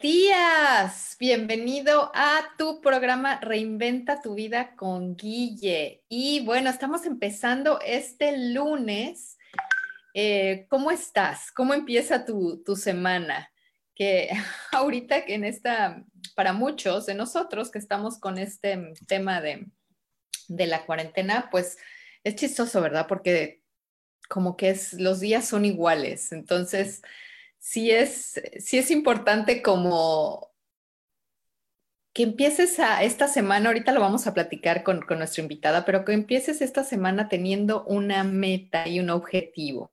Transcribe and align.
Días. 0.00 1.16
Bienvenido 1.20 2.10
a 2.14 2.54
tu 2.56 2.80
programa 2.80 3.38
Reinventa 3.38 4.22
tu 4.22 4.34
vida 4.34 4.74
con 4.74 5.14
Guille. 5.14 6.04
Y 6.08 6.42
bueno, 6.46 6.70
estamos 6.70 7.04
empezando 7.04 7.78
este 7.84 8.52
lunes. 8.54 9.36
Eh, 10.14 10.66
¿Cómo 10.70 10.90
estás? 10.90 11.52
¿Cómo 11.52 11.74
empieza 11.74 12.24
tu, 12.24 12.62
semana? 12.76 13.52
Que 13.94 14.30
ahorita 14.72 15.18
en 15.18 15.44
esta, 15.44 16.02
para 16.34 16.54
muchos 16.54 17.04
de 17.04 17.14
nosotros 17.14 17.70
que 17.70 17.78
estamos 17.78 18.18
con 18.18 18.38
este 18.38 18.94
tema 19.06 19.42
de, 19.42 19.66
de 20.48 20.66
la 20.66 20.86
cuarentena, 20.86 21.48
pues 21.50 21.76
es 22.24 22.36
chistoso, 22.36 22.80
¿verdad? 22.80 23.06
Porque 23.06 23.60
como 24.30 24.56
que 24.56 24.74
los 24.96 25.20
días 25.20 25.46
son 25.46 25.66
iguales. 25.66 26.32
Entonces 26.32 27.02
es, 27.90 28.38
es 28.38 28.90
importante 28.90 29.62
como 29.62 30.50
que 32.12 32.24
empieces 32.24 32.80
a 32.80 33.04
esta 33.04 33.28
semana, 33.28 33.68
ahorita 33.68 33.92
lo 33.92 34.00
vamos 34.00 34.26
a 34.26 34.34
platicar 34.34 34.82
con, 34.82 35.02
con 35.02 35.18
nuestra 35.18 35.42
invitada, 35.42 35.84
pero 35.84 36.04
que 36.04 36.12
empieces 36.12 36.60
esta 36.60 36.82
semana 36.82 37.28
teniendo 37.28 37.84
una 37.84 38.24
meta 38.24 38.88
y 38.88 38.98
un 38.98 39.10
objetivo. 39.10 39.92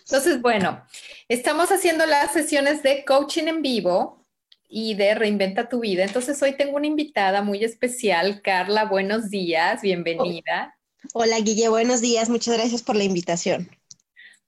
Entonces, 0.00 0.40
bueno, 0.42 0.84
estamos 1.28 1.70
haciendo 1.70 2.04
las 2.06 2.32
sesiones 2.32 2.82
de 2.82 3.04
coaching 3.04 3.44
en 3.44 3.62
vivo 3.62 4.26
y 4.68 4.94
de 4.94 5.14
Reinventa 5.14 5.68
tu 5.68 5.80
vida. 5.80 6.02
Entonces, 6.02 6.42
hoy 6.42 6.56
tengo 6.56 6.76
una 6.76 6.86
invitada 6.86 7.42
muy 7.42 7.62
especial, 7.62 8.42
Carla, 8.42 8.86
buenos 8.86 9.30
días, 9.30 9.82
bienvenida. 9.82 10.76
Hola, 11.14 11.38
Guille, 11.40 11.68
buenos 11.68 12.00
días, 12.00 12.28
muchas 12.28 12.54
gracias 12.54 12.82
por 12.82 12.96
la 12.96 13.04
invitación. 13.04 13.70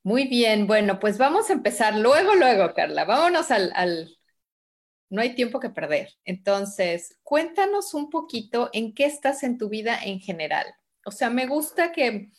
Muy 0.04 0.28
bien, 0.28 0.66
bueno, 0.66 1.00
pues 1.00 1.16
vamos 1.18 1.48
a 1.50 1.54
empezar 1.54 1.96
luego, 1.96 2.34
luego, 2.34 2.74
Carla. 2.74 3.04
Vámonos 3.04 3.50
al, 3.50 3.72
No 5.10 5.20
hay 5.22 5.34
tiempo 5.34 5.60
que 5.60 5.70
perder. 5.70 6.10
Entonces, 6.24 7.18
cuéntanos 7.22 7.94
un 7.94 8.10
poquito 8.10 8.70
en 8.72 8.94
qué 8.94 9.06
estás 9.06 9.42
en 9.42 9.58
tu 9.58 9.68
vida 9.68 9.98
en 10.02 10.20
general. 10.20 10.66
O 11.06 11.10
sea, 11.10 11.30
me 11.30 11.46
gusta 11.46 11.92
que 11.92 12.30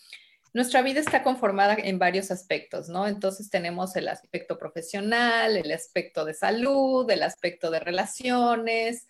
nuestra 0.54 0.82
vida 0.82 1.00
está 1.00 1.24
conformada 1.24 1.76
en 1.76 2.00
varios 2.00 2.32
aspectos, 2.32 2.90
¿no? 2.90 3.08
Entonces 3.08 3.50
tenemos 3.50 3.96
el 3.96 4.10
aspecto 4.10 4.58
profesional, 4.58 5.58
el 5.58 5.72
aspecto 5.72 6.26
de 6.26 6.34
salud, 6.34 7.10
el 7.12 7.24
aspecto 7.24 7.72
de 7.72 7.80
relaciones. 7.80 9.08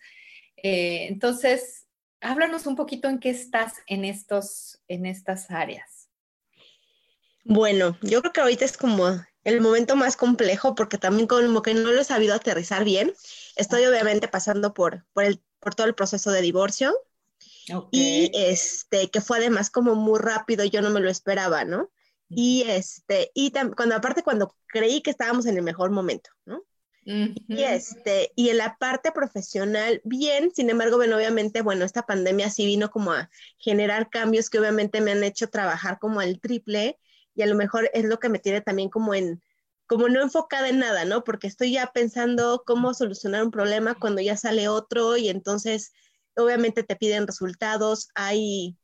Eh, 0.56 1.06
entonces, 1.08 1.86
háblanos 2.20 2.66
un 2.66 2.76
poquito 2.76 3.08
en 3.08 3.20
qué 3.20 3.30
estás 3.30 3.74
en, 3.86 4.04
estos, 4.04 4.80
en 4.88 5.06
estas 5.06 5.50
áreas. 5.50 5.95
Bueno, 7.48 7.96
yo 8.02 8.20
creo 8.20 8.32
que 8.32 8.40
ahorita 8.40 8.64
es 8.64 8.76
como 8.76 9.24
el 9.44 9.60
momento 9.60 9.94
más 9.94 10.16
complejo 10.16 10.74
porque 10.74 10.98
también 10.98 11.28
como 11.28 11.62
que 11.62 11.74
no 11.74 11.92
lo 11.92 12.00
he 12.00 12.04
sabido 12.04 12.34
aterrizar 12.34 12.84
bien. 12.84 13.12
Estoy 13.54 13.84
obviamente 13.86 14.26
pasando 14.26 14.74
por, 14.74 15.06
por, 15.12 15.24
el, 15.24 15.40
por 15.60 15.74
todo 15.74 15.86
el 15.86 15.94
proceso 15.94 16.32
de 16.32 16.42
divorcio 16.42 16.92
y 17.92 18.30
este, 18.34 19.10
que 19.10 19.20
fue 19.20 19.38
además 19.38 19.70
como 19.70 19.94
muy 19.94 20.18
rápido, 20.18 20.64
yo 20.64 20.82
no 20.82 20.90
me 20.90 21.00
lo 21.00 21.08
esperaba, 21.08 21.64
¿no? 21.64 21.90
Y 22.28 22.64
este, 22.66 23.30
y 23.34 23.52
cuando 23.76 23.94
aparte 23.94 24.24
cuando 24.24 24.56
creí 24.66 25.00
que 25.00 25.10
estábamos 25.10 25.46
en 25.46 25.56
el 25.56 25.62
mejor 25.62 25.90
momento, 25.90 26.30
¿no? 26.44 26.64
Y 27.04 27.62
este, 27.62 28.32
y 28.34 28.48
en 28.48 28.58
la 28.58 28.76
parte 28.78 29.12
profesional, 29.12 30.00
bien, 30.02 30.50
sin 30.52 30.70
embargo, 30.70 30.96
bueno, 30.96 31.16
obviamente, 31.16 31.62
bueno, 31.62 31.84
esta 31.84 32.02
pandemia 32.02 32.50
sí 32.50 32.66
vino 32.66 32.90
como 32.90 33.12
a 33.12 33.30
generar 33.58 34.10
cambios 34.10 34.50
que 34.50 34.58
obviamente 34.58 35.00
me 35.00 35.12
han 35.12 35.22
hecho 35.22 35.48
trabajar 35.48 36.00
como 36.00 36.18
al 36.18 36.40
triple 36.40 36.98
y 37.36 37.42
a 37.42 37.46
lo 37.46 37.54
mejor 37.54 37.90
es 37.94 38.04
lo 38.04 38.18
que 38.18 38.28
me 38.28 38.40
tiene 38.40 38.60
también 38.62 38.90
como 38.90 39.14
en, 39.14 39.42
como 39.86 40.08
no 40.08 40.22
enfocada 40.22 40.68
en 40.68 40.80
nada, 40.80 41.04
¿no? 41.04 41.22
Porque 41.24 41.46
estoy 41.46 41.72
ya 41.72 41.92
pensando 41.92 42.64
cómo 42.66 42.94
solucionar 42.94 43.44
un 43.44 43.50
problema 43.52 43.94
cuando 43.94 44.20
ya 44.22 44.36
sale 44.36 44.68
otro 44.68 45.16
y 45.16 45.28
entonces 45.28 45.92
obviamente 46.36 46.82
te 46.82 46.96
piden 46.96 47.26
resultados, 47.26 48.08
hay, 48.14 48.76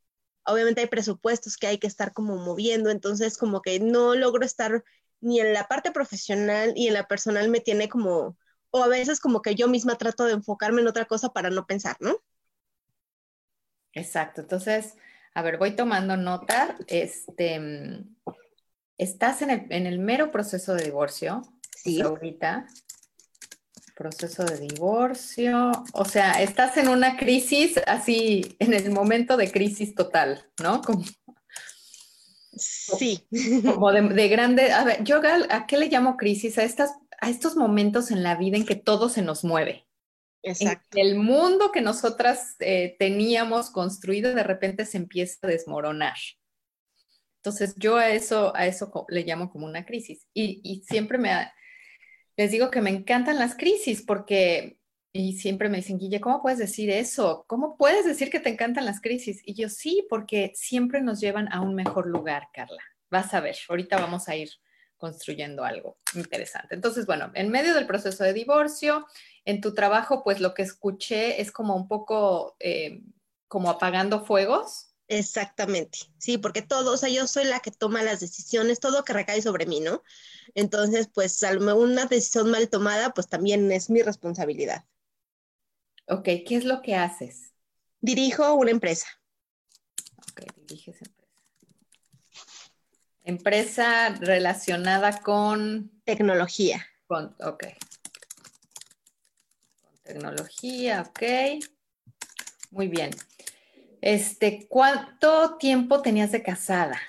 obviamente 0.45 0.83
hay 0.83 0.87
presupuestos 0.89 1.57
que 1.57 1.67
hay 1.67 1.79
que 1.79 1.87
estar 1.87 2.13
como 2.13 2.37
moviendo, 2.37 2.91
entonces 2.91 3.39
como 3.39 3.63
que 3.63 3.81
no 3.81 4.15
logro 4.15 4.45
estar 4.45 4.85
ni 5.21 5.41
en 5.41 5.53
la 5.55 5.69
parte 5.69 5.93
profesional 5.93 6.73
y 6.77 6.89
en 6.89 6.95
la 6.95 7.09
personal 7.09 7.49
me 7.49 7.61
tiene 7.61 7.89
como, 7.89 8.37
o 8.71 8.83
a 8.83 8.89
veces 8.89 9.21
como 9.21 9.43
que 9.43 9.55
yo 9.55 9.69
misma 9.69 9.97
trato 9.97 10.25
de 10.25 10.35
enfocarme 10.35 10.81
en 10.83 10.89
otra 10.89 11.07
cosa 11.07 11.31
para 11.31 11.51
no 11.51 11.67
pensar, 11.67 11.97
¿no? 12.01 12.17
Exacto, 13.95 14.41
entonces, 14.41 14.97
a 15.35 15.43
ver, 15.43 15.59
voy 15.59 15.77
tomando 15.77 16.17
nota, 16.17 16.77
este, 16.87 18.05
estás 19.03 19.43
en 19.43 19.87
el, 19.87 19.99
mero 19.99 20.31
proceso 20.31 20.75
de 20.75 20.85
divorcio. 20.85 21.43
Sí. 21.77 22.01
Ahorita. 22.01 22.67
Proceso 23.97 24.45
de 24.45 24.59
divorcio. 24.59 25.73
O 25.93 26.05
sea, 26.05 26.43
estás 26.43 26.77
en 26.77 26.89
una 26.89 27.17
crisis 27.17 27.79
así, 27.87 28.57
en 28.59 28.73
el 28.75 28.91
momento 28.91 29.37
de 29.37 29.51
crisis 29.51 29.95
total, 29.95 30.45
¿no? 30.63 30.81
Como, 30.83 31.05
sí. 32.57 33.27
Como 33.65 33.93
de, 33.93 34.29
grande. 34.29 34.73
A 34.73 34.85
ver, 34.85 35.05
yo 35.05 35.21
a 35.51 35.67
qué 35.67 35.77
le 35.77 35.89
llamo 35.89 36.17
crisis? 36.17 36.59
A, 36.59 36.65
estas, 36.65 36.93
a 37.21 37.29
estos 37.29 37.57
momentos 37.57 38.11
en 38.11 38.23
la 38.23 38.37
vida 38.37 38.57
en 38.57 38.67
que 38.67 38.77
todo 38.77 39.09
se 39.09 39.23
nos 39.23 39.45
mueve. 39.45 39.87
Exacto. 40.45 40.99
el 40.99 41.15
mundo 41.15 41.71
que 41.71 41.81
nosotras 41.81 42.57
eh, 42.59 42.97
teníamos 42.99 43.71
construido 43.71 44.35
de 44.35 44.43
repente 44.43 44.87
se 44.87 44.97
empieza 44.97 45.39
a 45.43 45.47
desmoronar. 45.47 46.17
Entonces 47.43 47.75
yo 47.77 47.97
a 47.97 48.09
eso, 48.11 48.55
a 48.55 48.69
eso 48.69 49.05
le 49.09 49.25
llamo 49.25 49.51
como 49.51 49.67
una 49.67 49.85
crisis. 49.85 50.29
Y, 50.33 50.85
siempre 50.87 51.19
me, 51.19 51.51
les 52.37 52.53
digo 52.53 52.71
que 52.71 52.81
me 52.81 52.91
encantan 52.91 53.41
las 53.41 53.57
crisis 53.57 54.01
porque, 54.01 54.79
y 55.13 55.33
siempre 55.39 55.69
me 55.69 55.79
dicen, 55.79 55.99
Guille, 55.99 56.21
¿cómo 56.21 56.41
puedes 56.41 56.61
decir 56.61 56.89
eso? 56.89 57.45
¿Cómo 57.49 57.77
puedes 57.77 58.07
decir 58.07 58.31
que 58.31 58.39
te 58.39 58.51
encantan 58.51 58.85
las 58.85 59.01
crisis? 59.01 59.43
Y 59.45 59.55
yo 59.55 59.69
sí, 59.69 60.07
porque 60.09 60.53
siempre 60.55 61.01
nos 61.03 61.19
llevan 61.21 61.53
a 61.53 61.61
un 61.63 61.75
mejor 61.75 62.07
lugar, 62.07 62.45
Carla. 62.53 62.81
Vas 63.11 63.35
a 63.35 63.41
ver, 63.41 63.57
ahorita 63.69 63.99
vamos 63.99 64.29
a 64.29 64.37
ir 64.37 64.49
construyendo 64.97 65.65
algo 65.65 65.99
interesante. 66.15 66.77
Entonces, 66.77 67.07
bueno, 67.07 67.33
en 67.35 67.49
medio 67.49 67.75
del 67.75 67.89
proceso 67.89 68.23
de 68.23 68.35
divorcio, 68.35 69.05
en 69.45 69.61
tu 69.61 69.75
trabajo, 69.75 70.23
pues 70.23 70.39
lo 70.39 70.55
que 70.55 70.63
escuché 70.63 71.41
es 71.41 71.51
como 71.51 71.75
un 71.75 71.89
poco 71.89 72.55
eh, 72.61 73.03
como 73.49 73.69
apagando 73.69 74.25
fuegos, 74.25 74.92
Exactamente, 75.15 75.99
sí, 76.17 76.39
porque 76.39 76.63
todo, 76.63 76.95
o 76.95 76.97
sea, 76.97 77.11
yo 77.11 77.27
soy 77.27 77.45
la 77.45 77.61
que 77.61 77.71
toma 77.71 78.03
las 78.03 78.21
decisiones, 78.21 78.81
todo 78.81 79.05
que 79.05 79.13
recae 79.13 79.43
sobre 79.43 79.67
mí, 79.67 79.79
¿no? 79.79 80.03
Entonces, 80.55 81.07
pues 81.13 81.43
una 81.43 82.07
decisión 82.07 82.51
mal 82.51 82.71
tomada, 82.71 83.13
pues 83.13 83.29
también 83.29 83.71
es 83.73 83.91
mi 83.91 84.01
responsabilidad. 84.01 84.87
Ok, 86.09 86.25
¿qué 86.25 86.57
es 86.57 86.65
lo 86.65 86.81
que 86.81 86.95
haces? 86.95 87.53
Dirijo 88.01 88.55
una 88.55 88.71
empresa. 88.71 89.07
Ok, 90.31 90.45
diriges 90.57 90.97
empresa. 91.03 91.29
Empresa 93.25 94.09
relacionada 94.19 95.21
con... 95.21 95.93
Tecnología. 96.05 96.87
Con, 97.07 97.37
ok. 97.41 97.65
Con 99.83 99.99
tecnología, 100.05 101.03
ok. 101.03 101.23
Muy 102.71 102.89
bien. 102.89 103.11
Este, 104.03 104.67
¿cuánto 104.69 105.57
tiempo 105.59 106.03
tenías 106.03 106.33
de 106.33 106.43
casada? 106.43 107.01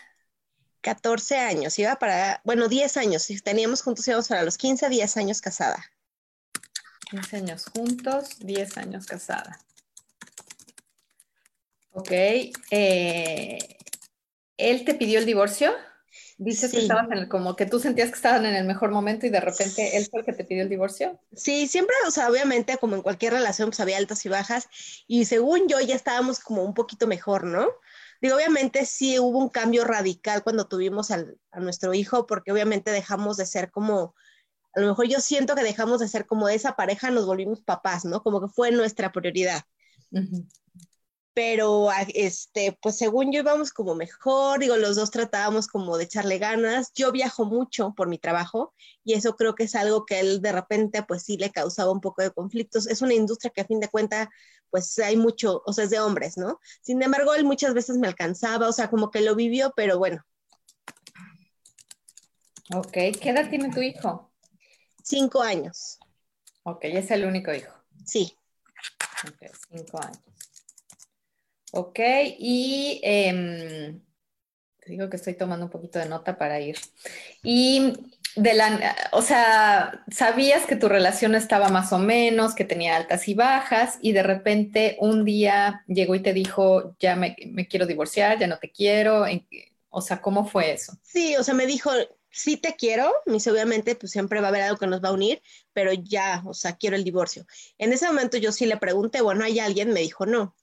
14 0.81 1.37
años, 1.37 1.77
iba 1.79 1.95
para, 1.95 2.39
bueno, 2.43 2.67
10 2.67 2.97
años, 2.97 3.23
si 3.23 3.39
teníamos 3.39 3.81
juntos 3.81 4.07
íbamos 4.07 4.27
para 4.27 4.43
los 4.43 4.57
15, 4.57 4.89
10 4.89 5.17
años 5.17 5.41
casada. 5.41 5.83
15 7.09 7.37
años 7.37 7.65
juntos, 7.65 8.37
10 8.39 8.77
años 8.77 9.07
casada. 9.07 9.59
Ok. 11.93 12.11
Eh, 12.11 13.77
¿Él 14.57 14.85
te 14.85 14.93
pidió 14.93 15.17
el 15.17 15.25
divorcio? 15.25 15.73
Dices 16.37 16.71
que 16.71 16.79
estabas 16.79 17.11
en 17.11 17.17
el, 17.19 17.27
como 17.27 17.55
que 17.55 17.65
tú 17.65 17.79
sentías 17.79 18.09
que 18.09 18.15
estaban 18.15 18.45
en 18.45 18.55
el 18.55 18.65
mejor 18.65 18.91
momento 18.91 19.25
y 19.25 19.29
de 19.29 19.39
repente 19.39 19.97
él 19.97 20.07
fue 20.09 20.21
el 20.21 20.25
que 20.25 20.33
te 20.33 20.43
pidió 20.43 20.63
el 20.63 20.69
divorcio. 20.69 21.19
Sí, 21.35 21.67
siempre, 21.67 21.95
o 22.07 22.11
sea, 22.11 22.29
obviamente 22.29 22.77
como 22.77 22.95
en 22.95 23.01
cualquier 23.01 23.33
relación 23.33 23.69
pues 23.69 23.79
había 23.79 23.97
altas 23.97 24.25
y 24.25 24.29
bajas 24.29 24.67
y 25.07 25.25
según 25.25 25.67
yo 25.67 25.79
ya 25.79 25.95
estábamos 25.95 26.39
como 26.39 26.63
un 26.63 26.73
poquito 26.73 27.07
mejor, 27.07 27.43
¿no? 27.43 27.67
Digo, 28.21 28.35
obviamente 28.35 28.85
sí 28.85 29.19
hubo 29.19 29.37
un 29.37 29.49
cambio 29.49 29.83
radical 29.83 30.43
cuando 30.43 30.67
tuvimos 30.67 31.11
a 31.11 31.25
nuestro 31.59 31.93
hijo 31.93 32.25
porque 32.25 32.51
obviamente 32.51 32.89
dejamos 32.91 33.37
de 33.37 33.45
ser 33.45 33.69
como, 33.69 34.15
a 34.73 34.79
lo 34.79 34.87
mejor 34.87 35.07
yo 35.07 35.19
siento 35.19 35.55
que 35.55 35.63
dejamos 35.63 35.99
de 35.99 36.07
ser 36.07 36.25
como 36.25 36.49
esa 36.49 36.75
pareja, 36.75 37.11
nos 37.11 37.25
volvimos 37.25 37.61
papás, 37.61 38.05
¿no? 38.05 38.23
Como 38.23 38.41
que 38.41 38.47
fue 38.47 38.71
nuestra 38.71 39.11
prioridad 39.11 39.63
pero 41.33 41.89
este, 42.13 42.77
pues 42.81 42.97
según 42.97 43.31
yo 43.31 43.39
íbamos 43.39 43.71
como 43.71 43.95
mejor, 43.95 44.59
digo, 44.59 44.77
los 44.77 44.95
dos 44.95 45.11
tratábamos 45.11 45.67
como 45.67 45.97
de 45.97 46.03
echarle 46.03 46.37
ganas. 46.37 46.91
Yo 46.93 47.11
viajo 47.11 47.45
mucho 47.45 47.93
por 47.95 48.07
mi 48.07 48.17
trabajo 48.19 48.73
y 49.03 49.13
eso 49.13 49.35
creo 49.35 49.55
que 49.55 49.63
es 49.63 49.75
algo 49.75 50.05
que 50.05 50.19
él 50.19 50.41
de 50.41 50.51
repente 50.51 51.03
pues 51.03 51.23
sí 51.23 51.37
le 51.37 51.51
causaba 51.51 51.91
un 51.91 52.01
poco 52.01 52.21
de 52.21 52.31
conflictos. 52.31 52.87
Es 52.87 53.01
una 53.01 53.13
industria 53.13 53.51
que 53.53 53.61
a 53.61 53.65
fin 53.65 53.79
de 53.79 53.87
cuentas 53.87 54.27
pues 54.69 54.97
hay 54.99 55.17
mucho, 55.17 55.61
o 55.65 55.73
sea, 55.73 55.83
es 55.83 55.91
de 55.91 55.99
hombres, 55.99 56.35
¿no? 56.35 56.59
Sin 56.81 57.01
embargo, 57.03 57.35
él 57.35 57.45
muchas 57.45 57.75
veces 57.75 57.97
me 57.97 58.07
alcanzaba, 58.07 58.67
o 58.67 58.71
sea, 58.71 58.89
como 58.89 59.11
que 59.11 59.21
lo 59.21 59.35
vivió, 59.35 59.71
pero 59.75 59.99
bueno. 59.99 60.23
Ok, 62.73 62.91
¿qué 62.91 63.29
edad 63.29 63.49
tiene 63.51 63.71
tu 63.71 63.81
hijo? 63.81 64.31
Cinco 65.03 65.43
años. 65.43 65.99
Ok, 66.63 66.85
es 66.85 67.11
el 67.11 67.25
único 67.25 67.53
hijo. 67.53 67.71
Sí. 68.03 68.35
Ok, 69.27 69.51
cinco 69.69 70.01
años. 70.01 70.32
Ok, 71.75 71.99
y 72.37 72.99
em, 73.01 73.99
te 74.79 74.91
digo 74.91 75.09
que 75.09 75.15
estoy 75.15 75.33
tomando 75.33 75.65
un 75.65 75.71
poquito 75.71 75.97
de 75.97 76.07
nota 76.07 76.37
para 76.37 76.61
ir. 76.61 76.77
Y 77.41 77.93
de 78.35 78.53
la, 78.53 78.95
o 79.11 79.23
sea, 79.23 80.03
sabías 80.11 80.67
que 80.67 80.75
tu 80.75 80.87
relación 80.87 81.33
estaba 81.33 81.69
más 81.69 81.91
o 81.91 81.97
menos, 81.97 82.53
que 82.53 82.63
tenía 82.63 82.95
altas 82.95 83.27
y 83.27 83.33
bajas, 83.33 83.97
y 84.03 84.11
de 84.11 84.21
repente 84.21 84.97
un 84.99 85.25
día 85.25 85.83
llegó 85.87 86.13
y 86.13 86.21
te 86.21 86.31
dijo, 86.33 86.95
ya 86.99 87.15
me, 87.15 87.35
quiero 87.67 87.87
divorciar, 87.87 88.37
ya 88.37 88.45
no 88.45 88.59
te 88.59 88.71
quiero. 88.71 89.25
O 89.89 90.01
sea, 90.01 90.21
¿cómo 90.21 90.45
fue 90.45 90.73
eso? 90.73 90.93
Sí, 91.01 91.35
o 91.37 91.43
sea, 91.43 91.55
me 91.55 91.65
dijo, 91.65 91.89
sí 92.29 92.57
te 92.57 92.75
quiero, 92.75 93.11
mis 93.25 93.47
obviamente 93.47 93.95
pues 93.95 94.11
siempre 94.11 94.41
va 94.41 94.47
a 94.47 94.49
haber 94.49 94.61
algo 94.61 94.77
que 94.77 94.85
nos 94.85 95.03
va 95.03 95.09
a 95.09 95.13
unir, 95.13 95.41
pero 95.73 95.91
ya, 95.91 96.43
o 96.45 96.53
sea, 96.53 96.73
quiero 96.75 96.95
el 96.95 97.03
divorcio. 97.03 97.47
En 97.79 97.93
ese 97.93 98.05
momento 98.05 98.37
yo 98.37 98.51
sí 98.51 98.67
le 98.67 98.77
pregunté, 98.77 99.21
bueno, 99.21 99.43
¿hay 99.43 99.59
alguien? 99.59 99.91
Me 99.91 100.01
dijo, 100.01 100.27
no 100.27 100.53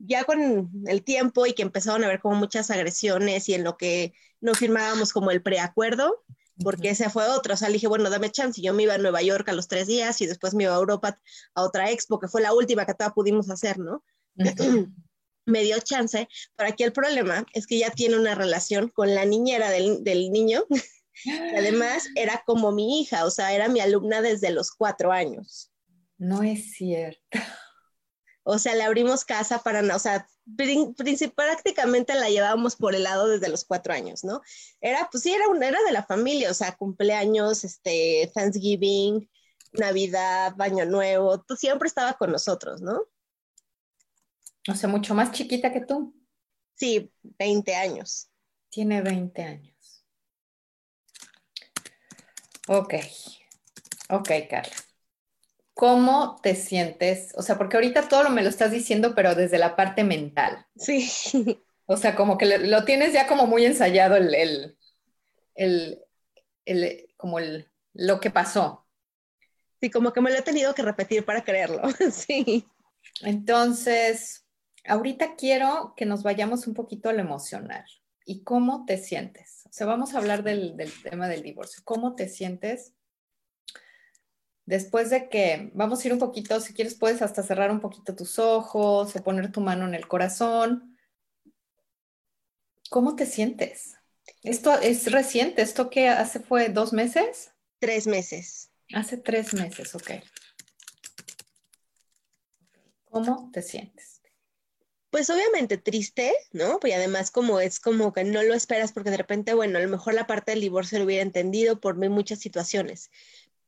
ya 0.00 0.24
con 0.24 0.70
el 0.86 1.04
tiempo 1.04 1.46
y 1.46 1.52
que 1.52 1.62
empezaron 1.62 2.02
a 2.02 2.06
haber 2.06 2.20
como 2.20 2.36
muchas 2.36 2.70
agresiones 2.70 3.48
y 3.48 3.54
en 3.54 3.64
lo 3.64 3.76
que 3.76 4.12
no 4.40 4.54
firmábamos 4.54 5.12
como 5.12 5.30
el 5.30 5.42
preacuerdo, 5.42 6.24
porque 6.62 6.90
ese 6.90 7.08
fue 7.10 7.26
otro, 7.28 7.54
o 7.54 7.56
sea, 7.56 7.68
le 7.68 7.74
dije, 7.74 7.86
bueno, 7.86 8.10
dame 8.10 8.30
chance, 8.30 8.60
yo 8.60 8.74
me 8.74 8.82
iba 8.82 8.94
a 8.94 8.98
Nueva 8.98 9.22
York 9.22 9.48
a 9.48 9.52
los 9.52 9.68
tres 9.68 9.86
días 9.86 10.20
y 10.20 10.26
después 10.26 10.54
me 10.54 10.64
iba 10.64 10.74
a 10.74 10.78
Europa 10.78 11.20
a 11.54 11.62
otra 11.62 11.90
expo, 11.90 12.18
que 12.18 12.28
fue 12.28 12.42
la 12.42 12.52
última 12.52 12.86
que 12.86 12.94
todavía 12.94 13.14
pudimos 13.14 13.50
hacer, 13.50 13.78
¿no? 13.78 14.04
me 15.46 15.62
dio 15.62 15.78
chance, 15.80 16.28
pero 16.56 16.70
aquí 16.70 16.82
el 16.82 16.92
problema 16.92 17.44
es 17.54 17.66
que 17.66 17.78
ya 17.78 17.90
tiene 17.90 18.16
una 18.16 18.34
relación 18.34 18.88
con 18.88 19.14
la 19.14 19.24
niñera 19.24 19.70
del, 19.70 20.04
del 20.04 20.30
niño, 20.30 20.64
que 21.24 21.56
además 21.56 22.08
era 22.14 22.42
como 22.46 22.72
mi 22.72 23.00
hija, 23.00 23.24
o 23.24 23.30
sea, 23.30 23.52
era 23.52 23.68
mi 23.68 23.80
alumna 23.80 24.22
desde 24.22 24.50
los 24.50 24.70
cuatro 24.70 25.12
años. 25.12 25.72
No 26.18 26.42
es 26.42 26.72
cierto. 26.72 27.38
O 28.42 28.58
sea, 28.58 28.74
le 28.74 28.82
abrimos 28.82 29.24
casa 29.24 29.62
para, 29.62 29.80
o 29.94 29.98
sea, 29.98 30.26
prácticamente 31.34 32.14
la 32.14 32.28
llevábamos 32.28 32.76
por 32.76 32.94
el 32.94 33.02
lado 33.02 33.28
desde 33.28 33.48
los 33.48 33.64
cuatro 33.64 33.92
años, 33.92 34.24
¿no? 34.24 34.40
Era, 34.80 35.08
pues 35.10 35.22
sí, 35.22 35.32
era, 35.32 35.48
una, 35.48 35.68
era 35.68 35.78
de 35.86 35.92
la 35.92 36.04
familia, 36.04 36.50
o 36.50 36.54
sea, 36.54 36.76
cumpleaños, 36.76 37.64
este, 37.64 38.30
Thanksgiving, 38.34 39.28
Navidad, 39.72 40.54
Baño 40.56 40.84
Nuevo, 40.86 41.42
tú 41.42 41.56
siempre 41.56 41.86
estaba 41.86 42.14
con 42.14 42.32
nosotros, 42.32 42.80
¿no? 42.80 43.02
O 44.68 44.74
sea, 44.74 44.88
mucho 44.88 45.14
más 45.14 45.32
chiquita 45.32 45.72
que 45.72 45.80
tú. 45.80 46.14
Sí, 46.74 47.12
20 47.22 47.74
años. 47.74 48.30
Tiene 48.70 49.02
20 49.02 49.42
años. 49.42 50.04
Ok, 52.68 52.94
ok, 54.10 54.30
Carla. 54.48 54.76
¿Cómo 55.80 56.38
te 56.42 56.56
sientes? 56.56 57.32
O 57.38 57.42
sea, 57.42 57.56
porque 57.56 57.78
ahorita 57.78 58.06
todo 58.06 58.24
lo 58.24 58.28
me 58.28 58.42
lo 58.42 58.50
estás 58.50 58.70
diciendo, 58.70 59.14
pero 59.14 59.34
desde 59.34 59.56
la 59.56 59.76
parte 59.76 60.04
mental. 60.04 60.66
Sí. 60.76 61.10
O 61.92 61.96
sea, 61.96 62.14
como 62.14 62.38
que 62.38 62.46
lo 62.46 62.84
tienes 62.84 63.12
ya 63.12 63.26
como 63.26 63.48
muy 63.48 63.64
ensayado 63.64 64.14
el, 64.14 64.32
el, 65.56 66.04
el, 66.64 67.08
como 67.16 67.40
el, 67.40 67.68
lo 67.94 68.20
que 68.20 68.30
pasó. 68.30 68.86
Sí, 69.80 69.90
como 69.90 70.12
que 70.12 70.20
me 70.20 70.30
lo 70.30 70.36
he 70.36 70.42
tenido 70.42 70.72
que 70.72 70.82
repetir 70.82 71.24
para 71.24 71.42
creerlo. 71.42 71.82
Sí. 72.12 72.68
Entonces, 73.22 74.46
ahorita 74.86 75.34
quiero 75.34 75.94
que 75.96 76.06
nos 76.06 76.22
vayamos 76.22 76.68
un 76.68 76.74
poquito 76.74 77.08
a 77.08 77.12
lo 77.12 77.22
emocional. 77.22 77.86
¿Y 78.24 78.44
cómo 78.44 78.84
te 78.84 78.96
sientes? 78.96 79.62
O 79.66 79.72
sea, 79.72 79.88
vamos 79.88 80.14
a 80.14 80.18
hablar 80.18 80.44
del, 80.44 80.76
del 80.76 80.92
tema 81.02 81.26
del 81.26 81.42
divorcio. 81.42 81.82
¿Cómo 81.84 82.14
te 82.14 82.28
sientes 82.28 82.92
después 84.70 85.10
de 85.10 85.28
que 85.28 85.72
vamos 85.74 86.02
a 86.02 86.06
ir 86.06 86.12
un 86.12 86.20
poquito, 86.20 86.60
si 86.60 86.72
quieres 86.72 86.94
puedes 86.94 87.22
hasta 87.22 87.42
cerrar 87.42 87.72
un 87.72 87.80
poquito 87.80 88.14
tus 88.14 88.38
ojos 88.38 89.14
o 89.14 89.24
poner 89.24 89.50
tu 89.50 89.60
mano 89.60 89.84
en 89.84 89.94
el 89.96 90.06
corazón. 90.06 90.96
¿Cómo 92.88 93.16
te 93.16 93.26
sientes? 93.26 93.96
Esto 94.44 94.78
es 94.80 95.10
reciente, 95.10 95.62
¿esto 95.62 95.90
que 95.90 96.08
hace 96.08 96.38
fue 96.38 96.68
dos 96.68 96.92
meses? 96.92 97.50
Tres 97.80 98.06
meses. 98.06 98.70
Hace 98.94 99.16
tres 99.16 99.54
meses, 99.54 99.92
ok. 99.96 100.12
¿Cómo 103.06 103.50
te 103.52 103.62
sientes? 103.62 104.22
Pues 105.10 105.28
obviamente 105.30 105.78
triste, 105.78 106.32
¿no? 106.52 106.78
Y 106.84 106.92
además 106.92 107.32
como 107.32 107.58
es 107.58 107.80
como 107.80 108.12
que 108.12 108.22
no 108.22 108.44
lo 108.44 108.54
esperas 108.54 108.92
porque 108.92 109.10
de 109.10 109.16
repente, 109.16 109.54
bueno, 109.54 109.78
a 109.78 109.82
lo 109.82 109.88
mejor 109.88 110.14
la 110.14 110.28
parte 110.28 110.52
del 110.52 110.60
divorcio 110.60 110.98
lo 110.98 111.06
hubiera 111.06 111.24
entendido 111.24 111.80
por 111.80 111.96
muchas 111.96 112.38
situaciones, 112.38 113.10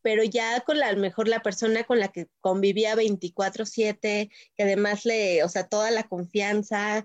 pero 0.02 0.24
ya 0.24 0.60
con 0.60 0.78
la 0.78 0.94
mejor 0.96 1.28
la 1.28 1.40
persona 1.40 1.84
con 1.84 1.98
la 2.00 2.08
que 2.08 2.28
convivía 2.40 2.94
24/7, 2.94 4.30
que 4.56 4.62
además 4.62 5.04
le, 5.04 5.44
o 5.44 5.48
sea, 5.48 5.68
toda 5.68 5.90
la 5.90 6.04
confianza, 6.04 7.04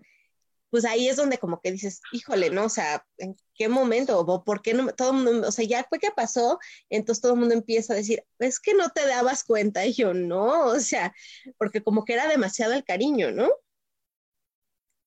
pues 0.70 0.86
ahí 0.86 1.08
es 1.08 1.16
donde 1.16 1.38
como 1.38 1.62
que 1.62 1.72
dices, 1.72 2.02
híjole, 2.12 2.50
¿no? 2.50 2.66
O 2.66 2.70
sea, 2.70 3.06
¿en 3.18 3.36
qué 3.56 3.70
momento? 3.70 4.20
¿O 4.20 4.44
por 4.44 4.62
qué 4.62 4.74
no? 4.74 4.88
Todo 4.94 5.12
el 5.12 5.24
mundo, 5.24 5.48
o 5.48 5.52
sea, 5.52 5.66
ya 5.66 5.86
fue 5.88 6.00
que 6.00 6.12
pasó, 6.16 6.60
entonces 6.90 7.22
todo 7.22 7.34
el 7.34 7.40
mundo 7.40 7.54
empieza 7.56 7.94
a 7.94 7.96
decir, 7.96 8.24
es 8.40 8.60
que 8.60 8.74
no 8.74 8.90
te 8.90 9.06
dabas 9.08 9.44
cuenta, 9.44 9.86
y 9.86 9.94
yo, 9.94 10.14
no, 10.14 10.66
o 10.66 10.80
sea, 10.80 11.14
porque 11.58 11.82
como 11.84 12.06
que 12.06 12.14
era 12.14 12.28
demasiado 12.28 12.74
el 12.74 12.84
cariño, 12.84 13.32
¿no? 13.32 13.50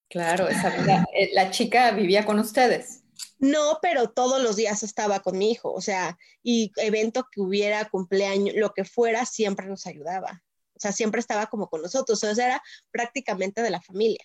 Claro, 0.08 0.48
esa 0.48 0.74
eh, 1.14 1.30
la 1.34 1.50
chica 1.50 1.92
vivía 1.92 2.26
con 2.26 2.40
ustedes. 2.40 2.99
No, 3.40 3.78
pero 3.80 4.10
todos 4.10 4.42
los 4.42 4.56
días 4.56 4.82
estaba 4.82 5.20
con 5.20 5.38
mi 5.38 5.50
hijo, 5.50 5.72
o 5.72 5.80
sea, 5.80 6.18
y 6.42 6.72
evento 6.76 7.26
que 7.32 7.40
hubiera, 7.40 7.88
cumpleaños, 7.88 8.54
lo 8.54 8.74
que 8.74 8.84
fuera, 8.84 9.24
siempre 9.24 9.66
nos 9.66 9.86
ayudaba. 9.86 10.42
O 10.74 10.80
sea, 10.80 10.92
siempre 10.92 11.20
estaba 11.20 11.46
como 11.46 11.68
con 11.68 11.80
nosotros, 11.80 12.22
o 12.22 12.34
sea, 12.34 12.46
era 12.46 12.62
prácticamente 12.90 13.62
de 13.62 13.70
la 13.70 13.80
familia. 13.80 14.22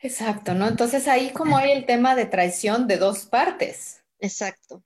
Exacto, 0.00 0.54
¿no? 0.54 0.66
Entonces 0.66 1.06
ahí 1.08 1.30
como 1.30 1.56
hay 1.56 1.70
el 1.70 1.86
tema 1.86 2.16
de 2.16 2.26
traición 2.26 2.88
de 2.88 2.96
dos 2.98 3.26
partes. 3.26 4.02
Exacto. 4.18 4.82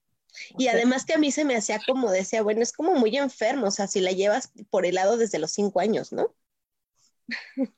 Y 0.59 0.69
además 0.69 1.05
que 1.07 1.15
a 1.15 1.19
mí 1.19 1.33
se 1.33 1.45
me 1.45 1.57
hacía 1.57 1.81
como 1.87 2.11
decía, 2.11 2.43
bueno, 2.43 2.63
es 2.63 2.73
como 2.73 2.95
muy 2.95 3.17
enfermo, 3.17 3.67
o 3.69 3.71
sea, 3.71 3.87
si 3.87 4.01
la 4.01 4.13
llevas 4.13 4.53
por 4.71 4.87
el 4.87 4.97
lado 4.97 5.17
desde 5.17 5.39
los 5.39 5.51
cinco 5.53 5.81
años, 5.81 6.13
¿no? 6.13 6.35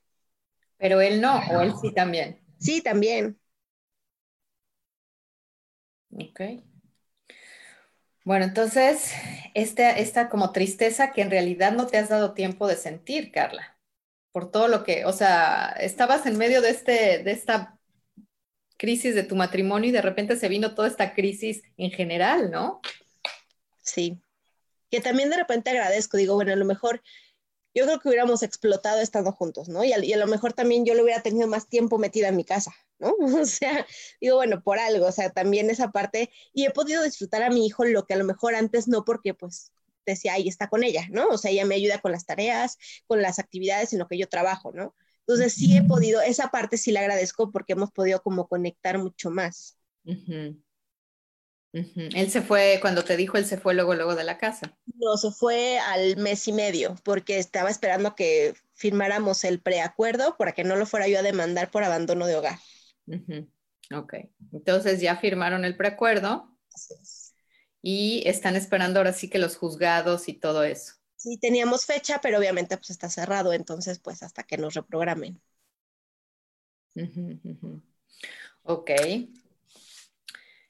Pero 0.77 0.99
él 0.99 1.21
no, 1.21 1.39
o 1.51 1.61
él 1.61 1.73
sí 1.81 1.93
también. 1.93 2.42
Sí, 2.63 2.81
también. 2.81 3.37
Ok. 6.11 6.63
Bueno, 8.23 8.45
entonces, 8.45 9.11
esta, 9.53 9.91
esta 9.91 10.29
como 10.29 10.53
tristeza 10.53 11.11
que 11.11 11.21
en 11.21 11.29
realidad 11.29 11.73
no 11.73 11.87
te 11.87 11.97
has 11.97 12.07
dado 12.07 12.33
tiempo 12.33 12.67
de 12.67 12.77
sentir, 12.77 13.31
Carla, 13.33 13.77
por 14.31 14.49
todo 14.49 14.69
lo 14.69 14.85
que, 14.85 15.03
o 15.03 15.11
sea, 15.11 15.75
estabas 15.81 16.25
en 16.25 16.37
medio 16.37 16.61
de, 16.61 16.69
este, 16.69 17.21
de 17.21 17.31
esta 17.31 17.77
crisis 18.77 19.13
de 19.13 19.23
tu 19.23 19.35
matrimonio 19.35 19.89
y 19.89 19.93
de 19.93 20.01
repente 20.01 20.37
se 20.37 20.47
vino 20.47 20.73
toda 20.73 20.87
esta 20.87 21.13
crisis 21.13 21.63
en 21.75 21.91
general, 21.91 22.49
¿no? 22.49 22.79
Sí. 23.81 24.21
Que 24.89 25.01
también 25.01 25.29
de 25.29 25.37
repente 25.37 25.71
agradezco, 25.71 26.15
digo, 26.15 26.35
bueno, 26.35 26.53
a 26.53 26.55
lo 26.55 26.65
mejor 26.65 27.01
yo 27.75 27.85
creo 27.85 27.99
que 27.99 28.07
hubiéramos 28.09 28.43
explotado 28.43 29.01
estando 29.01 29.31
juntos, 29.31 29.69
¿no? 29.69 29.83
Y 29.83 29.93
a, 29.93 30.17
lo 30.17 30.27
mejor 30.27 30.53
también 30.53 30.85
yo 30.85 30.93
le 30.93 31.03
hubiera 31.03 31.21
tenido 31.21 31.47
más 31.47 31.67
tiempo 31.67 31.97
metida 31.97 32.27
en 32.27 32.35
mi 32.35 32.45
casa, 32.45 32.71
¿no? 32.99 33.15
O 33.41 33.45
sea, 33.45 33.85
digo, 34.21 34.35
bueno, 34.35 34.61
por 34.61 34.79
algo, 34.79 35.07
o 35.07 35.11
sea, 35.11 35.31
también 35.31 35.69
esa 35.69 35.91
parte, 35.91 36.31
y 36.53 36.65
he 36.65 36.71
podido 36.71 37.03
disfrutar 37.03 37.43
a 37.43 37.49
mi 37.49 37.65
hijo 37.65 37.85
lo 37.85 38.05
que 38.05 38.13
a 38.13 38.17
lo 38.17 38.25
mejor 38.25 38.55
antes 38.55 38.87
no, 38.87 39.05
porque 39.05 39.33
pues 39.33 39.71
decía, 40.05 40.33
ahí 40.33 40.47
está 40.47 40.69
con 40.69 40.83
ella, 40.83 41.07
¿no? 41.09 41.27
O 41.29 41.37
sea, 41.37 41.51
ella 41.51 41.65
me 41.65 41.75
ayuda 41.75 41.99
con 41.99 42.11
las 42.11 42.25
tareas, 42.25 42.77
con 43.07 43.21
las 43.21 43.39
actividades 43.39 43.93
en 43.93 43.99
lo 43.99 44.07
que 44.07 44.17
yo 44.17 44.27
trabajo, 44.27 44.71
¿no? 44.73 44.95
Entonces 45.25 45.53
sí 45.53 45.77
he 45.77 45.83
podido, 45.83 46.21
esa 46.21 46.49
parte 46.49 46.77
sí 46.77 46.91
la 46.91 46.99
agradezco 46.99 47.51
porque 47.51 47.73
hemos 47.73 47.91
podido 47.91 48.21
como 48.21 48.47
conectar 48.47 48.97
mucho 48.97 49.31
más. 49.31 49.77
Él 51.73 52.29
se 52.29 52.41
fue, 52.41 52.77
cuando 52.81 53.03
te 53.03 53.17
dijo, 53.17 53.37
él 53.37 53.45
se 53.45 53.57
fue 53.57 53.73
luego, 53.73 53.95
luego 53.95 54.15
de 54.15 54.23
la 54.23 54.37
casa. 54.37 54.77
No, 54.95 55.17
se 55.17 55.31
fue 55.31 55.79
al 55.79 56.17
mes 56.17 56.47
y 56.47 56.53
medio 56.53 56.95
porque 57.03 57.39
estaba 57.39 57.69
esperando 57.69 58.15
que 58.15 58.53
firmáramos 58.73 59.43
el 59.43 59.59
preacuerdo 59.59 60.37
para 60.37 60.51
que 60.51 60.63
no 60.63 60.75
lo 60.75 60.85
fuera 60.85 61.07
yo 61.07 61.19
a 61.19 61.23
demandar 61.23 61.71
por 61.71 61.83
abandono 61.83 62.27
de 62.27 62.35
hogar. 62.35 62.59
Ok, 63.93 64.13
entonces 64.51 65.01
ya 65.01 65.17
firmaron 65.17 65.65
el 65.65 65.75
preacuerdo. 65.75 66.49
Y 67.81 68.23
están 68.25 68.55
esperando 68.55 68.99
ahora 68.99 69.13
sí 69.13 69.29
que 69.29 69.39
los 69.39 69.57
juzgados 69.57 70.29
y 70.29 70.33
todo 70.33 70.63
eso. 70.63 70.93
Sí, 71.17 71.37
teníamos 71.37 71.85
fecha, 71.85 72.19
pero 72.21 72.37
obviamente 72.37 72.77
pues 72.77 72.91
está 72.91 73.09
cerrado, 73.09 73.51
entonces 73.51 73.99
pues 73.99 74.23
hasta 74.23 74.43
que 74.43 74.57
nos 74.57 74.73
reprogramen. 74.73 75.41
Ok. 78.63 78.91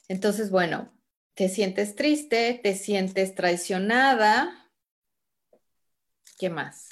Entonces, 0.08 0.50
bueno, 0.50 0.92
te 1.34 1.50
sientes 1.50 1.96
triste, 1.96 2.60
te 2.62 2.76
sientes 2.76 3.36
traicionada. 3.36 4.72
¿Qué 6.38 6.50
más? 6.50 6.90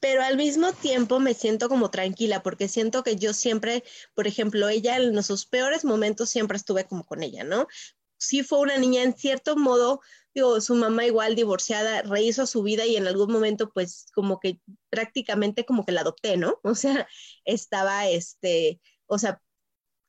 Pero 0.00 0.22
al 0.22 0.36
mismo 0.36 0.72
tiempo 0.72 1.18
me 1.20 1.34
siento 1.34 1.68
como 1.68 1.90
tranquila 1.90 2.42
porque 2.42 2.68
siento 2.68 3.02
que 3.02 3.16
yo 3.16 3.32
siempre, 3.32 3.84
por 4.14 4.26
ejemplo, 4.26 4.68
ella 4.68 4.96
en 4.96 5.22
sus 5.22 5.46
peores 5.46 5.84
momentos 5.84 6.28
siempre 6.28 6.56
estuve 6.56 6.84
como 6.84 7.04
con 7.04 7.22
ella, 7.22 7.44
¿no? 7.44 7.66
Sí 8.18 8.42
fue 8.42 8.60
una 8.60 8.78
niña 8.78 9.02
en 9.02 9.16
cierto 9.16 9.56
modo 9.56 10.00
digo, 10.34 10.60
su 10.60 10.74
mamá 10.74 11.06
igual 11.06 11.36
divorciada 11.36 12.02
rehizo 12.02 12.46
su 12.46 12.62
vida 12.62 12.84
y 12.86 12.96
en 12.96 13.06
algún 13.06 13.32
momento 13.32 13.70
pues 13.72 14.06
como 14.14 14.40
que 14.40 14.58
prácticamente 14.90 15.64
como 15.64 15.84
que 15.86 15.92
la 15.92 16.00
adopté, 16.02 16.36
¿no? 16.36 16.60
O 16.64 16.74
sea, 16.74 17.08
estaba 17.44 18.08
este, 18.08 18.80
o 19.06 19.18
sea, 19.18 19.40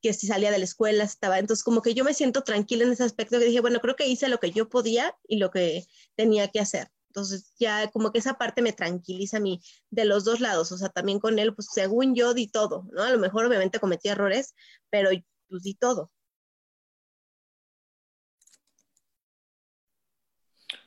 que 0.02 0.14
si 0.14 0.28
salía 0.28 0.52
de 0.52 0.60
la 0.60 0.66
escuela 0.66 1.04
estaba, 1.04 1.40
entonces 1.40 1.64
como 1.64 1.82
que 1.82 1.94
yo 1.94 2.04
me 2.04 2.14
siento 2.14 2.44
tranquila 2.44 2.84
en 2.84 2.92
ese 2.92 3.04
aspecto 3.04 3.40
que 3.40 3.46
dije, 3.46 3.62
bueno, 3.62 3.80
creo 3.80 3.96
que 3.96 4.08
hice 4.08 4.30
lo 4.30 4.40
que 4.40 4.52
yo 4.52 4.70
podía 4.70 5.16
y 5.28 5.38
lo 5.38 5.52
que 5.52 5.86
tenía 6.16 6.50
que 6.50 6.60
hacer. 6.60 6.90
Entonces 7.10 7.54
ya 7.58 7.90
como 7.92 8.12
que 8.12 8.20
esa 8.20 8.34
parte 8.34 8.62
me 8.62 8.74
tranquiliza 8.74 9.38
a 9.38 9.40
mí 9.40 9.62
de 9.90 10.06
los 10.06 10.26
dos 10.26 10.42
lados, 10.42 10.72
o 10.72 10.78
sea, 10.78 10.90
también 10.90 11.20
con 11.20 11.40
él, 11.40 11.56
pues 11.56 11.70
según 11.74 12.14
yo 12.14 12.34
di 12.34 12.48
todo, 12.48 12.88
¿no? 12.92 13.04
A 13.04 13.12
lo 13.12 13.20
mejor 13.20 13.46
obviamente 13.46 13.80
cometí 13.80 14.10
errores, 14.10 14.54
pero 14.90 15.10
pues 15.48 15.64
di 15.64 15.76
todo. 15.76 16.12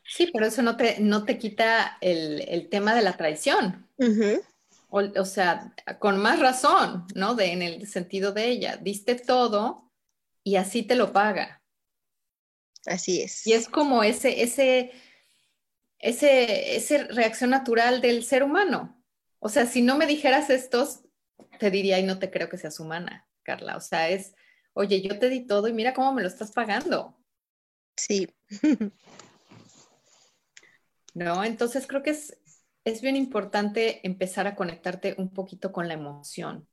Sí, 0.08 0.30
pero 0.32 0.46
eso 0.46 0.62
no 0.62 0.76
te, 0.76 1.00
no 1.00 1.24
te 1.24 1.38
quita 1.38 1.98
el, 2.00 2.68
tema 2.70 2.94
de 2.94 3.02
la 3.02 3.16
traición. 3.16 3.86
O, 4.88 5.24
sea, 5.24 5.74
con 5.98 6.18
más 6.18 6.40
razón, 6.40 7.06
¿no? 7.14 7.34
De, 7.34 7.52
en 7.52 7.62
el 7.62 7.86
sentido 7.86 8.32
de 8.32 8.48
ella, 8.48 8.76
diste 8.76 9.14
todo 9.14 9.90
y 10.42 10.56
así 10.56 10.82
te 10.82 10.94
lo 10.94 11.12
paga. 11.12 11.62
Así 12.86 13.22
es. 13.22 13.46
Y 13.46 13.52
es 13.52 13.68
como 13.68 14.02
ese, 14.02 14.42
ese, 14.42 14.92
ese, 15.98 16.76
ese 16.76 17.04
reacción 17.04 17.50
natural 17.50 18.00
del 18.00 18.24
ser 18.24 18.42
humano. 18.42 19.02
O 19.40 19.48
sea, 19.48 19.66
si 19.66 19.82
no 19.82 19.96
me 19.96 20.06
dijeras 20.06 20.50
estos, 20.50 21.00
te 21.58 21.70
diría, 21.70 21.98
y 21.98 22.04
no 22.04 22.18
te 22.18 22.30
creo 22.30 22.48
que 22.48 22.58
seas 22.58 22.80
humana, 22.80 23.28
Carla. 23.42 23.76
O 23.76 23.80
sea, 23.80 24.08
es, 24.08 24.34
oye, 24.72 25.02
yo 25.02 25.18
te 25.18 25.28
di 25.28 25.46
todo 25.46 25.68
y 25.68 25.72
mira 25.72 25.92
cómo 25.92 26.12
me 26.12 26.22
lo 26.22 26.28
estás 26.28 26.52
pagando. 26.52 27.16
Sí. 27.96 28.34
¿no? 31.18 31.44
Entonces 31.44 31.86
creo 31.86 32.02
que 32.02 32.10
es, 32.10 32.38
es 32.84 33.02
bien 33.02 33.14
importante 33.16 34.04
empezar 34.06 34.48
a 34.48 34.56
conectarte 34.56 35.14
un 35.18 35.32
poquito 35.32 35.70
con 35.72 35.86
la 35.86 35.94
emoción. 35.94 36.66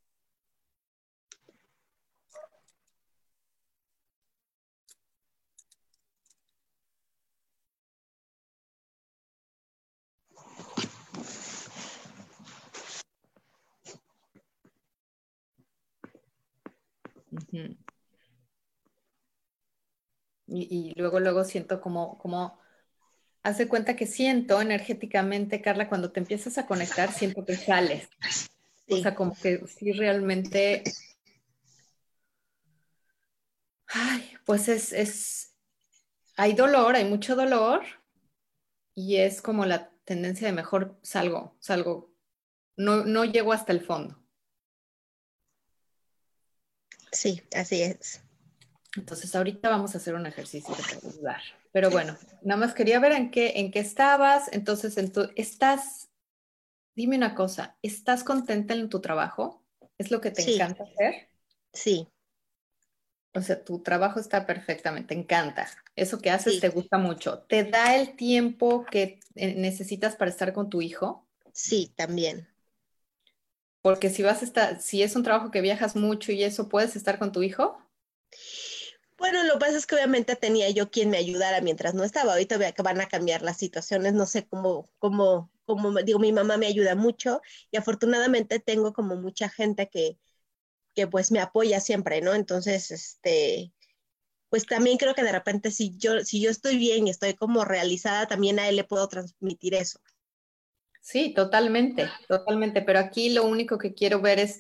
y, 20.48 20.92
y, 20.92 20.94
luego, 21.00 21.20
luego 21.20 21.44
siento 21.44 21.82
como, 21.82 22.18
como 22.18 22.60
haz 23.46 23.60
de 23.60 23.68
cuenta 23.68 23.96
que 23.96 24.08
siento 24.08 24.60
energéticamente, 24.60 25.62
Carla, 25.62 25.88
cuando 25.88 26.12
te 26.12 26.20
empiezas 26.20 26.58
a 26.58 26.66
conectar, 26.66 27.12
siento 27.14 27.46
que 27.46 27.56
sales. 27.56 28.10
O 28.90 28.98
sea, 28.98 29.14
como 29.14 29.36
que 29.36 29.62
sí 29.68 29.92
realmente... 29.92 30.84
Ay, 33.86 34.36
pues 34.46 34.68
es, 34.68 34.92
es, 34.92 35.56
hay 36.36 36.54
dolor, 36.54 36.96
hay 36.96 37.06
mucho 37.06 37.36
dolor 37.36 37.84
y 38.96 39.18
es 39.18 39.44
como 39.44 39.66
la 39.66 39.92
tendencia 40.06 40.48
de 40.48 40.54
mejor 40.54 40.98
salgo, 41.04 41.56
salgo, 41.60 42.12
no, 42.76 43.06
no 43.06 43.26
llego 43.26 43.54
hasta 43.54 43.74
el 43.74 43.82
fondo. 43.82 44.20
Sí, 47.12 47.44
así 47.54 47.84
es. 47.84 48.25
Entonces 48.96 49.36
ahorita 49.36 49.70
vamos 49.70 49.94
a 49.94 49.98
hacer 49.98 50.16
un 50.16 50.26
ejercicio 50.26 50.74
para 50.76 50.98
ayudar. 50.98 51.42
Pero 51.72 51.90
bueno, 51.90 52.18
nada 52.42 52.60
más 52.60 52.74
quería 52.74 53.00
ver 53.00 53.12
en 53.12 53.32
qué, 53.32 53.54
en 53.58 53.72
qué 53.72 53.80
estabas. 53.80 54.48
Entonces, 54.54 54.98
en 54.98 55.12
tu, 55.12 55.30
estás, 55.36 56.10
dime 56.96 57.18
una 57.18 57.36
cosa, 57.36 57.76
¿estás 57.82 58.24
contenta 58.24 58.74
en 58.74 58.90
tu 58.90 59.02
trabajo? 59.02 59.62
¿Es 59.98 60.12
lo 60.12 60.22
que 60.22 60.32
te 60.32 60.54
encanta 60.54 60.84
hacer? 60.84 61.28
Sí. 61.74 62.08
O 63.34 63.42
sea, 63.42 63.62
tu 63.62 63.80
trabajo 63.84 64.22
está 64.22 64.46
perfectamente, 64.46 65.14
te 65.14 65.20
encanta. 65.20 65.68
Eso 65.98 66.20
que 66.20 66.32
haces 66.32 66.62
te 66.62 66.70
gusta 66.70 66.98
mucho. 66.98 67.40
¿Te 67.40 67.66
da 67.66 67.98
el 67.98 68.16
tiempo 68.16 68.86
que 68.86 69.20
eh, 69.36 69.56
necesitas 69.56 70.16
para 70.16 70.32
estar 70.32 70.54
con 70.54 70.70
tu 70.70 70.82
hijo? 70.82 71.28
Sí, 71.52 71.92
también. 71.98 72.48
Porque 73.82 74.10
si 74.10 74.24
vas 74.24 74.42
a 74.42 74.46
estar, 74.46 74.82
si 74.82 75.04
es 75.04 75.18
un 75.18 75.24
trabajo 75.24 75.52
que 75.52 75.60
viajas 75.60 75.98
mucho 75.98 76.32
y 76.32 76.44
eso, 76.44 76.70
¿puedes 76.70 76.96
estar 76.96 77.20
con 77.20 77.34
tu 77.34 77.44
hijo? 77.44 77.78
Bueno, 79.28 79.44
lo 79.44 79.54
que 79.54 79.60
pasa 79.60 79.78
es 79.78 79.88
que 79.88 79.96
obviamente 79.96 80.36
tenía 80.36 80.70
yo 80.70 80.92
quien 80.92 81.10
me 81.10 81.18
ayudara 81.18 81.60
mientras 81.60 81.96
no 81.96 82.04
estaba. 82.04 82.34
Ahorita 82.34 82.60
van 82.84 83.02
a 83.02 83.08
cambiar 83.08 83.42
las 83.42 83.58
situaciones, 83.58 84.14
no 84.14 84.28
sé 84.28 84.46
cómo, 84.46 84.88
cómo, 85.00 85.50
cómo, 85.66 85.92
digo, 86.04 86.20
mi 86.20 86.32
mamá 86.32 86.58
me 86.58 86.68
ayuda 86.68 86.94
mucho 86.94 87.42
y 87.72 87.78
afortunadamente 87.78 88.60
tengo 88.60 88.94
como 88.94 89.16
mucha 89.16 89.50
gente 89.50 89.90
que, 89.90 90.20
que 90.94 91.08
pues 91.08 91.32
me 91.32 91.40
apoya 91.40 91.80
siempre, 91.80 92.22
¿no? 92.22 92.36
Entonces, 92.36 92.92
este, 92.92 93.74
pues 94.50 94.68
también 94.68 94.98
creo 94.98 95.16
que 95.16 95.24
de 95.24 95.32
repente 95.32 95.72
si 95.72 95.98
yo, 95.98 96.20
si 96.24 96.40
yo 96.40 96.52
estoy 96.52 96.78
bien 96.78 97.08
y 97.08 97.10
estoy 97.10 97.34
como 97.34 97.66
realizada, 97.66 98.28
también 98.28 98.60
a 98.60 98.70
él 98.70 98.76
le 98.76 98.84
puedo 98.84 99.08
transmitir 99.08 99.74
eso. 99.74 100.00
Sí, 101.02 101.34
totalmente, 101.34 102.12
totalmente. 102.28 102.84
Pero 102.84 103.00
aquí 103.00 103.30
lo 103.32 103.44
único 103.46 103.80
que 103.80 103.96
quiero 103.96 104.22
ver 104.22 104.38
es 104.38 104.60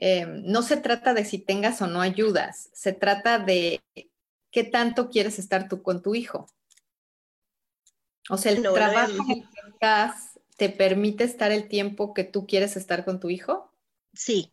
eh, 0.00 0.26
no 0.26 0.62
se 0.62 0.76
trata 0.76 1.12
de 1.14 1.24
si 1.24 1.38
tengas 1.38 1.82
o 1.82 1.86
no 1.86 2.00
ayudas, 2.00 2.70
se 2.72 2.92
trata 2.92 3.38
de 3.38 3.82
qué 4.50 4.64
tanto 4.64 5.10
quieres 5.10 5.38
estar 5.38 5.68
tú 5.68 5.82
con 5.82 6.02
tu 6.02 6.14
hijo. 6.14 6.46
O 8.30 8.36
sea, 8.36 8.52
el 8.52 8.62
trabajo 8.62 9.24
que 9.26 9.44
estás 9.70 10.38
te 10.56 10.68
permite 10.68 11.24
estar 11.24 11.50
el 11.50 11.68
tiempo 11.68 12.14
que 12.14 12.24
tú 12.24 12.46
quieres 12.46 12.76
estar 12.76 13.04
con 13.04 13.20
tu 13.20 13.30
hijo. 13.30 13.72
Sí. 14.12 14.52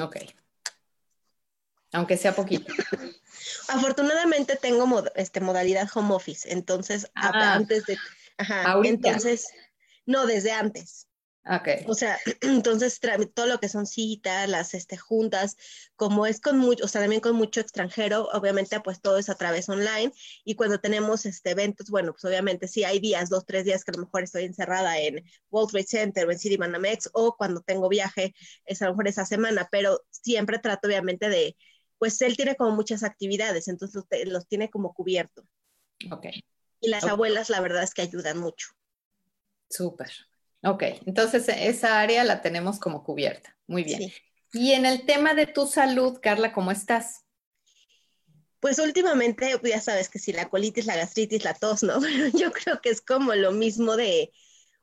Ok. 0.00 0.16
Aunque 1.92 2.16
sea 2.16 2.34
poquito. 2.34 2.72
Afortunadamente 3.68 4.56
tengo 4.56 5.04
este, 5.14 5.40
modalidad 5.40 5.88
home 5.94 6.14
office, 6.14 6.50
entonces 6.50 7.10
ah. 7.14 7.54
antes 7.54 7.84
de... 7.86 7.98
Ajá, 8.38 8.80
entonces, 8.82 9.48
no, 10.06 10.26
desde 10.26 10.52
antes. 10.52 11.06
Okay. 11.44 11.84
O 11.88 11.94
sea, 11.94 12.18
entonces 12.40 13.00
todo 13.34 13.46
lo 13.46 13.58
que 13.58 13.68
son 13.68 13.86
citas, 13.86 14.48
las 14.48 14.74
este, 14.74 14.96
juntas, 14.96 15.56
como 15.96 16.26
es 16.26 16.40
con 16.40 16.58
mucho, 16.58 16.84
o 16.84 16.88
sea, 16.88 17.00
también 17.00 17.20
con 17.20 17.34
mucho 17.34 17.60
extranjero, 17.60 18.28
obviamente 18.32 18.78
pues 18.80 19.00
todo 19.00 19.18
es 19.18 19.28
a 19.28 19.34
través 19.34 19.68
online 19.68 20.12
y 20.44 20.54
cuando 20.54 20.78
tenemos 20.78 21.26
este, 21.26 21.50
eventos, 21.50 21.90
bueno, 21.90 22.12
pues 22.12 22.24
obviamente 22.24 22.68
sí 22.68 22.84
hay 22.84 23.00
días, 23.00 23.28
dos, 23.28 23.44
tres 23.44 23.64
días 23.64 23.84
que 23.84 23.90
a 23.90 23.94
lo 23.94 24.04
mejor 24.04 24.22
estoy 24.22 24.44
encerrada 24.44 24.98
en 25.00 25.24
World 25.50 25.72
Trade 25.72 25.86
Center 25.86 26.28
o 26.28 26.30
en 26.30 26.38
City 26.38 26.58
Manamex 26.58 27.10
o 27.12 27.36
cuando 27.36 27.60
tengo 27.60 27.88
viaje, 27.88 28.34
es 28.64 28.80
a 28.82 28.86
lo 28.86 28.92
mejor 28.92 29.08
esa 29.08 29.26
semana, 29.26 29.68
pero 29.70 30.00
siempre 30.10 30.60
trato 30.60 30.86
obviamente 30.86 31.28
de, 31.28 31.56
pues 31.98 32.22
él 32.22 32.36
tiene 32.36 32.54
como 32.54 32.70
muchas 32.70 33.02
actividades, 33.02 33.66
entonces 33.66 34.04
los, 34.26 34.46
tiene 34.46 34.70
como 34.70 34.94
cubierto. 34.94 35.44
Ok. 36.10 36.26
Y 36.80 36.88
las 36.88 37.04
abuelas 37.04 37.50
la 37.50 37.60
verdad 37.60 37.82
es 37.82 37.94
que 37.94 38.02
ayudan 38.02 38.38
mucho. 38.38 38.68
Súper. 39.68 40.10
Ok, 40.64 40.84
entonces 41.06 41.48
esa 41.48 42.00
área 42.00 42.24
la 42.24 42.40
tenemos 42.40 42.78
como 42.78 43.02
cubierta. 43.02 43.56
Muy 43.66 43.82
bien. 43.82 44.12
Y 44.52 44.72
en 44.72 44.86
el 44.86 45.06
tema 45.06 45.34
de 45.34 45.46
tu 45.46 45.66
salud, 45.66 46.18
Carla, 46.22 46.52
¿cómo 46.52 46.70
estás? 46.70 47.24
Pues 48.60 48.78
últimamente, 48.78 49.58
ya 49.64 49.80
sabes 49.80 50.08
que 50.08 50.20
si 50.20 50.32
la 50.32 50.48
colitis, 50.48 50.86
la 50.86 50.94
gastritis, 50.94 51.42
la 51.42 51.54
tos, 51.54 51.82
¿no? 51.82 52.00
Pero 52.00 52.28
yo 52.28 52.52
creo 52.52 52.80
que 52.80 52.90
es 52.90 53.00
como 53.00 53.34
lo 53.34 53.50
mismo 53.50 53.96
de, 53.96 54.32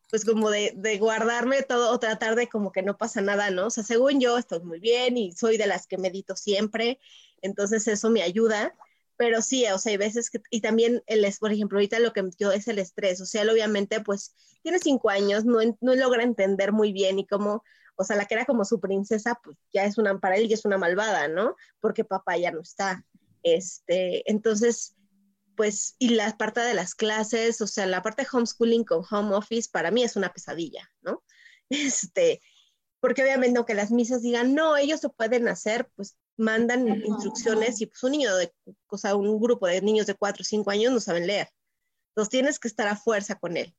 pues 0.10 0.26
como 0.26 0.50
de, 0.50 0.74
de, 0.76 0.98
guardarme 0.98 1.62
todo 1.64 1.92
o 1.92 2.00
tratar 2.00 2.36
de 2.36 2.50
como 2.50 2.74
que 2.74 2.82
no 2.82 2.98
pasa 2.98 3.22
nada, 3.22 3.52
¿no? 3.52 3.68
O 3.68 3.70
sea, 3.70 3.84
según 3.84 4.20
yo 4.20 4.38
estoy 4.38 4.60
muy 4.62 4.80
bien 4.80 5.18
y 5.18 5.32
soy 5.32 5.58
de 5.58 5.68
las 5.68 5.88
que 5.88 5.98
medito 5.98 6.36
siempre, 6.36 7.00
entonces 7.42 7.88
eso 7.88 8.10
me 8.10 8.22
ayuda, 8.22 8.76
pero 9.20 9.42
sí, 9.42 9.66
o 9.66 9.78
sea, 9.78 9.92
hay 9.92 9.98
veces 9.98 10.30
que, 10.30 10.40
y 10.50 10.62
también 10.62 11.04
el, 11.06 11.26
por 11.42 11.52
ejemplo, 11.52 11.78
ahorita 11.78 12.00
lo 12.00 12.14
que 12.14 12.24
yo 12.40 12.54
es 12.54 12.70
el 12.70 12.80
estrés, 12.80 13.20
o 13.20 13.26
sea, 13.26 13.42
él 13.42 13.50
obviamente 13.50 14.00
pues 14.00 14.34
tiene 14.64 14.80
cinco 14.80 15.10
años, 15.10 15.44
no, 15.44 15.60
no 15.82 15.96
logra 15.96 16.24
entender 16.24 16.72
muy 16.72 16.94
bien 16.94 17.20
y 17.20 17.28
cómo, 17.28 17.62
o 17.98 18.06
sea, 18.06 18.16
la 18.16 18.28
que 18.28 18.36
era 18.36 18.46
como 18.46 18.64
su 18.64 18.80
princesa, 18.80 19.38
pues 19.44 19.58
ya 19.74 19.84
es 19.84 19.98
una, 19.98 20.18
para 20.20 20.38
él 20.38 20.48
ya 20.48 20.54
es 20.54 20.64
una 20.64 20.78
malvada, 20.78 21.28
¿no? 21.28 21.58
Porque 21.82 22.06
papá 22.06 22.38
ya 22.38 22.52
no 22.52 22.62
está. 22.62 23.04
Este, 23.44 24.24
entonces, 24.32 24.96
pues, 25.58 25.98
y 26.00 26.12
la 26.12 26.38
parte 26.38 26.62
de 26.62 26.74
las 26.74 26.96
clases, 26.96 27.60
o 27.60 27.68
sea, 27.68 27.88
la 27.88 28.02
parte 28.02 28.22
de 28.22 28.30
homeschooling 28.32 28.86
con 28.86 29.04
home 29.12 29.36
office 29.36 29.68
para 29.70 29.92
mí 29.92 30.02
es 30.02 30.16
una 30.16 30.32
pesadilla, 30.32 30.90
¿no? 31.02 31.24
Este, 31.70 32.40
porque 33.02 33.22
obviamente 33.22 33.58
aunque 33.58 33.74
las 33.74 33.92
misas 33.92 34.22
digan, 34.22 34.56
no, 34.56 34.78
ellos 34.78 35.02
se 35.02 35.10
pueden 35.10 35.50
hacer, 35.50 35.90
pues 35.98 36.16
mandan 36.40 36.88
instrucciones 37.06 37.82
y 37.82 37.86
pues 37.86 38.02
un 38.04 38.12
niño 38.14 38.36
de, 38.36 38.54
o 38.88 38.98
sea, 38.98 39.16
un 39.16 39.40
grupo 39.40 39.68
de 39.68 39.82
niños 39.82 40.08
de 40.08 40.16
4 40.16 40.42
o 40.42 40.46
5 40.46 40.72
años 40.72 40.94
no 40.94 41.00
saben 41.00 41.28
leer. 41.28 41.50
Entonces 42.10 42.30
tienes 42.32 42.60
que 42.60 42.68
estar 42.68 42.88
a 42.88 42.96
fuerza 42.96 43.36
con 43.36 43.58
él. 43.58 43.76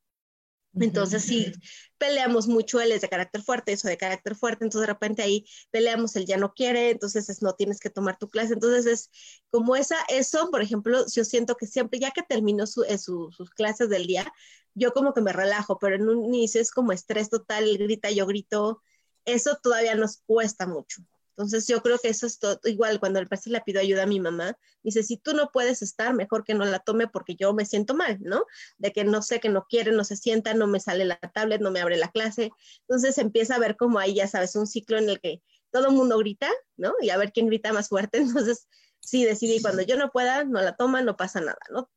Entonces, 0.79 1.25
sí, 1.25 1.53
peleamos 1.99 2.47
mucho, 2.47 2.81
él 2.81 2.93
es 2.93 3.01
de 3.01 3.09
carácter 3.09 3.43
fuerte, 3.43 3.73
eso 3.73 3.89
de 3.89 3.97
carácter 3.97 4.37
fuerte, 4.37 4.65
entonces 4.65 4.87
de 4.87 4.93
repente 4.93 5.23
ahí 5.23 5.45
peleamos, 5.73 6.15
él 6.15 6.27
ya 6.27 6.37
no 6.37 6.55
quiere, 6.55 6.91
entonces 6.91 7.29
es, 7.29 7.43
no 7.43 7.55
tienes 7.55 7.81
que 7.81 7.91
tomar 7.91 8.19
tu 8.19 8.31
clase, 8.31 8.55
entonces 8.55 8.87
es 8.87 9.11
como 9.51 9.75
esa, 9.75 9.97
eso, 10.09 10.49
por 10.51 10.63
ejemplo, 10.63 11.05
yo 11.13 11.25
siento 11.25 11.57
que 11.57 11.67
siempre, 11.67 11.99
ya 11.99 12.13
que 12.13 12.23
termino 12.23 12.65
eh, 12.87 12.99
sus 12.99 13.51
clases 13.57 13.89
del 13.89 14.07
día, 14.07 14.33
yo 14.75 14.93
como 14.93 15.13
que 15.13 15.23
me 15.23 15.33
relajo, 15.33 15.79
pero 15.81 15.97
en 15.97 16.09
un 16.09 16.25
inicio 16.27 16.61
es 16.61 16.71
como 16.71 16.93
estrés 16.93 17.31
total, 17.31 17.65
él 17.65 17.79
grita, 17.79 18.11
yo 18.11 18.27
grito, 18.27 18.81
eso 19.25 19.59
todavía 19.61 19.97
nos 19.97 20.19
cuesta 20.19 20.69
mucho. 20.69 21.03
Entonces 21.41 21.67
yo 21.67 21.81
creo 21.83 21.99
que 21.99 22.09
eso 22.11 22.27
es 22.27 22.39
todo, 22.39 22.61
igual 22.65 23.01
cuando 23.01 23.19
el 23.19 23.27
padre 23.27 23.43
le 23.47 23.61
pido 23.63 23.81
ayuda 23.81 24.03
a 24.03 24.07
mi 24.07 24.21
mamá, 24.21 24.59
dice, 24.83 25.03
si 25.03 25.17
tú 25.17 25.33
no 25.33 25.49
puedes 25.51 25.81
estar, 25.81 26.13
mejor 26.13 26.45
que 26.45 26.53
no 26.53 26.67
la 26.67 26.81
tome 26.81 27.09
porque 27.09 27.35
yo 27.35 27.55
me 27.55 27.65
siento 27.65 27.95
mal, 27.95 28.19
¿no? 28.21 28.45
De 28.77 28.93
que 28.93 29.05
no 29.05 29.23
sé, 29.23 29.41
que 29.41 29.49
no 29.49 29.65
quiere, 29.67 29.91
no 29.93 30.05
se 30.05 30.17
sienta, 30.17 30.53
no 30.53 30.67
me 30.67 30.81
sale 30.81 31.07
la 31.07 31.17
tablet, 31.17 31.63
no 31.63 31.71
me 31.71 31.81
abre 31.81 31.97
la 31.97 32.11
clase. 32.11 32.51
Entonces 32.81 33.17
empieza 33.17 33.55
a 33.55 33.59
ver 33.59 33.77
como 33.77 33.99
ahí, 33.99 34.15
ya 34.15 34.29
sabes, 34.29 34.55
un 34.55 34.67
ciclo 34.67 34.99
en 34.99 35.09
el 35.09 35.19
que 35.19 35.43
todo 35.71 35.89
el 35.89 35.95
mundo 35.95 36.19
grita, 36.19 36.51
¿no? 36.77 36.93
Y 37.01 37.09
a 37.09 37.17
ver 37.17 37.33
quién 37.33 37.47
grita 37.47 37.73
más 37.73 37.89
fuerte. 37.89 38.19
Entonces, 38.19 38.69
sí, 39.01 39.25
decidí, 39.25 39.63
cuando 39.63 39.81
yo 39.81 39.97
no 39.97 40.11
pueda, 40.11 40.45
no 40.45 40.61
la 40.61 40.77
toma, 40.77 41.01
no 41.01 41.17
pasa 41.17 41.41
nada, 41.41 41.61
¿no? 41.71 41.91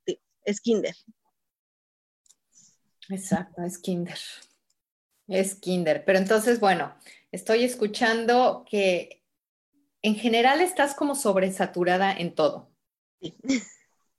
Es 0.45 0.61
kinder. 0.61 0.95
Exacto, 3.09 3.61
es 3.61 3.77
kinder. 3.77 4.17
Es 5.27 5.55
kinder. 5.55 6.05
Pero 6.05 6.19
entonces, 6.19 6.59
bueno, 6.59 6.95
estoy 7.31 7.63
escuchando 7.63 8.65
que 8.69 9.22
en 10.03 10.15
general 10.15 10.61
estás 10.61 10.93
como 10.93 11.15
sobresaturada 11.15 12.11
en 12.11 12.35
todo. 12.35 12.69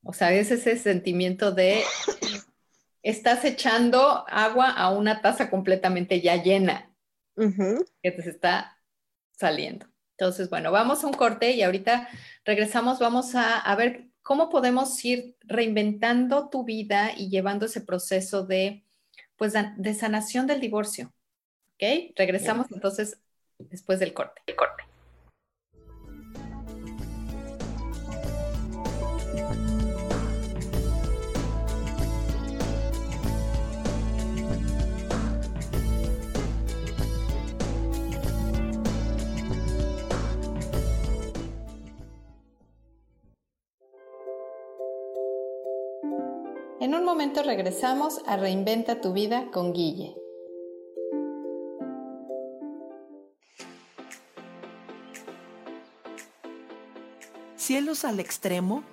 O 0.03 0.13
sea, 0.13 0.33
es 0.33 0.51
ese 0.51 0.77
sentimiento 0.77 1.53
de 1.53 1.83
estás 3.03 3.45
echando 3.45 4.25
agua 4.29 4.71
a 4.71 4.91
una 4.91 5.21
taza 5.21 5.51
completamente 5.51 6.21
ya 6.23 6.43
llena, 6.43 6.91
que 7.37 8.11
te 8.11 8.29
está 8.29 8.81
saliendo. 9.33 9.87
Entonces, 10.17 10.49
bueno, 10.49 10.73
vamos 10.73 11.05
a 11.05 11.07
un 11.07 11.13
corte 11.13 11.53
y 11.53 11.63
ahorita 11.63 12.09
regresamos, 12.45 12.99
vamos 12.99 13.35
a, 13.35 13.59
a, 13.59 13.77
ver 13.77 14.07
cómo 14.23 14.49
podemos 14.49 15.05
ir 15.05 15.37
reinventando 15.41 16.49
tu 16.49 16.65
vida 16.65 17.13
y 17.17 17.29
llevando 17.29 17.67
ese 17.67 17.81
proceso 17.81 18.47
de, 18.47 18.85
pues, 19.37 19.53
de 19.53 19.95
sanación 19.95 20.47
del 20.47 20.61
divorcio. 20.61 21.13
¿Ok? 21.75 22.15
Regresamos 22.17 22.69
entonces 22.71 23.19
después 23.59 23.99
del 23.99 24.15
corte. 24.15 24.41
El 24.47 24.55
corte. 24.55 24.94
En 46.85 46.95
un 46.95 47.03
momento 47.03 47.43
regresamos 47.43 48.21
a 48.27 48.37
Reinventa 48.37 49.01
tu 49.01 49.15
vida 49.15 49.51
con 49.51 49.73
Guille. 49.73 50.15
Cielos 57.57 58.05
al 58.05 58.21
Extremo 58.21 58.85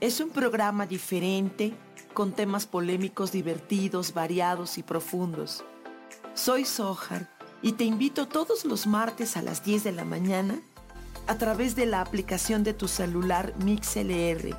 es 0.00 0.18
un 0.18 0.30
programa 0.30 0.86
diferente 0.86 1.72
con 2.14 2.32
temas 2.32 2.66
polémicos 2.66 3.30
divertidos, 3.30 4.12
variados 4.12 4.76
y 4.76 4.82
profundos. 4.82 5.62
Soy 6.34 6.64
Sohar 6.64 7.30
y 7.62 7.74
te 7.74 7.84
invito 7.84 8.26
todos 8.26 8.64
los 8.64 8.88
martes 8.88 9.36
a 9.36 9.42
las 9.42 9.62
10 9.62 9.84
de 9.84 9.92
la 9.92 10.04
mañana 10.04 10.58
a 11.28 11.38
través 11.38 11.76
de 11.76 11.86
la 11.86 12.00
aplicación 12.00 12.64
de 12.64 12.74
tu 12.74 12.88
celular 12.88 13.54
MixLR 13.60 14.56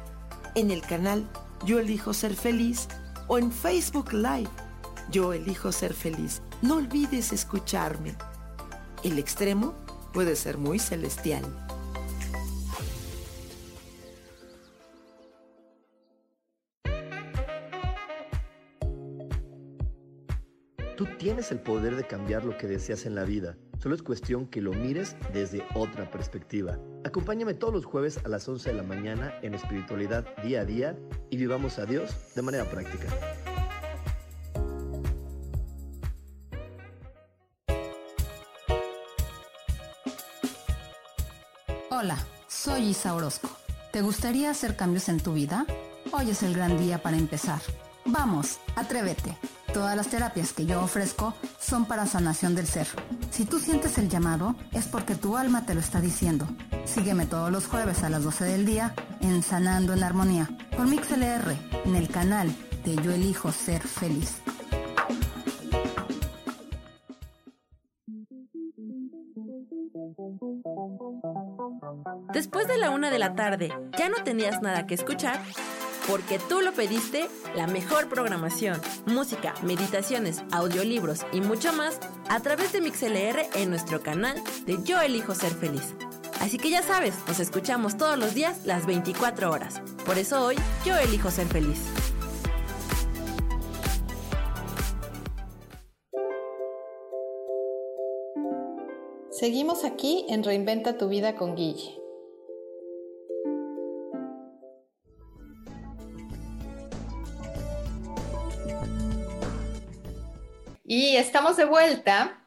en 0.56 0.72
el 0.72 0.82
canal 0.84 1.30
yo 1.66 1.80
elijo 1.80 2.14
ser 2.14 2.36
feliz 2.36 2.88
o 3.28 3.38
en 3.38 3.52
Facebook 3.52 4.14
Live. 4.14 4.50
Yo 5.12 5.34
elijo 5.34 5.72
ser 5.72 5.94
feliz. 5.94 6.42
No 6.62 6.76
olvides 6.76 7.34
escucharme. 7.34 8.16
El 9.04 9.20
extremo 9.20 9.74
puede 10.14 10.36
ser 10.36 10.58
muy 10.58 10.80
celestial. 10.80 11.67
Tienes 21.28 21.52
el 21.52 21.60
poder 21.60 21.98
de 21.98 22.08
cambiar 22.08 22.46
lo 22.46 22.58
que 22.58 22.68
deseas 22.68 23.06
en 23.06 23.14
la 23.14 23.26
vida. 23.26 23.58
Solo 23.80 23.96
es 23.96 24.02
cuestión 24.02 24.48
que 24.48 24.62
lo 24.62 24.72
mires 24.72 25.18
desde 25.34 25.62
otra 25.76 26.10
perspectiva. 26.10 26.80
Acompáñame 27.04 27.54
todos 27.54 27.74
los 27.74 27.86
jueves 27.86 28.18
a 28.24 28.30
las 28.30 28.48
11 28.48 28.70
de 28.70 28.76
la 28.78 28.84
mañana 28.84 29.38
en 29.42 29.54
espiritualidad 29.54 30.26
día 30.42 30.62
a 30.62 30.66
día 30.66 30.98
y 31.30 31.36
vivamos 31.36 31.80
a 31.80 31.86
Dios 31.86 32.16
de 32.34 32.42
manera 32.42 32.64
práctica. 32.64 33.08
Hola, 41.90 42.26
soy 42.48 42.92
Isa 42.92 43.14
Orozco. 43.14 43.50
¿Te 43.92 44.02
gustaría 44.02 44.50
hacer 44.50 44.78
cambios 44.78 45.10
en 45.10 45.20
tu 45.20 45.34
vida? 45.34 45.66
Hoy 46.14 46.30
es 46.30 46.42
el 46.42 46.56
gran 46.56 46.78
día 46.78 47.04
para 47.04 47.18
empezar. 47.18 47.60
Vamos, 48.06 48.60
atrévete. 48.78 49.36
Todas 49.78 49.96
las 49.96 50.08
terapias 50.08 50.54
que 50.54 50.66
yo 50.66 50.82
ofrezco 50.82 51.36
son 51.60 51.86
para 51.86 52.08
sanación 52.08 52.56
del 52.56 52.66
ser. 52.66 52.88
Si 53.30 53.46
tú 53.46 53.60
sientes 53.60 54.00
el 54.00 54.10
llamado, 54.10 54.56
es 54.72 54.88
porque 54.88 55.14
tu 55.14 55.38
alma 55.38 55.68
te 55.68 55.76
lo 55.76 55.82
está 55.82 56.02
diciendo. 56.02 56.48
Sígueme 56.86 57.28
todos 57.28 57.52
los 57.52 57.68
jueves 57.68 58.02
a 58.02 58.10
las 58.10 58.24
12 58.24 58.46
del 58.46 58.66
día 58.66 58.96
en 59.22 59.44
Sanando 59.44 59.94
en 59.94 60.02
Armonía 60.02 60.50
por 60.76 60.88
MixLR 60.88 61.56
en 61.86 61.96
el 61.96 62.10
canal 62.10 62.52
de 62.84 62.96
Yo 62.96 63.12
Elijo 63.12 63.52
Ser 63.52 63.84
Feliz. 63.84 64.42
Después 72.34 72.68
de 72.68 72.78
la 72.80 72.90
una 72.90 73.12
de 73.12 73.20
la 73.20 73.36
tarde, 73.36 73.72
¿ya 73.96 74.10
no 74.10 74.24
tenías 74.24 74.60
nada 74.64 74.88
que 74.88 74.96
escuchar? 74.96 75.40
Porque 76.08 76.40
tú 76.40 76.62
lo 76.62 76.74
pediste, 76.74 77.28
la 77.56 77.68
mejor 77.68 78.08
programación, 78.08 78.80
música, 79.06 79.54
meditaciones, 79.64 80.42
audiolibros 80.52 81.26
y 81.34 81.42
mucho 81.42 81.74
más 81.74 82.00
a 82.30 82.40
través 82.40 82.72
de 82.72 82.82
MixLR 82.82 83.46
en 83.56 83.70
nuestro 83.70 84.02
canal 84.02 84.42
de 84.66 84.82
Yo 84.84 85.02
Elijo 85.02 85.36
Ser 85.36 85.52
Feliz. 85.52 85.94
Así 86.40 86.58
que 86.58 86.70
ya 86.70 86.82
sabes, 86.82 87.16
nos 87.28 87.40
escuchamos 87.40 87.98
todos 87.98 88.18
los 88.18 88.34
días 88.34 88.66
las 88.66 88.86
24 88.86 89.52
horas. 89.52 89.82
Por 90.06 90.18
eso 90.18 90.46
hoy 90.46 90.56
yo 90.86 90.96
elijo 90.96 91.30
ser 91.30 91.48
feliz. 91.48 91.80
Seguimos 99.32 99.84
aquí 99.84 100.26
en 100.30 100.44
Reinventa 100.44 100.98
tu 100.98 101.10
vida 101.10 101.36
con 101.36 101.56
Guille. 101.56 102.07
Y 111.00 111.16
estamos 111.16 111.58
de 111.58 111.66
vuelta. 111.66 112.44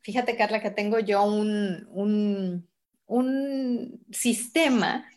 Fíjate, 0.00 0.36
Carla, 0.36 0.60
que 0.60 0.72
tengo 0.72 0.98
yo 0.98 1.22
un, 1.22 1.88
un, 3.06 4.04
sistema 4.10 5.08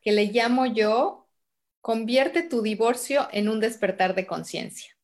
que 0.00 0.10
le 0.10 0.24
llamo 0.24 0.66
yo, 0.66 1.28
convierte 1.80 2.42
tu 2.42 2.60
divorcio 2.60 3.28
en 3.30 3.48
un 3.48 3.60
despertar 3.60 4.16
de 4.16 4.26
conciencia. 4.26 4.96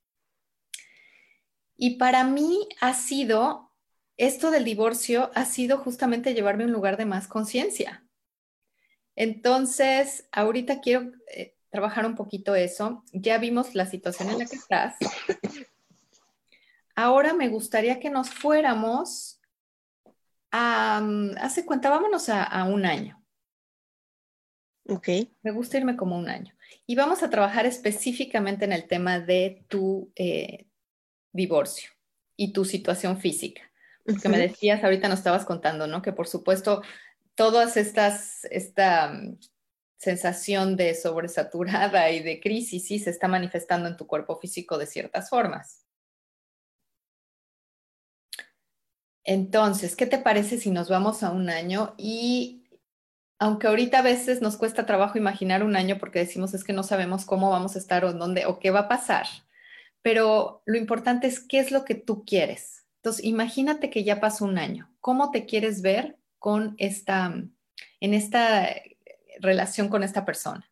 Y 1.76 1.98
para 1.98 2.24
mí 2.24 2.68
ha 2.80 2.94
sido, 2.94 3.70
esto 4.16 4.50
del 4.50 4.64
divorcio 4.64 5.30
ha 5.36 5.44
sido 5.44 5.78
justamente 5.78 6.34
llevarme 6.34 6.64
a 6.64 6.66
un 6.66 6.72
lugar 6.72 6.96
de 6.96 7.06
más 7.06 7.28
conciencia. 7.28 8.04
Entonces, 9.14 10.26
ahorita 10.32 10.80
quiero 10.80 11.12
eh, 11.32 11.54
trabajar 11.70 12.06
un 12.06 12.16
poquito 12.16 12.56
eso. 12.56 13.04
Ya 13.12 13.38
vimos 13.38 13.76
la 13.76 13.86
situación 13.86 14.30
en 14.30 14.40
la 14.40 14.46
que 14.46 14.56
estás. 14.56 14.96
Ahora 16.94 17.32
me 17.32 17.48
gustaría 17.48 17.98
que 17.98 18.10
nos 18.10 18.30
fuéramos 18.30 19.40
a, 20.50 21.00
mm, 21.02 21.36
hace 21.38 21.64
cuenta, 21.64 21.90
vámonos 21.90 22.28
a, 22.28 22.64
un 22.64 22.84
año. 22.84 23.22
Ok. 24.88 25.08
Me 25.42 25.52
gusta 25.52 25.78
irme 25.78 25.96
como 25.96 26.18
un 26.18 26.28
año. 26.28 26.54
Y 26.86 26.94
vamos 26.94 27.22
a 27.22 27.30
trabajar 27.30 27.66
específicamente 27.66 28.64
en 28.64 28.72
el 28.72 28.86
tema 28.86 29.20
de 29.20 29.64
tu 29.68 30.12
eh, 30.16 30.66
divorcio 31.32 31.90
y 32.36 32.52
tu 32.52 32.64
situación 32.64 33.18
física. 33.18 33.62
Porque 34.04 34.28
me 34.28 34.38
decías, 34.38 34.82
ahorita 34.82 35.08
nos 35.08 35.20
estabas 35.20 35.44
contando, 35.44 35.86
¿no? 35.86 36.02
Que 36.02 36.12
por 36.12 36.26
supuesto, 36.26 36.82
todas 37.34 37.76
estas, 37.76 38.44
esta 38.46 39.12
mm, 39.12 39.38
sensación 39.96 40.76
de 40.76 40.94
sobresaturada 40.94 42.10
y 42.10 42.22
de 42.22 42.40
crisis 42.40 42.86
sí 42.86 42.98
se 42.98 43.10
está 43.10 43.28
manifestando 43.28 43.88
en 43.88 43.96
tu 43.96 44.06
cuerpo 44.06 44.38
físico 44.40 44.76
de 44.76 44.86
ciertas 44.86 45.30
formas. 45.30 45.81
Entonces, 49.24 49.96
¿qué 49.96 50.06
te 50.06 50.18
parece 50.18 50.58
si 50.58 50.70
nos 50.70 50.88
vamos 50.88 51.22
a 51.22 51.30
un 51.30 51.48
año? 51.48 51.94
Y 51.96 52.64
aunque 53.38 53.66
ahorita 53.66 54.00
a 54.00 54.02
veces 54.02 54.40
nos 54.40 54.56
cuesta 54.56 54.86
trabajo 54.86 55.18
imaginar 55.18 55.64
un 55.64 55.76
año 55.76 55.98
porque 55.98 56.20
decimos 56.20 56.54
es 56.54 56.64
que 56.64 56.72
no 56.72 56.82
sabemos 56.82 57.24
cómo 57.24 57.50
vamos 57.50 57.74
a 57.76 57.78
estar 57.78 58.04
o 58.04 58.12
dónde 58.12 58.46
o 58.46 58.58
qué 58.58 58.70
va 58.70 58.80
a 58.80 58.88
pasar, 58.88 59.26
pero 60.02 60.62
lo 60.64 60.76
importante 60.76 61.26
es 61.26 61.40
qué 61.40 61.58
es 61.58 61.70
lo 61.70 61.84
que 61.84 61.94
tú 61.94 62.24
quieres. 62.24 62.84
Entonces, 62.96 63.24
imagínate 63.24 63.90
que 63.90 64.04
ya 64.04 64.20
pasó 64.20 64.44
un 64.44 64.58
año. 64.58 64.92
¿Cómo 65.00 65.32
te 65.32 65.44
quieres 65.44 65.82
ver 65.82 66.18
con 66.38 66.76
esta, 66.78 67.34
en 68.00 68.14
esta 68.14 68.68
relación 69.40 69.88
con 69.88 70.04
esta 70.04 70.24
persona? 70.24 70.71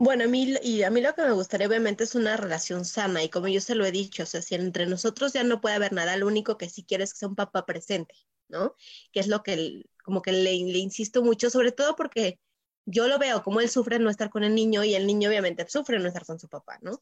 Bueno, 0.00 0.24
a 0.24 0.26
mí, 0.28 0.54
y 0.62 0.84
a 0.84 0.90
mí 0.90 1.00
lo 1.00 1.12
que 1.14 1.22
me 1.22 1.32
gustaría 1.32 1.66
obviamente 1.66 2.04
es 2.04 2.14
una 2.14 2.36
relación 2.36 2.84
sana 2.84 3.24
y 3.24 3.28
como 3.28 3.48
yo 3.48 3.60
se 3.60 3.74
lo 3.74 3.84
he 3.84 3.90
dicho, 3.90 4.22
o 4.22 4.26
sea, 4.26 4.42
si 4.42 4.54
entre 4.54 4.86
nosotros 4.86 5.32
ya 5.32 5.42
no 5.42 5.60
puede 5.60 5.74
haber 5.74 5.92
nada, 5.92 6.16
lo 6.16 6.28
único 6.28 6.56
que 6.56 6.68
sí 6.70 6.84
quiero 6.84 7.02
es 7.02 7.12
que 7.12 7.18
sea 7.18 7.28
un 7.28 7.34
papá 7.34 7.66
presente, 7.66 8.14
¿no? 8.46 8.76
Que 9.12 9.18
es 9.18 9.26
lo 9.26 9.42
que 9.42 9.82
como 10.04 10.22
que 10.22 10.30
le, 10.32 10.54
insisto 10.54 11.22
mucho, 11.22 11.50
sobre 11.50 11.72
todo 11.72 11.96
porque 11.96 12.38
yo 12.86 13.08
lo 13.08 13.18
veo 13.18 13.42
como 13.42 13.60
él 13.60 13.68
sufre 13.68 13.98
no 13.98 14.08
estar 14.08 14.30
con 14.30 14.44
el 14.44 14.54
niño 14.54 14.84
y 14.84 14.94
el 14.94 15.06
niño 15.06 15.28
obviamente 15.28 15.68
sufre 15.68 15.98
no 15.98 16.06
estar 16.06 16.24
con 16.24 16.38
su 16.38 16.48
papá, 16.48 16.78
¿no? 16.80 17.00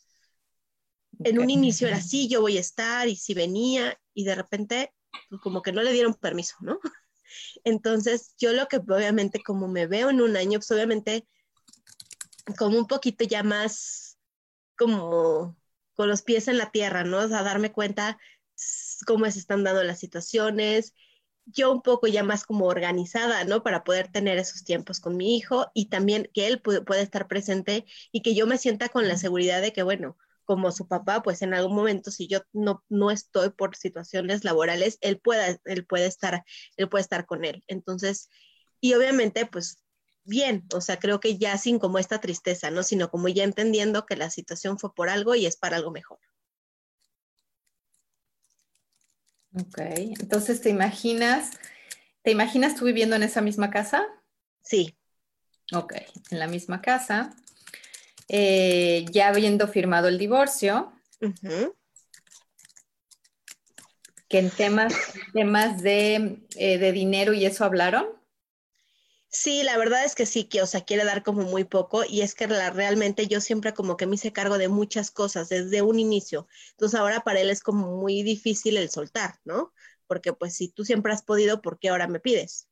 En 1.22 1.38
un 1.38 1.50
inicio 1.50 1.88
era 1.88 1.98
así, 1.98 2.28
yo 2.28 2.40
voy 2.40 2.56
a 2.56 2.60
estar 2.60 3.08
y 3.08 3.16
si 3.16 3.34
venía 3.34 3.98
y 4.14 4.24
de 4.24 4.34
repente 4.34 4.92
pues, 5.28 5.40
como 5.42 5.60
que 5.60 5.72
no 5.72 5.82
le 5.82 5.92
dieron 5.92 6.14
permiso, 6.14 6.56
¿no? 6.60 6.80
Entonces 7.64 8.34
yo 8.38 8.54
lo 8.54 8.68
que 8.68 8.78
obviamente 8.78 9.42
como 9.42 9.68
me 9.68 9.86
veo 9.86 10.08
en 10.08 10.22
un 10.22 10.36
año, 10.36 10.58
pues 10.60 10.70
obviamente 10.70 11.26
como 12.58 12.78
un 12.78 12.86
poquito 12.86 13.24
ya 13.24 13.42
más 13.42 14.18
como 14.76 15.56
con 15.94 16.08
los 16.08 16.22
pies 16.22 16.48
en 16.48 16.58
la 16.58 16.70
tierra, 16.70 17.04
¿no? 17.04 17.18
O 17.18 17.28
sea, 17.28 17.42
darme 17.42 17.72
cuenta 17.72 18.18
cómo 19.06 19.30
se 19.30 19.38
están 19.38 19.64
dando 19.64 19.82
las 19.84 19.98
situaciones, 19.98 20.94
yo 21.46 21.70
un 21.72 21.82
poco 21.82 22.06
ya 22.08 22.22
más 22.24 22.44
como 22.44 22.66
organizada, 22.66 23.44
¿no? 23.44 23.62
Para 23.62 23.84
poder 23.84 24.10
tener 24.10 24.38
esos 24.38 24.64
tiempos 24.64 25.00
con 25.00 25.16
mi 25.16 25.36
hijo 25.36 25.70
y 25.74 25.88
también 25.88 26.28
que 26.34 26.46
él 26.48 26.60
puede, 26.60 27.02
estar 27.02 27.28
presente 27.28 27.86
y 28.12 28.22
que 28.22 28.34
yo 28.34 28.46
me 28.46 28.58
sienta 28.58 28.88
con 28.88 29.08
la 29.08 29.16
seguridad 29.16 29.62
de 29.62 29.72
que, 29.72 29.82
bueno, 29.82 30.16
como 30.44 30.72
su 30.72 30.88
papá, 30.88 31.22
pues 31.22 31.42
en 31.42 31.54
algún 31.54 31.74
momento, 31.74 32.10
si 32.10 32.28
yo 32.28 32.40
no, 32.52 32.84
no 32.88 33.10
estoy 33.10 33.50
por 33.50 33.76
situaciones 33.76 34.44
laborales, 34.44 34.98
él 35.00 35.18
pueda, 35.20 35.58
él 35.64 35.86
puede 35.86 36.06
estar, 36.06 36.44
él 36.76 36.88
puede 36.88 37.02
estar 37.02 37.26
con 37.26 37.44
él. 37.44 37.64
Entonces, 37.68 38.28
y 38.80 38.94
obviamente, 38.94 39.46
pues 39.46 39.82
bien, 40.26 40.64
o 40.74 40.80
sea, 40.80 40.98
creo 40.98 41.20
que 41.20 41.38
ya 41.38 41.56
sin 41.58 41.78
como 41.78 41.98
esta 41.98 42.20
tristeza, 42.20 42.70
¿no? 42.70 42.82
Sino 42.82 43.10
como 43.10 43.28
ya 43.28 43.44
entendiendo 43.44 44.06
que 44.06 44.16
la 44.16 44.30
situación 44.30 44.78
fue 44.78 44.94
por 44.94 45.08
algo 45.08 45.34
y 45.34 45.46
es 45.46 45.56
para 45.56 45.76
algo 45.76 45.90
mejor. 45.90 46.18
Ok, 49.54 49.78
entonces 50.20 50.60
te 50.60 50.68
imaginas, 50.68 51.50
¿te 52.22 52.30
imaginas 52.30 52.74
tú 52.74 52.84
viviendo 52.84 53.16
en 53.16 53.22
esa 53.22 53.40
misma 53.40 53.70
casa? 53.70 54.06
Sí. 54.62 54.96
Ok, 55.72 55.94
en 56.30 56.38
la 56.38 56.46
misma 56.46 56.80
casa, 56.80 57.34
eh, 58.28 59.04
ya 59.10 59.28
habiendo 59.28 59.66
firmado 59.66 60.08
el 60.08 60.18
divorcio, 60.18 60.92
que 64.28 64.38
en 64.38 64.50
temas, 64.50 64.94
temas 65.32 65.82
de, 65.82 66.40
eh, 66.56 66.78
de 66.78 66.92
dinero 66.92 67.32
y 67.32 67.46
eso 67.46 67.64
hablaron. 67.64 68.15
Sí, 69.38 69.62
la 69.62 69.76
verdad 69.76 70.02
es 70.02 70.14
que 70.14 70.24
sí, 70.24 70.44
que, 70.44 70.62
o 70.62 70.66
sea, 70.66 70.80
quiere 70.80 71.04
dar 71.04 71.22
como 71.22 71.42
muy 71.42 71.64
poco 71.64 72.04
y 72.08 72.22
es 72.22 72.34
que 72.34 72.46
realmente 72.46 73.26
yo 73.26 73.42
siempre 73.42 73.74
como 73.74 73.98
que 73.98 74.06
me 74.06 74.14
hice 74.14 74.32
cargo 74.32 74.56
de 74.56 74.68
muchas 74.68 75.10
cosas 75.10 75.50
desde 75.50 75.82
un 75.82 75.98
inicio. 75.98 76.48
Entonces 76.70 76.98
ahora 76.98 77.20
para 77.20 77.40
él 77.40 77.50
es 77.50 77.60
como 77.60 77.98
muy 77.98 78.22
difícil 78.22 78.78
el 78.78 78.88
soltar, 78.88 79.38
¿no? 79.44 79.74
Porque 80.06 80.32
pues 80.32 80.54
si 80.54 80.68
tú 80.68 80.86
siempre 80.86 81.12
has 81.12 81.22
podido, 81.22 81.60
¿por 81.60 81.78
qué 81.78 81.90
ahora 81.90 82.08
me 82.08 82.18
pides? 82.18 82.66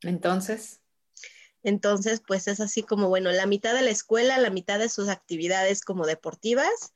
Entonces. 0.00 0.80
Entonces, 1.62 2.22
pues 2.26 2.48
es 2.48 2.58
así 2.60 2.82
como, 2.82 3.10
bueno, 3.10 3.30
la 3.32 3.44
mitad 3.44 3.74
de 3.74 3.82
la 3.82 3.90
escuela, 3.90 4.38
la 4.38 4.50
mitad 4.50 4.78
de 4.78 4.88
sus 4.88 5.10
actividades 5.10 5.82
como 5.82 6.06
deportivas 6.06 6.94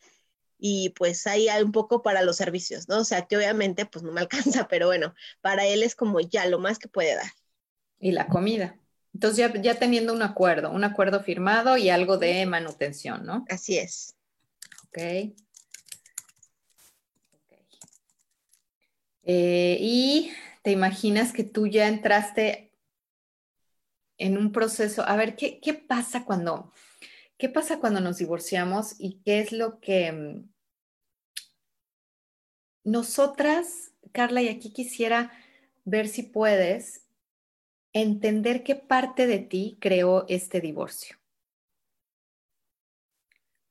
y 0.59 0.91
pues 0.91 1.27
ahí 1.27 1.49
hay 1.49 1.63
un 1.63 1.73
poco 1.73 2.03
para 2.03 2.23
los 2.23 2.37
servicios, 2.37 2.89
¿no? 2.89 2.99
O 2.99 3.05
sea, 3.05 3.27
que 3.27 3.37
obviamente 3.37 3.87
pues 3.87 4.03
no 4.03 4.13
me 4.13 4.21
alcanza, 4.23 4.69
pero 4.69 4.87
bueno, 4.87 5.15
para 5.41 5.67
él 5.67 5.83
es 5.83 5.95
como 5.95 6.21
ya 6.21 6.47
lo 6.47 6.59
más 6.59 6.79
que 6.79 6.89
puede 6.89 7.15
dar. 7.15 7.31
Y 8.01 8.13
la 8.13 8.27
comida. 8.27 8.77
Entonces 9.15 9.39
ya, 9.39 9.61
ya 9.61 9.79
teniendo 9.79 10.13
un 10.13 10.23
acuerdo, 10.23 10.71
un 10.71 10.85
acuerdo 10.85 11.21
firmado 11.21 11.77
y 11.77 11.91
algo 11.91 12.19
de 12.19 12.45
manutención, 12.47 13.25
¿no? 13.25 13.45
Así 13.49 13.79
es. 13.79 14.15
Ok. 14.89 14.99
Eh, 19.31 19.77
y 19.81 20.33
te 20.63 20.71
imaginas 20.71 21.33
que 21.33 21.45
tú 21.45 21.67
ya 21.67 21.89
entraste 21.89 22.73
en 24.17 24.37
un 24.39 24.53
proceso. 24.53 25.03
A 25.07 25.17
ver, 25.17 25.37
¿qué, 25.37 25.61
qué 25.61 25.75
pasa 25.75 26.25
cuando, 26.25 26.73
¿Qué 27.39 27.49
pasa 27.49 27.79
cuando 27.79 28.01
nos 28.01 28.19
divorciamos 28.19 28.97
y 28.99 29.21
qué 29.25 29.39
es 29.39 29.53
lo 29.53 29.79
que 29.79 30.11
mm, 30.11 30.51
nosotras, 32.83 33.93
Carla, 34.11 34.43
y 34.43 34.49
aquí 34.49 34.73
quisiera 34.73 35.31
ver 35.85 36.09
si 36.09 36.25
puedes 36.25 37.07
entender 37.93 38.65
qué 38.65 38.75
parte 38.75 39.29
de 39.29 39.39
ti 39.39 39.79
creó 39.81 40.27
este 40.29 40.61
divorcio? 40.61 41.17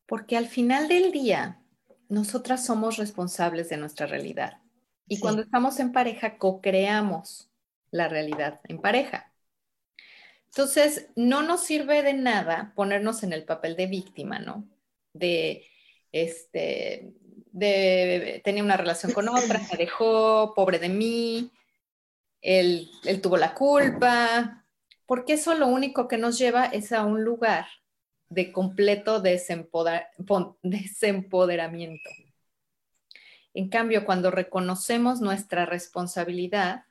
Porque 0.05 0.37
al 0.37 0.47
final 0.47 0.87
del 0.87 1.11
día, 1.11 1.61
nosotras 2.07 2.65
somos 2.65 2.95
responsables 2.95 3.67
de 3.67 3.75
nuestra 3.75 4.07
realidad. 4.07 4.61
Y 5.09 5.19
cuando 5.19 5.41
estamos 5.41 5.79
en 5.81 5.91
pareja, 5.91 6.37
co-creamos 6.37 7.51
la 7.91 8.07
realidad 8.07 8.61
en 8.63 8.79
pareja. 8.79 9.33
Entonces, 10.47 11.07
no 11.15 11.43
nos 11.43 11.61
sirve 11.61 12.03
de 12.03 12.13
nada 12.13 12.73
ponernos 12.75 13.23
en 13.23 13.33
el 13.33 13.43
papel 13.43 13.75
de 13.75 13.87
víctima, 13.87 14.39
¿no? 14.39 14.67
De, 15.13 15.65
este, 16.11 17.13
de, 17.51 18.41
tenía 18.43 18.63
una 18.63 18.77
relación 18.77 19.11
con 19.11 19.29
otra, 19.29 19.61
me 19.71 19.77
dejó, 19.77 20.53
pobre 20.55 20.79
de 20.79 20.89
mí, 20.89 21.51
él, 22.41 22.89
él 23.03 23.21
tuvo 23.21 23.37
la 23.37 23.53
culpa, 23.53 24.65
porque 25.05 25.33
eso 25.33 25.53
lo 25.53 25.67
único 25.67 26.07
que 26.07 26.17
nos 26.17 26.37
lleva 26.37 26.65
es 26.65 26.91
a 26.91 27.05
un 27.05 27.23
lugar 27.23 27.67
de 28.29 28.51
completo 28.51 29.21
desempoderamiento. 29.21 32.09
En 33.53 33.69
cambio, 33.69 34.05
cuando 34.05 34.29
reconocemos 34.29 35.21
nuestra 35.21 35.65
responsabilidad, 35.65 36.83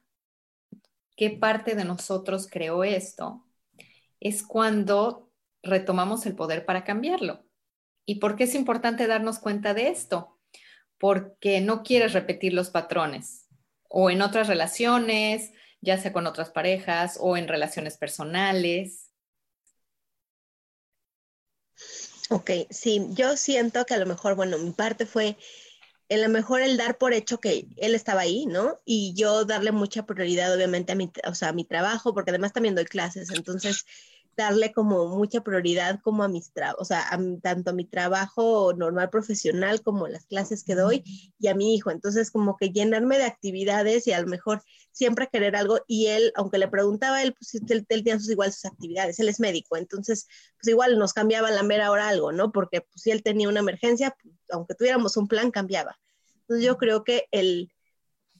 qué 1.14 1.30
parte 1.30 1.74
de 1.74 1.84
nosotros 1.84 2.48
creó 2.50 2.84
esto, 2.84 3.45
es 4.26 4.42
cuando 4.42 5.30
retomamos 5.62 6.26
el 6.26 6.34
poder 6.34 6.64
para 6.64 6.84
cambiarlo. 6.84 7.44
¿Y 8.04 8.16
por 8.16 8.36
qué 8.36 8.44
es 8.44 8.54
importante 8.54 9.06
darnos 9.06 9.38
cuenta 9.38 9.74
de 9.74 9.88
esto? 9.88 10.38
Porque 10.98 11.60
no 11.60 11.82
quieres 11.82 12.12
repetir 12.12 12.54
los 12.54 12.70
patrones 12.70 13.48
o 13.88 14.10
en 14.10 14.22
otras 14.22 14.48
relaciones, 14.48 15.52
ya 15.80 15.98
sea 15.98 16.12
con 16.12 16.26
otras 16.26 16.50
parejas 16.50 17.18
o 17.20 17.36
en 17.36 17.48
relaciones 17.48 17.96
personales. 17.96 19.10
Ok, 22.30 22.50
sí, 22.70 23.06
yo 23.10 23.36
siento 23.36 23.84
que 23.84 23.94
a 23.94 23.98
lo 23.98 24.06
mejor, 24.06 24.34
bueno, 24.34 24.58
mi 24.58 24.72
parte 24.72 25.06
fue 25.06 25.36
a 26.08 26.16
lo 26.16 26.28
mejor 26.28 26.60
el 26.62 26.76
dar 26.76 26.98
por 26.98 27.12
hecho 27.12 27.38
que 27.38 27.66
él 27.76 27.94
estaba 27.94 28.22
ahí, 28.22 28.46
¿no? 28.46 28.78
Y 28.84 29.14
yo 29.14 29.44
darle 29.44 29.72
mucha 29.72 30.06
prioridad, 30.06 30.54
obviamente, 30.54 30.92
a 30.92 30.94
mi, 30.94 31.10
o 31.26 31.34
sea, 31.34 31.48
a 31.48 31.52
mi 31.52 31.64
trabajo, 31.64 32.14
porque 32.14 32.30
además 32.30 32.52
también 32.52 32.74
doy 32.74 32.84
clases. 32.84 33.30
Entonces, 33.30 33.84
darle 34.36 34.72
como 34.72 35.08
mucha 35.08 35.40
prioridad 35.40 36.00
como 36.02 36.22
a 36.22 36.28
mis 36.28 36.52
trabajos, 36.52 36.82
o 36.82 36.84
sea, 36.84 37.08
tanto 37.42 37.70
a 37.70 37.72
mi 37.72 37.84
trabajo 37.86 38.74
normal 38.74 39.08
profesional 39.10 39.82
como 39.82 40.08
las 40.08 40.26
clases 40.26 40.62
que 40.62 40.74
doy 40.74 41.02
y 41.38 41.48
a 41.48 41.54
mi 41.54 41.74
hijo. 41.74 41.90
Entonces, 41.90 42.30
como 42.30 42.56
que 42.56 42.70
llenarme 42.70 43.18
de 43.18 43.24
actividades 43.24 44.06
y 44.06 44.12
a 44.12 44.20
lo 44.20 44.26
mejor 44.26 44.62
siempre 44.92 45.28
querer 45.32 45.56
algo. 45.56 45.78
Y 45.86 46.06
él, 46.06 46.32
aunque 46.36 46.58
le 46.58 46.68
preguntaba, 46.68 47.22
él, 47.22 47.34
pues 47.34 47.54
él, 47.54 47.86
tenía 47.86 48.18
sus, 48.18 48.30
igual 48.30 48.52
sus 48.52 48.66
actividades, 48.66 49.18
él 49.20 49.28
es 49.28 49.40
médico, 49.40 49.76
entonces, 49.76 50.26
pues 50.60 50.68
igual 50.68 50.98
nos 50.98 51.12
cambiaba 51.12 51.50
la 51.50 51.62
mera 51.62 51.90
hora 51.90 52.08
algo, 52.08 52.32
¿no? 52.32 52.52
Porque 52.52 52.82
pues, 52.82 53.02
si 53.02 53.10
él 53.10 53.22
tenía 53.22 53.48
una 53.48 53.60
emergencia, 53.60 54.16
pues, 54.22 54.34
aunque 54.50 54.74
tuviéramos 54.74 55.16
un 55.16 55.28
plan, 55.28 55.50
cambiaba. 55.50 55.98
Entonces, 56.42 56.64
yo 56.64 56.76
creo 56.76 57.04
que 57.04 57.26
el 57.30 57.72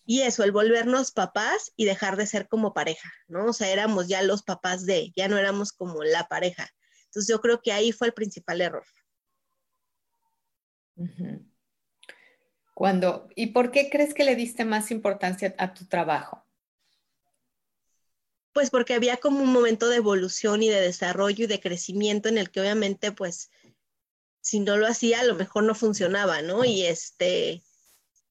y 0.06 0.22
eso, 0.22 0.44
el 0.44 0.52
volvernos 0.52 1.10
papás 1.10 1.72
y 1.74 1.84
dejar 1.84 2.16
de 2.16 2.28
ser 2.28 2.46
como 2.46 2.72
pareja, 2.72 3.12
¿no? 3.26 3.46
O 3.46 3.52
sea, 3.52 3.68
éramos 3.70 4.06
ya 4.06 4.22
los 4.22 4.44
papás 4.44 4.86
de, 4.86 5.12
ya 5.16 5.26
no 5.26 5.36
éramos 5.36 5.72
como 5.72 6.04
la 6.04 6.28
pareja. 6.28 6.70
Entonces 7.06 7.28
yo 7.28 7.40
creo 7.40 7.60
que 7.60 7.72
ahí 7.72 7.90
fue 7.90 8.06
el 8.06 8.14
principal 8.14 8.60
error. 8.60 8.86
Cuando, 12.72 13.28
¿y 13.34 13.48
por 13.48 13.72
qué 13.72 13.90
crees 13.90 14.14
que 14.14 14.24
le 14.24 14.36
diste 14.36 14.64
más 14.64 14.92
importancia 14.92 15.54
a 15.58 15.74
tu 15.74 15.86
trabajo? 15.86 16.44
Pues 18.52 18.70
porque 18.70 18.94
había 18.94 19.16
como 19.16 19.42
un 19.42 19.52
momento 19.52 19.88
de 19.88 19.96
evolución 19.96 20.62
y 20.62 20.68
de 20.68 20.80
desarrollo 20.80 21.44
y 21.44 21.48
de 21.48 21.60
crecimiento 21.60 22.28
en 22.28 22.38
el 22.38 22.50
que 22.50 22.60
obviamente, 22.60 23.10
pues, 23.10 23.50
si 24.40 24.60
no 24.60 24.76
lo 24.76 24.86
hacía, 24.86 25.20
a 25.20 25.24
lo 25.24 25.34
mejor 25.34 25.64
no 25.64 25.74
funcionaba, 25.74 26.42
¿no? 26.42 26.64
Y 26.64 26.86
este, 26.86 27.62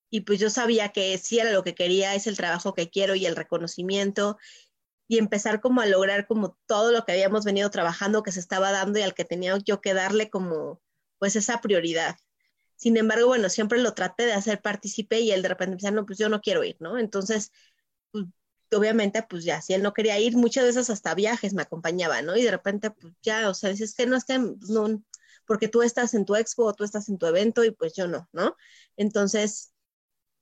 y 0.09 0.21
pues 0.21 0.39
yo 0.39 0.49
sabía 0.49 0.89
que 0.89 1.17
sí 1.17 1.39
era 1.39 1.51
lo 1.51 1.63
que 1.63 1.75
quería, 1.75 2.15
es 2.15 2.27
el 2.27 2.37
trabajo 2.37 2.73
que 2.73 2.89
quiero 2.89 3.15
y 3.15 3.25
el 3.25 3.35
reconocimiento 3.35 4.37
y 5.07 5.17
empezar 5.17 5.61
como 5.61 5.81
a 5.81 5.85
lograr 5.85 6.27
como 6.27 6.57
todo 6.65 6.91
lo 6.91 7.05
que 7.05 7.11
habíamos 7.13 7.45
venido 7.45 7.69
trabajando 7.69 8.23
que 8.23 8.31
se 8.31 8.39
estaba 8.39 8.71
dando 8.71 8.99
y 8.99 9.03
al 9.03 9.13
que 9.13 9.25
tenía 9.25 9.57
yo 9.63 9.81
que 9.81 9.93
darle 9.93 10.29
como 10.29 10.81
pues 11.19 11.35
esa 11.35 11.61
prioridad. 11.61 12.17
Sin 12.75 12.97
embargo, 12.97 13.27
bueno, 13.27 13.49
siempre 13.49 13.79
lo 13.79 13.93
traté 13.93 14.25
de 14.25 14.33
hacer 14.33 14.61
partícipe 14.61 15.19
y 15.21 15.31
él 15.31 15.41
de 15.41 15.49
repente 15.49 15.75
decía, 15.75 15.91
no, 15.91 16.05
pues 16.05 16.19
yo 16.19 16.29
no 16.29 16.41
quiero 16.41 16.63
ir, 16.63 16.75
¿no? 16.79 16.97
Entonces, 16.97 17.51
pues, 18.11 18.25
obviamente, 18.73 19.23
pues 19.29 19.45
ya, 19.45 19.61
si 19.61 19.73
él 19.73 19.81
no 19.83 19.93
quería 19.93 20.19
ir, 20.19 20.35
muchas 20.35 20.65
veces 20.65 20.89
hasta 20.89 21.15
viajes 21.15 21.53
me 21.53 21.61
acompañaba, 21.61 22.21
¿no? 22.21 22.35
Y 22.35 22.43
de 22.43 22.51
repente, 22.51 22.91
pues 22.91 23.13
ya, 23.21 23.49
o 23.49 23.53
sea, 23.53 23.69
dices 23.69 23.95
que 23.95 24.05
no 24.07 24.17
es 24.17 24.25
que, 24.25 24.39
no, 24.39 25.03
porque 25.47 25.67
tú 25.69 25.83
estás 25.83 26.13
en 26.15 26.25
tu 26.25 26.35
expo 26.35 26.65
o 26.65 26.73
tú 26.73 26.83
estás 26.83 27.07
en 27.09 27.17
tu 27.17 27.27
evento 27.27 27.63
y 27.63 27.71
pues 27.71 27.93
yo 27.93 28.07
no, 28.07 28.27
¿no? 28.33 28.55
Entonces, 28.97 29.74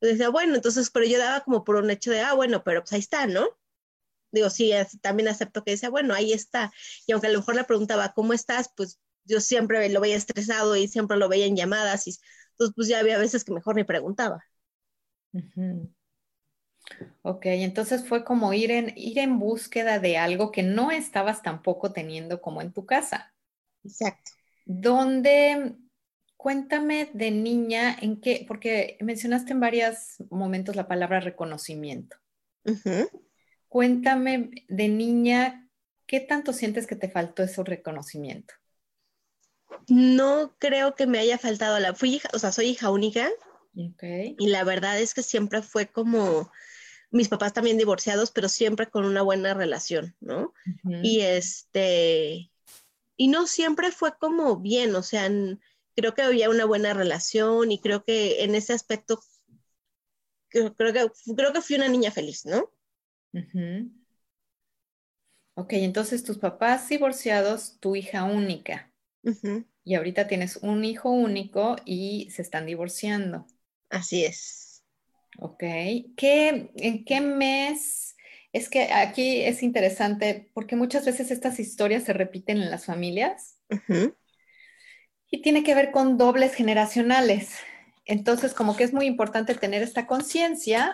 decía, 0.08 0.30
bueno, 0.30 0.56
entonces, 0.56 0.90
pero 0.90 1.06
yo 1.06 1.18
daba 1.18 1.42
como 1.42 1.64
por 1.64 1.76
un 1.78 1.90
hecho 1.92 2.12
de, 2.12 2.22
ah, 2.22 2.34
bueno, 2.34 2.64
pero 2.64 2.82
pues 2.82 2.94
ahí 2.94 3.00
está, 3.00 3.28
¿no? 3.28 3.48
Digo, 4.32 4.50
sí, 4.50 4.72
también 5.02 5.30
acepto 5.30 5.64
que 5.64 5.72
decía, 5.72 5.90
bueno, 5.90 6.14
ahí 6.14 6.34
está. 6.34 6.72
Y 7.06 7.12
aunque 7.12 7.28
a 7.28 7.30
lo 7.32 7.40
mejor 7.40 7.56
le 7.56 7.64
preguntaba, 7.64 8.14
¿cómo 8.14 8.34
estás? 8.34 8.72
Pues 8.76 9.00
yo 9.26 9.40
siempre 9.40 9.88
lo 9.90 10.02
veía 10.02 10.16
estresado 10.16 10.76
y 10.76 10.88
siempre 10.88 11.18
lo 11.18 11.30
veía 11.30 11.46
en 11.46 11.56
llamadas. 11.56 12.08
Y, 12.08 12.18
entonces, 12.52 12.74
pues 12.76 12.88
ya 12.88 13.00
había 13.00 13.18
veces 13.18 13.44
que 13.44 13.54
mejor 13.54 13.76
ni 13.76 13.84
preguntaba. 13.84 14.44
Ok, 17.22 17.46
entonces 17.46 18.08
fue 18.08 18.24
como 18.24 18.54
ir 18.54 18.72
en, 18.72 18.94
ir 18.98 19.20
en 19.20 19.40
búsqueda 19.40 20.00
de 20.00 20.18
algo 20.18 20.52
que 20.52 20.64
no 20.64 20.92
estabas 20.92 21.42
tampoco 21.42 21.94
teniendo 21.94 22.42
como 22.42 22.62
en 22.62 22.74
tu 22.74 22.86
casa. 22.86 23.34
Exacto. 23.84 24.32
¿Dónde, 24.66 25.76
Cuéntame 26.44 27.10
de 27.14 27.32
niña, 27.32 27.98
en 28.02 28.20
qué, 28.20 28.44
porque 28.46 28.98
mencionaste 29.00 29.54
en 29.54 29.62
varios 29.62 30.18
momentos 30.30 30.76
la 30.76 30.90
palabra 30.90 31.22
reconocimiento. 31.22 32.18
Cuéntame 33.70 34.52
de 34.68 34.90
niña, 34.90 35.70
¿qué 36.06 36.20
tanto 36.20 36.52
sientes 36.52 36.86
que 36.86 36.98
te 36.98 37.10
faltó 37.10 37.44
ese 37.44 37.64
reconocimiento? 37.64 38.56
No 39.88 40.58
creo 40.60 40.96
que 40.96 41.08
me 41.08 41.20
haya 41.20 41.38
faltado 41.38 41.80
la, 41.80 41.96
fui 41.96 42.16
hija, 42.16 42.28
o 42.34 42.40
sea, 42.40 42.52
soy 42.52 42.66
hija 42.66 42.92
única. 42.92 43.30
Y 43.74 44.48
la 44.48 44.66
verdad 44.66 45.00
es 45.00 45.14
que 45.14 45.24
siempre 45.24 45.62
fue 45.62 45.88
como, 45.88 46.52
mis 47.10 47.30
papás 47.30 47.54
también 47.54 47.78
divorciados, 47.78 48.32
pero 48.32 48.50
siempre 48.50 48.90
con 48.90 49.06
una 49.06 49.22
buena 49.22 49.54
relación, 49.54 50.14
¿no? 50.20 50.54
Y 50.84 51.22
este, 51.22 52.52
y 53.16 53.30
no 53.30 53.48
siempre 53.48 53.92
fue 53.92 54.18
como 54.18 54.58
bien, 54.58 54.94
o 54.94 55.04
sea, 55.04 55.30
creo 55.96 56.14
que 56.14 56.22
había 56.22 56.50
una 56.50 56.66
buena 56.66 56.94
relación 56.94 57.72
y 57.72 57.80
creo 57.80 58.04
que 58.04 58.44
en 58.44 58.56
ese 58.56 58.74
aspecto, 58.74 59.20
creo, 60.50 60.74
que, 60.76 61.08
creo 61.36 61.54
que 61.54 61.62
fui 61.62 61.76
una 61.76 61.88
niña 61.90 62.12
feliz, 62.12 62.46
¿no? 62.46 62.72
Ok, 65.56 65.74
entonces 65.74 66.24
tus 66.24 66.40
papás 66.40 66.90
divorciados, 66.90 67.78
tu 67.80 67.96
hija 67.96 68.24
única. 68.24 68.92
Y 69.86 69.96
ahorita 69.96 70.28
tienes 70.28 70.58
un 70.58 70.84
hijo 70.84 71.10
único 71.10 71.76
y 71.86 72.30
se 72.32 72.42
están 72.42 72.66
divorciando. 72.66 73.46
Así 73.90 74.26
es. 74.26 74.84
Ok. 75.40 75.64
¿Qué, 76.16 76.72
¿En 76.76 77.06
qué 77.06 77.22
mes? 77.22 78.16
Es 78.52 78.70
que 78.70 78.92
aquí 78.94 79.42
es 79.42 79.64
interesante 79.64 80.50
porque 80.54 80.76
muchas 80.76 81.06
veces 81.06 81.32
estas 81.32 81.60
historias 81.60 82.04
se 82.04 82.14
repiten 82.14 82.58
en 82.58 82.72
las 82.72 82.86
familias. 82.86 83.58
Y 85.34 85.42
tiene 85.42 85.64
que 85.64 85.74
ver 85.74 85.90
con 85.90 86.20
dobles 86.20 86.54
generacionales. 86.54 87.58
Entonces, 88.06 88.54
como 88.54 88.78
que 88.78 88.84
es 88.84 88.94
muy 88.94 89.08
importante 89.08 89.56
tener 89.56 89.82
esta 89.82 90.06
conciencia, 90.06 90.94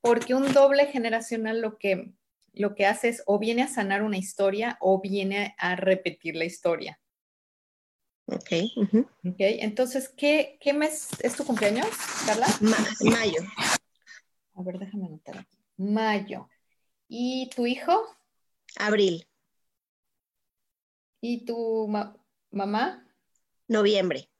porque 0.00 0.36
un 0.36 0.52
doble 0.52 0.86
generacional 0.86 1.60
lo 1.60 1.76
que, 1.76 2.12
lo 2.52 2.76
que 2.76 2.86
hace 2.86 3.08
es 3.08 3.24
o 3.26 3.40
viene 3.40 3.64
a 3.64 3.68
sanar 3.68 4.04
una 4.04 4.18
historia 4.18 4.78
o 4.80 5.00
viene 5.00 5.56
a 5.58 5.74
repetir 5.74 6.36
la 6.36 6.44
historia. 6.44 7.00
Ok. 8.26 8.52
Ok, 9.24 9.40
entonces, 9.40 10.10
¿qué, 10.16 10.58
¿qué, 10.60 10.72
mes 10.72 11.08
es 11.20 11.34
tu 11.34 11.44
cumpleaños, 11.44 11.88
Carla? 12.24 12.46
mayo. 12.60 13.42
A 14.54 14.62
ver, 14.62 14.78
déjame 14.78 15.06
anotar 15.06 15.38
aquí. 15.38 15.58
Mayo. 15.76 16.48
¿Y 17.08 17.50
tu 17.50 17.66
hijo? 17.66 18.00
Abril. 18.78 19.26
¿Y 21.20 21.44
tu 21.44 21.88
mamá? 22.52 23.05
Noviembre. 23.68 24.30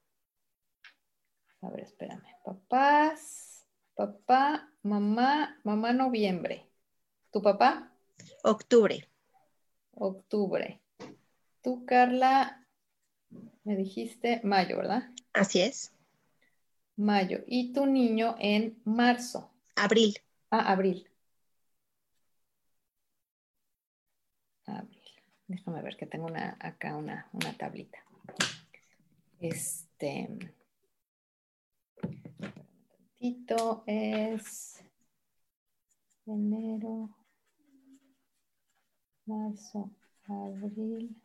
A 1.61 1.69
ver, 1.69 1.81
espérame. 1.81 2.23
Papás, 2.45 3.65
papá, 3.93 4.71
mamá, 4.83 5.59
mamá, 5.63 5.91
noviembre. 5.91 6.69
¿Tu 7.31 7.41
papá? 7.41 7.91
Octubre. 8.43 9.09
Octubre. 9.91 10.81
Tú, 11.61 11.85
Carla, 11.85 12.65
me 13.63 13.75
dijiste 13.75 14.39
mayo, 14.43 14.77
¿verdad? 14.77 15.09
Así 15.33 15.61
es. 15.61 15.91
Mayo. 16.95 17.43
¿Y 17.47 17.73
tu 17.73 17.85
niño 17.85 18.35
en 18.39 18.79
marzo? 18.85 19.51
Abril. 19.75 20.15
Ah, 20.49 20.71
abril. 20.71 21.09
Abril. 24.65 25.01
Déjame 25.47 25.81
ver 25.81 25.97
que 25.97 26.05
tengo 26.05 26.27
una, 26.27 26.57
acá 26.59 26.95
una, 26.95 27.29
una 27.33 27.53
tablita. 27.57 28.06
Este, 29.39 30.39
tantito 33.19 33.83
es 33.85 34.83
enero, 36.25 37.09
marzo, 39.25 39.91
abril, 40.27 41.15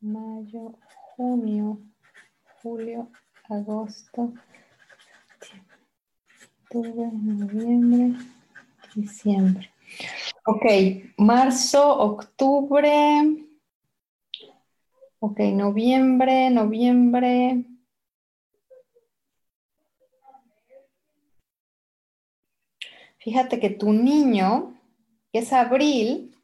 mayo, 0.00 0.78
junio, 1.16 1.78
julio, 2.62 3.10
agosto, 3.50 4.32
noviembre, 6.72 8.18
diciembre. 8.94 9.70
Ok, 10.46 10.64
marzo, 11.18 11.98
octubre, 11.98 13.47
Ok, 15.20 15.40
noviembre, 15.52 16.48
noviembre. 16.50 17.64
Fíjate 23.18 23.58
que 23.58 23.70
tu 23.70 23.92
niño, 23.92 24.80
que 25.32 25.40
es 25.40 25.52
abril, 25.52 26.36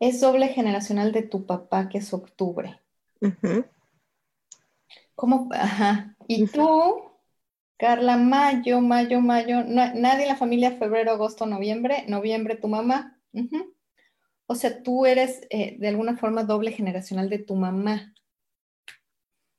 es 0.00 0.20
doble 0.20 0.48
generacional 0.48 1.12
de 1.12 1.22
tu 1.22 1.46
papá, 1.46 1.88
que 1.88 1.98
es 1.98 2.12
octubre. 2.12 2.78
¿Cómo? 5.14 5.48
Ajá. 5.52 6.14
Y 6.28 6.46
tú, 6.46 7.02
Carla, 7.78 8.18
mayo, 8.18 8.80
mayo, 8.80 9.20
mayo, 9.20 9.64
nadie 9.64 10.22
en 10.22 10.28
la 10.28 10.36
familia, 10.36 10.72
febrero, 10.72 11.12
agosto, 11.12 11.46
noviembre, 11.46 12.04
noviembre 12.06 12.56
tu 12.56 12.68
mamá. 12.68 13.18
O 14.50 14.56
sea, 14.56 14.82
tú 14.82 15.06
eres 15.06 15.42
eh, 15.50 15.76
de 15.78 15.86
alguna 15.86 16.16
forma 16.16 16.42
doble 16.42 16.72
generacional 16.72 17.30
de 17.30 17.38
tu 17.38 17.54
mamá. 17.54 18.12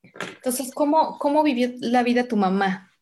Entonces, 0.02 0.70
¿cómo, 0.74 1.18
¿cómo 1.18 1.42
vivió 1.42 1.70
la 1.80 2.02
vida 2.02 2.28
tu 2.28 2.36
mamá? 2.36 2.92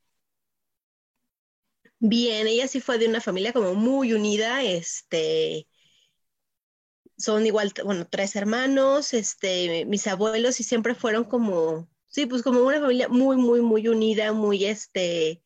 Bien, 1.98 2.46
ella 2.46 2.68
sí 2.68 2.80
fue 2.80 2.98
de 2.98 3.08
una 3.08 3.20
familia 3.20 3.52
como 3.52 3.74
muy 3.74 4.12
unida, 4.12 4.62
este, 4.62 5.66
son 7.18 7.44
igual, 7.44 7.72
bueno, 7.84 8.06
tres 8.06 8.36
hermanos, 8.36 9.12
este, 9.12 9.84
mis 9.86 10.06
abuelos 10.06 10.60
y 10.60 10.62
siempre 10.62 10.94
fueron 10.94 11.24
como, 11.24 11.88
sí, 12.06 12.26
pues 12.26 12.44
como 12.44 12.60
una 12.60 12.78
familia 12.78 13.08
muy, 13.08 13.36
muy, 13.36 13.62
muy 13.62 13.88
unida, 13.88 14.32
muy, 14.32 14.64
este, 14.64 15.42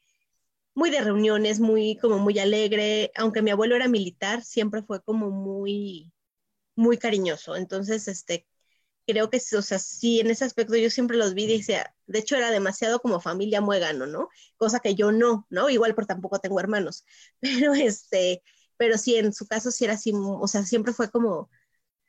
muy 0.74 0.90
de 0.90 1.00
reuniones, 1.00 1.58
muy, 1.58 1.96
como 1.96 2.18
muy 2.18 2.38
alegre, 2.38 3.12
aunque 3.16 3.40
mi 3.40 3.50
abuelo 3.50 3.76
era 3.76 3.88
militar, 3.88 4.42
siempre 4.44 4.82
fue 4.82 5.02
como 5.02 5.30
muy, 5.30 6.13
muy 6.76 6.98
cariñoso. 6.98 7.56
Entonces, 7.56 8.08
este, 8.08 8.46
creo 9.06 9.30
que, 9.30 9.38
o 9.38 9.62
sea, 9.62 9.78
sí, 9.78 10.20
en 10.20 10.30
ese 10.30 10.44
aspecto 10.44 10.76
yo 10.76 10.90
siempre 10.90 11.16
los 11.16 11.34
vi 11.34 11.46
de 11.46 12.18
hecho 12.18 12.36
era 12.36 12.50
demasiado 12.50 13.00
como 13.00 13.20
familia 13.20 13.60
muégano, 13.60 14.06
¿no? 14.06 14.28
Cosa 14.56 14.80
que 14.80 14.94
yo 14.94 15.12
no, 15.12 15.46
¿no? 15.50 15.70
Igual 15.70 15.94
por 15.94 16.06
tampoco 16.06 16.38
tengo 16.38 16.60
hermanos, 16.60 17.04
pero 17.40 17.74
este, 17.74 18.42
pero 18.76 18.98
sí, 18.98 19.16
en 19.16 19.32
su 19.32 19.46
caso 19.46 19.70
sí 19.70 19.84
era 19.84 19.94
así, 19.94 20.12
o 20.14 20.46
sea, 20.48 20.64
siempre 20.64 20.92
fue 20.92 21.10
como, 21.10 21.50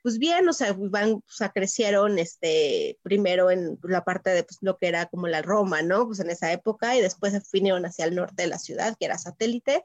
pues 0.04 0.20
bien, 0.20 0.48
o 0.48 0.54
sea, 0.54 0.74
van, 0.78 1.14
o 1.14 1.24
sea, 1.28 1.50
crecieron, 1.50 2.20
este, 2.20 3.00
primero 3.04 3.52
en 3.52 3.80
la 3.84 4.04
parte 4.04 4.30
de 4.32 4.44
pues, 4.44 4.58
lo 4.62 4.78
que 4.78 4.88
era 4.88 5.08
como 5.08 5.28
la 5.28 5.42
Roma, 5.42 5.82
¿no? 5.82 6.06
Pues 6.08 6.20
en 6.20 6.30
esa 6.30 6.52
época, 6.52 6.96
y 6.96 7.02
después 7.02 7.34
se 7.34 7.42
vinieron 7.54 7.86
hacia 7.86 8.06
el 8.06 8.16
norte 8.16 8.44
de 8.44 8.50
la 8.50 8.60
ciudad, 8.60 8.96
que 9.00 9.06
era 9.06 9.18
satélite, 9.18 9.84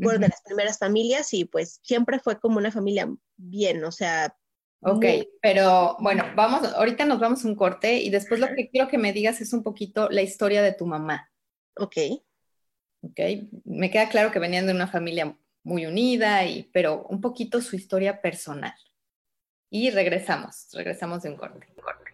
fueron 0.00 0.22
de 0.22 0.28
las 0.28 0.42
primeras 0.42 0.78
familias, 0.78 1.32
y 1.32 1.44
pues 1.44 1.80
siempre 1.82 2.18
fue 2.18 2.38
como 2.38 2.58
una 2.58 2.70
familia 2.70 3.08
bien, 3.36 3.84
o 3.84 3.92
sea, 3.92 4.36
Ok, 4.80 5.04
pero 5.40 5.96
bueno, 6.00 6.24
vamos, 6.36 6.62
ahorita 6.74 7.06
nos 7.06 7.18
vamos 7.18 7.44
a 7.44 7.48
un 7.48 7.56
corte 7.56 7.94
y 7.96 8.10
después 8.10 8.38
lo 8.38 8.46
que 8.54 8.68
quiero 8.68 8.88
que 8.88 8.98
me 8.98 9.12
digas 9.12 9.40
es 9.40 9.52
un 9.52 9.62
poquito 9.62 10.08
la 10.10 10.22
historia 10.22 10.62
de 10.62 10.72
tu 10.72 10.86
mamá. 10.86 11.30
Ok. 11.76 11.96
Ok, 13.00 13.20
me 13.64 13.90
queda 13.90 14.08
claro 14.08 14.30
que 14.30 14.38
venían 14.38 14.66
de 14.66 14.72
una 14.72 14.86
familia 14.86 15.36
muy 15.62 15.86
unida, 15.86 16.44
y, 16.44 16.64
pero 16.72 17.04
un 17.08 17.20
poquito 17.20 17.60
su 17.60 17.74
historia 17.74 18.20
personal. 18.20 18.74
Y 19.70 19.90
regresamos, 19.90 20.68
regresamos 20.72 21.22
de 21.22 21.30
un 21.30 21.36
corte. 21.36 21.66
corte. 21.82 22.05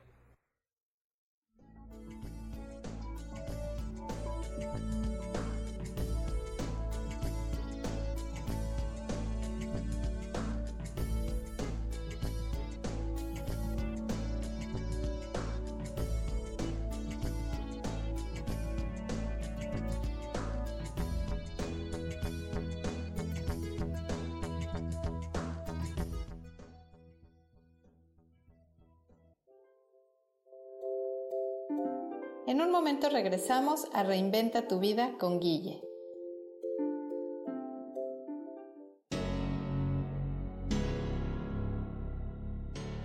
Regresamos 33.00 33.86
a 33.92 34.02
Reinventa 34.02 34.68
tu 34.68 34.78
vida 34.78 35.12
con 35.18 35.40
Guille. 35.40 35.82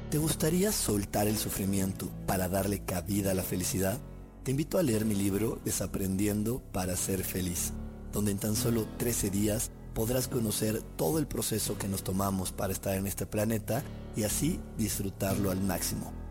¿Te 0.09 0.17
gustaría 0.17 0.71
soltar 0.71 1.27
el 1.27 1.37
sufrimiento 1.37 2.09
para 2.25 2.47
darle 2.47 2.79
cabida 2.79 3.31
a 3.31 3.33
la 3.33 3.43
felicidad? 3.43 3.97
Te 4.43 4.51
invito 4.51 4.77
a 4.77 4.83
leer 4.83 5.05
mi 5.05 5.15
libro 5.15 5.59
Desaprendiendo 5.65 6.61
para 6.71 6.95
ser 6.95 7.23
feliz, 7.23 7.73
donde 8.13 8.31
en 8.31 8.39
tan 8.39 8.55
solo 8.55 8.87
13 8.97 9.29
días 9.29 9.71
podrás 9.93 10.27
conocer 10.27 10.81
todo 10.95 11.19
el 11.19 11.27
proceso 11.27 11.77
que 11.77 11.87
nos 11.87 12.03
tomamos 12.03 12.51
para 12.51 12.71
estar 12.71 12.95
en 12.95 13.07
este 13.07 13.25
planeta 13.25 13.83
y 14.15 14.23
así 14.23 14.59
disfrutarlo 14.77 15.51
al 15.51 15.61
máximo. 15.61 16.26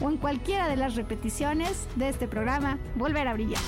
o 0.00 0.10
en 0.10 0.16
cualquiera 0.16 0.68
de 0.68 0.76
las 0.76 0.96
repeticiones 0.96 1.88
de 1.96 2.08
este 2.08 2.28
programa 2.28 2.78
Volver 2.96 3.28
a 3.28 3.34
Brillar. 3.34 3.60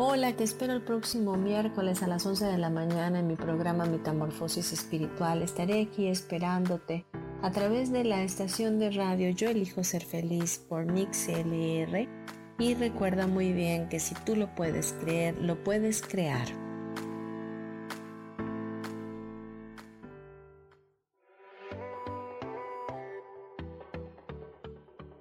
Hola, 0.00 0.32
te 0.36 0.44
espero 0.44 0.72
el 0.72 0.82
próximo 0.82 1.36
miércoles 1.36 2.02
a 2.02 2.06
las 2.06 2.24
11 2.24 2.44
de 2.44 2.58
la 2.58 2.70
mañana 2.70 3.18
en 3.18 3.26
mi 3.26 3.34
programa 3.34 3.84
Metamorfosis 3.84 4.72
Espiritual. 4.72 5.42
Estaré 5.42 5.82
aquí 5.82 6.06
esperándote 6.06 7.04
a 7.42 7.50
través 7.50 7.90
de 7.90 8.04
la 8.04 8.22
estación 8.22 8.78
de 8.78 8.90
radio 8.90 9.30
Yo 9.30 9.48
elijo 9.48 9.84
ser 9.84 10.04
feliz 10.04 10.64
por 10.68 10.86
Mix 10.86 11.28
LR 11.28 12.17
y 12.58 12.74
recuerda 12.74 13.26
muy 13.28 13.52
bien 13.52 13.88
que 13.88 14.00
si 14.00 14.14
tú 14.14 14.34
lo 14.34 14.54
puedes 14.54 14.92
creer, 14.94 15.36
lo 15.40 15.62
puedes 15.62 16.02
crear. 16.02 16.46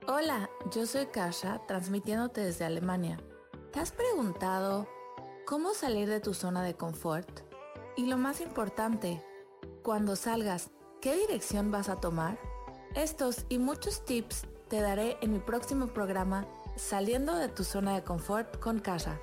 Hola, 0.08 0.50
yo 0.74 0.88
soy 0.88 1.06
Kasha, 1.08 1.62
transmitiéndote 1.68 2.42
desde 2.42 2.66
Alemania. 2.66 3.20
¿Te 3.72 3.80
has 3.80 3.92
preguntado 3.92 4.88
cómo 5.46 5.76
salir 5.76 6.10
de 6.10 6.20
tu 6.20 6.34
zona 6.34 6.64
de 6.64 6.74
confort? 6.74 7.42
Y 7.96 8.08
lo 8.08 8.18
más 8.18 8.42
importante, 8.42 9.22
cuando 9.84 10.16
salgas, 10.16 10.72
¿qué 11.02 11.16
dirección 11.16 11.72
vas 11.72 11.90
a 11.90 11.98
tomar? 11.98 12.40
Estos 12.96 13.46
y 13.48 13.60
muchos 13.60 14.06
tips 14.06 14.48
te 14.70 14.82
daré 14.82 15.18
en 15.22 15.34
mi 15.34 15.40
próximo 15.40 15.88
programa 15.88 16.48
Saliendo 16.78 17.36
de 17.36 17.50
tu 17.50 17.64
zona 17.64 17.96
de 17.96 18.04
confort 18.04 18.60
con 18.60 18.80
Kasha, 18.80 19.20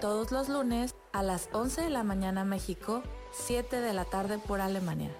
todos 0.00 0.32
los 0.32 0.48
lunes 0.48 0.96
a 1.12 1.22
las 1.22 1.48
11 1.52 1.82
de 1.82 1.90
la 1.90 2.02
mañana 2.02 2.44
México, 2.44 3.00
7 3.30 3.80
de 3.80 3.92
la 3.92 4.04
tarde 4.04 4.38
por 4.38 4.60
Alemania. 4.60 5.14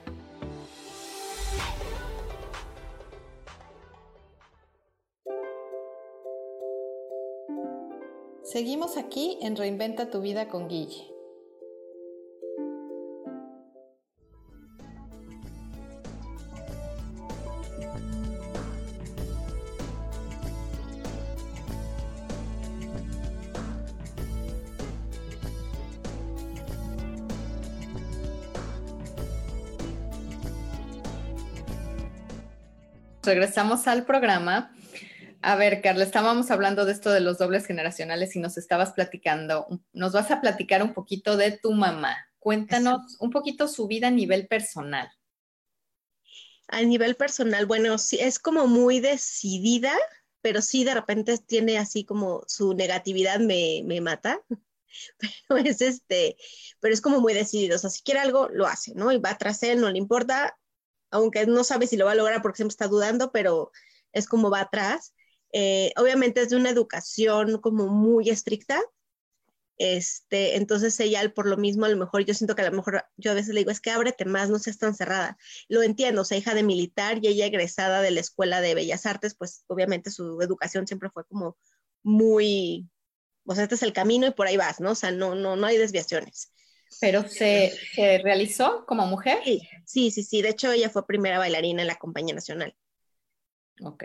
Seguimos 8.43 8.97
aquí 8.97 9.39
en 9.41 9.55
Reinventa 9.55 10.11
tu 10.11 10.21
vida 10.21 10.49
con 10.49 10.67
Guille. 10.67 11.16
Regresamos 33.27 33.87
al 33.87 34.07
programa 34.07 34.73
a 35.43 35.55
ver, 35.55 35.81
Carla, 35.81 36.03
estábamos 36.03 36.51
hablando 36.51 36.85
de 36.85 36.93
esto 36.93 37.13
de 37.13 37.21
los 37.21 37.39
dobles 37.39 37.67
generacionales 37.67 38.35
y 38.35 38.41
nos 38.41 38.59
estabas 38.59 38.93
platicando, 38.93 39.69
nos 39.93 40.13
vas 40.13 40.31
a 40.33 40.41
platicar 40.41 40.83
un 40.83 40.93
poquito 40.93 41.37
de 41.37 41.53
tu 41.53 41.73
mamá. 41.73 42.17
Cuéntanos 42.41 43.17
un 43.21 43.31
poquito 43.31 43.69
su 43.69 43.87
vida 43.87 44.09
a 44.09 44.11
nivel 44.11 44.49
personal. 44.49 45.09
A 46.69 46.83
nivel 46.83 47.15
personal, 47.15 47.65
bueno, 47.67 47.97
sí, 47.99 48.19
es 48.21 48.41
como 48.41 48.67
muy 48.67 48.99
decidida, 48.99 49.93
pero 50.41 50.61
sí 50.63 50.83
de 50.83 50.95
repente 50.95 51.39
tiene 51.39 51.79
así 51.79 52.05
como 52.05 52.43
su 52.49 52.75
negatividad 52.75 53.39
me, 53.39 53.83
me 53.85 54.01
mata. 54.01 54.41
pero 55.49 55.61
es 55.61 55.81
este, 55.81 56.37
pero 56.81 56.93
es 56.93 57.01
como 57.01 57.21
muy 57.21 57.35
decidido, 57.35 57.77
o 57.77 57.79
sea, 57.79 57.91
si 57.91 58.03
quiere 58.03 58.19
algo, 58.19 58.49
lo 58.49 58.67
hace, 58.67 58.95
¿no? 58.95 59.13
Y 59.13 59.19
va 59.19 59.39
tras 59.39 59.63
él, 59.63 59.81
no 59.81 59.91
le 59.91 59.99
importa, 59.99 60.59
aunque 61.11 61.47
no 61.47 61.65
sabe 61.65 61.87
si 61.87 61.97
lo 61.97 62.07
va 62.07 62.13
a 62.13 62.15
lograr 62.17 62.43
porque 62.43 62.57
siempre 62.57 62.73
está 62.73 62.89
dudando, 62.89 63.33
pero 63.33 63.71
es 64.13 64.27
como 64.29 64.51
va 64.51 64.61
atrás. 64.63 65.15
Eh, 65.53 65.93
obviamente 65.97 66.43
es 66.43 66.51
de 66.51 66.57
una 66.57 66.71
educación 66.71 67.61
como 67.61 67.89
muy 67.89 68.31
estricta, 68.31 68.81
este, 69.79 70.57
entonces 70.57 70.99
ella 71.01 71.33
por 71.35 71.47
lo 71.47 71.57
mismo, 71.59 71.85
a 71.85 71.89
lo 71.91 71.97
mejor 71.97 72.25
yo 72.25 72.33
siento 72.35 72.55
que 72.55 72.63
a 72.63 72.71
lo 72.71 72.77
mejor 72.77 73.05
yo 73.17 73.31
a 73.31 73.35
veces 73.35 73.55
le 73.55 73.61
digo, 73.61 73.71
es 73.71 73.81
que 73.81 73.91
ábrete 73.91 74.25
más, 74.25 74.49
no 74.49 74.59
seas 74.59 74.79
tan 74.79 74.95
cerrada. 74.95 75.37
Lo 75.69 75.83
entiendo, 75.83 76.23
o 76.23 76.25
sea, 76.25 76.39
hija 76.39 76.55
de 76.55 76.63
militar 76.63 77.19
y 77.23 77.29
ella 77.29 77.47
egresada 77.47 78.01
de 78.01 78.11
la 78.11 78.21
Escuela 78.21 78.61
de 78.61 78.75
Bellas 78.75 79.05
Artes, 79.07 79.35
pues 79.37 79.65
obviamente 79.67 80.11
su 80.11 80.41
educación 80.41 80.87
siempre 80.87 81.11
fue 81.11 81.25
como 81.27 81.59
muy, 82.03 82.89
o 83.45 83.55
sea, 83.55 83.65
este 83.65 83.77
es 83.77 83.83
el 83.83 83.93
camino 83.93 84.27
y 84.27 84.33
por 84.33 84.47
ahí 84.47 84.57
vas, 84.57 84.81
¿no? 84.81 84.93
O 84.93 84.95
sea, 84.95 85.11
no, 85.13 85.35
no, 85.35 85.57
no 85.57 85.67
hay 85.67 85.77
desviaciones. 85.79 86.53
¿Pero 87.01 87.29
se, 87.29 87.73
se 87.95 88.19
realizó 88.19 88.87
como 88.87 89.07
mujer? 89.07 89.39
Sí, 89.85 90.11
sí, 90.11 90.23
sí, 90.23 90.43
de 90.43 90.51
hecho 90.51 90.73
ella 90.73 90.91
fue 90.91 91.07
primera 91.07 91.39
bailarina 91.39 91.83
en 91.83 91.89
la 91.89 91.97
Compañía 91.97 92.35
Nacional. 92.35 92.75
Ok. 93.83 94.05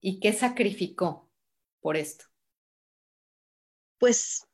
¿Y 0.00 0.20
qué 0.20 0.32
sacrificó 0.32 1.30
por 1.80 1.96
esto? 1.96 2.26
Pues 3.98 4.46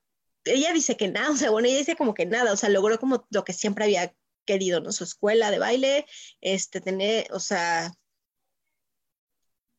ella 0.44 0.72
dice 0.72 0.96
que 0.96 1.08
nada, 1.08 1.30
o 1.32 1.36
sea, 1.36 1.50
bueno, 1.50 1.68
ella 1.68 1.78
dice 1.78 1.96
como 1.96 2.14
que 2.14 2.26
nada, 2.26 2.52
o 2.52 2.56
sea, 2.56 2.68
logró 2.68 2.98
como 2.98 3.26
lo 3.30 3.44
que 3.44 3.52
siempre 3.52 3.84
había 3.84 4.14
querido, 4.44 4.80
¿no? 4.80 4.92
Su 4.92 5.04
escuela 5.04 5.50
de 5.50 5.58
baile, 5.58 6.06
este, 6.40 6.80
tener, 6.80 7.26
o 7.32 7.40
sea, 7.40 7.92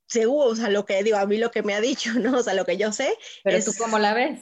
seguro, 0.08 0.50
o 0.50 0.56
sea, 0.56 0.70
lo 0.70 0.86
que 0.86 1.02
digo, 1.04 1.18
a 1.18 1.26
mí 1.26 1.38
lo 1.38 1.52
que 1.52 1.64
me 1.64 1.74
ha 1.74 1.82
dicho, 1.82 2.12
¿no? 2.20 2.38
O 2.38 2.44
sea, 2.44 2.54
lo 2.54 2.66
que 2.66 2.78
yo 2.78 2.92
sé. 2.92 3.16
Pero 3.44 3.64
tú 3.64 3.72
cómo 3.78 4.00
la 4.00 4.14
ves? 4.14 4.40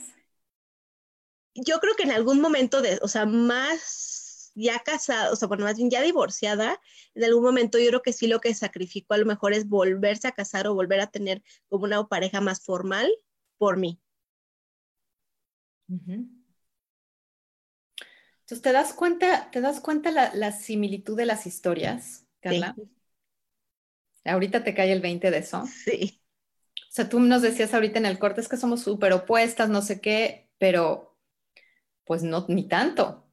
Yo 1.58 1.80
creo 1.80 1.96
que 1.96 2.04
en 2.04 2.12
algún 2.12 2.40
momento 2.40 2.82
de, 2.82 3.00
o 3.02 3.08
sea, 3.08 3.26
más 3.26 4.52
ya 4.56 4.80
casada, 4.80 5.32
o 5.32 5.36
sea, 5.36 5.48
bueno, 5.48 5.66
más 5.66 5.78
bien 5.78 5.90
ya 5.90 6.02
divorciada, 6.02 6.80
en 7.14 7.24
algún 7.24 7.44
momento 7.44 7.78
yo 7.78 7.88
creo 7.88 8.02
que 8.02 8.14
sí 8.14 8.28
lo 8.28 8.42
que 8.42 8.54
sacrificó 8.54 9.14
a 9.14 9.18
lo 9.18 9.26
mejor 9.26 9.54
es 9.54 9.68
volverse 9.68 10.28
a 10.28 10.32
casar 10.32 10.68
o 10.68 10.74
volver 10.74 11.00
a 11.00 11.08
tener 11.08 11.44
como 11.70 11.86
una 11.86 12.08
pareja 12.08 12.42
más 12.42 12.62
formal 12.64 13.12
por 13.58 13.78
mí. 13.78 14.00
Entonces, 18.48 18.62
¿te 18.62 18.72
das 18.72 18.94
cuenta, 18.94 19.50
te 19.52 19.62
das 19.62 19.80
cuenta 19.80 20.12
la, 20.12 20.52
similitud 20.52 21.16
de 21.16 21.26
las 21.26 21.46
historias, 21.46 22.26
Carla? 22.40 22.76
Ahorita 24.26 24.64
te 24.64 24.74
cae 24.74 24.92
el 24.92 25.02
20 25.02 25.32
de 25.32 25.38
eso. 25.38 25.66
Sí. 25.68 26.22
O 26.84 26.92
sea, 26.98 27.08
tú 27.10 27.20
nos 27.20 27.42
decías 27.42 27.74
ahorita 27.74 28.00
en 28.00 28.06
el 28.06 28.20
corte, 28.20 28.42
es 28.42 28.48
que 28.48 28.58
somos 28.58 28.82
súper 28.82 29.14
opuestas, 29.14 29.70
no 29.70 29.82
sé 29.82 30.02
qué, 30.02 30.50
pero 30.58 31.17
pues 32.08 32.24
no, 32.24 32.46
ni 32.48 32.64
tanto. 32.68 33.28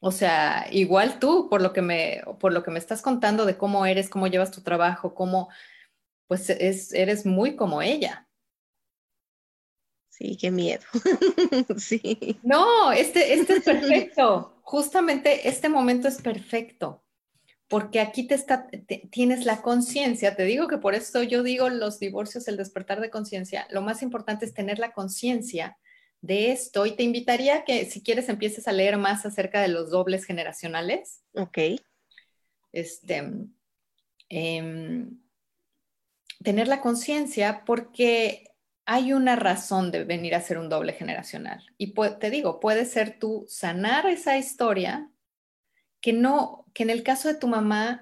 O 0.00 0.12
sea, 0.12 0.66
igual 0.72 1.18
tú, 1.18 1.48
por 1.48 1.62
lo 1.62 1.72
que 1.72 1.82
me, 1.82 2.22
por 2.40 2.52
lo 2.52 2.62
que 2.62 2.70
me 2.70 2.78
estás 2.78 3.00
contando 3.00 3.46
de 3.46 3.56
cómo 3.56 3.86
eres, 3.86 4.08
cómo 4.08 4.26
llevas 4.26 4.50
tu 4.50 4.62
trabajo, 4.62 5.14
cómo, 5.14 5.48
pues 6.26 6.50
es, 6.50 6.92
eres 6.92 7.26
muy 7.26 7.54
como 7.54 7.80
ella. 7.80 8.26
Sí, 10.08 10.36
qué 10.38 10.50
miedo. 10.50 10.82
sí. 11.78 12.38
No, 12.42 12.92
este, 12.92 13.34
este 13.34 13.54
es 13.54 13.62
perfecto. 13.64 14.60
Justamente 14.62 15.48
este 15.48 15.68
momento 15.68 16.08
es 16.08 16.20
perfecto. 16.20 17.04
Porque 17.68 18.00
aquí 18.00 18.26
te 18.26 18.34
está, 18.34 18.66
tienes 19.12 19.44
la 19.44 19.62
conciencia. 19.62 20.34
Te 20.34 20.42
digo 20.42 20.66
que 20.66 20.78
por 20.78 20.94
esto 20.94 21.22
yo 21.22 21.44
digo 21.44 21.68
los 21.68 22.00
divorcios, 22.00 22.48
el 22.48 22.56
despertar 22.56 23.00
de 23.00 23.10
conciencia. 23.10 23.68
Lo 23.70 23.80
más 23.80 24.02
importante 24.02 24.44
es 24.44 24.54
tener 24.54 24.80
la 24.80 24.92
conciencia 24.92 25.78
de 26.20 26.52
esto. 26.52 26.86
Y 26.86 26.92
te 26.92 27.02
invitaría 27.02 27.64
que 27.64 27.84
si 27.86 28.02
quieres 28.02 28.28
empieces 28.28 28.68
a 28.68 28.72
leer 28.72 28.96
más 28.98 29.24
acerca 29.26 29.60
de 29.60 29.68
los 29.68 29.90
dobles 29.90 30.24
generacionales. 30.24 31.22
Ok. 31.34 31.58
Este, 32.72 33.30
em, 34.28 35.20
tener 36.42 36.68
la 36.68 36.80
conciencia 36.80 37.64
porque 37.64 38.50
hay 38.86 39.12
una 39.12 39.36
razón 39.36 39.90
de 39.90 40.04
venir 40.04 40.34
a 40.34 40.40
ser 40.40 40.58
un 40.58 40.68
doble 40.68 40.92
generacional. 40.92 41.64
Y 41.78 41.94
te 42.18 42.30
digo, 42.30 42.60
puede 42.60 42.84
ser 42.84 43.18
tú 43.18 43.44
sanar 43.48 44.06
esa 44.06 44.36
historia 44.36 45.10
que 46.00 46.12
no, 46.12 46.66
que 46.74 46.82
en 46.82 46.90
el 46.90 47.02
caso 47.02 47.28
de 47.28 47.34
tu 47.34 47.46
mamá, 47.46 48.00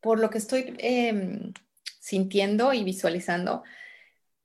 por 0.00 0.18
lo 0.18 0.30
que 0.30 0.38
estoy 0.38 0.74
em, 0.78 1.52
sintiendo 2.00 2.72
y 2.72 2.82
visualizando, 2.82 3.62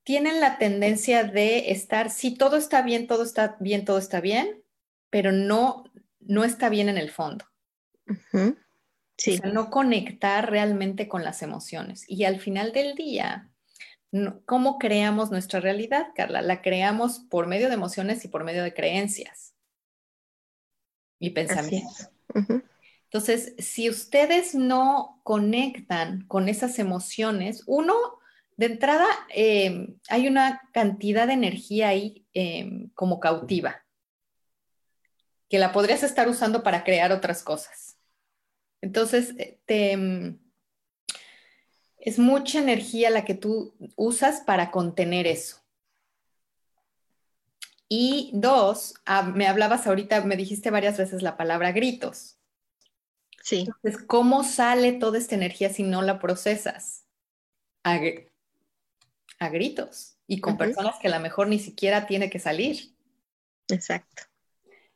tienen 0.06 0.40
la 0.40 0.58
tendencia 0.58 1.26
de 1.26 1.72
estar, 1.72 2.10
si 2.10 2.36
todo 2.36 2.56
está 2.56 2.82
bien, 2.82 3.08
todo 3.08 3.24
está 3.24 3.58
bien, 3.60 3.84
todo 3.84 3.98
está 3.98 4.22
bien, 4.22 4.64
pero 5.10 5.34
no, 5.34 5.84
no 6.22 6.46
está 6.46 6.70
bien 6.70 6.88
en 6.88 6.98
el 6.98 7.12
fondo. 7.12 7.44
Sí. 9.18 9.36
O 9.36 9.42
sea, 9.42 9.52
no 9.52 9.70
conectar 9.70 10.50
realmente 10.50 11.10
con 11.10 11.26
las 11.26 11.42
emociones. 11.42 12.06
Y 12.08 12.24
al 12.24 12.40
final 12.40 12.72
del 12.72 12.96
día, 12.96 13.50
¿Cómo 14.46 14.78
creamos 14.78 15.32
nuestra 15.32 15.60
realidad, 15.60 16.08
Carla? 16.16 16.42
La 16.42 16.62
creamos 16.62 17.20
por 17.20 17.48
medio 17.48 17.68
de 17.68 17.74
emociones 17.74 18.24
y 18.24 18.30
por 18.30 18.44
medio 18.44 18.64
de 18.64 18.74
creencias 18.74 19.56
y 21.20 21.32
pensamientos. 21.32 22.10
Entonces, 23.06 23.56
si 23.58 23.90
ustedes 23.90 24.56
no 24.56 25.20
conectan 25.24 26.26
con 26.28 26.48
esas 26.48 26.80
emociones, 26.80 27.64
uno, 27.66 27.96
de 28.58 28.68
entrada, 28.68 29.08
em, 29.30 30.00
hay 30.10 30.28
una 30.28 30.62
cantidad 30.74 31.28
de 31.28 31.34
energía 31.34 31.90
ahí 31.90 32.26
em, 32.34 32.90
como 32.92 33.20
cautiva, 33.20 33.86
que 35.50 35.60
la 35.60 35.72
podrías 35.72 36.04
estar 36.04 36.28
usando 36.30 36.64
para 36.64 36.84
crear 36.84 37.12
otras 37.12 37.44
cosas. 37.44 37.98
Entonces, 38.82 39.34
eh, 39.38 39.60
te 39.66 39.92
em, 39.92 40.40
es 42.06 42.20
mucha 42.20 42.60
energía 42.60 43.10
la 43.10 43.26
que 43.26 43.34
tú 43.34 43.76
usas 43.96 44.42
para 44.42 44.70
contener 44.70 45.26
eso. 45.26 45.58
Y 47.90 48.32
dos, 48.34 48.94
ah, 49.06 49.24
me 49.24 49.48
hablabas 49.48 49.88
ahorita, 49.88 50.22
me 50.24 50.38
dijiste 50.38 50.70
varias 50.70 50.98
veces 50.98 51.24
la 51.24 51.36
palabra 51.36 51.72
gritos. 51.72 52.38
Sí. 53.44 53.66
Entonces, 53.68 54.04
¿cómo 54.06 54.44
sale 54.44 54.94
toda 54.94 55.18
esta 55.18 55.36
energía 55.36 55.72
si 55.72 55.84
no 55.84 56.04
la 56.04 56.20
procesas? 56.20 57.06
A, 59.46 59.50
gritos 59.50 60.18
y 60.28 60.42
con 60.42 60.58
personas 60.58 60.96
que 61.00 61.08
a 61.08 61.12
lo 61.12 61.20
mejor 61.20 61.48
ni 61.48 61.60
siquiera 61.60 62.08
tiene 62.08 62.30
que 62.30 62.40
salir. 62.40 62.96
Exacto. 63.70 64.24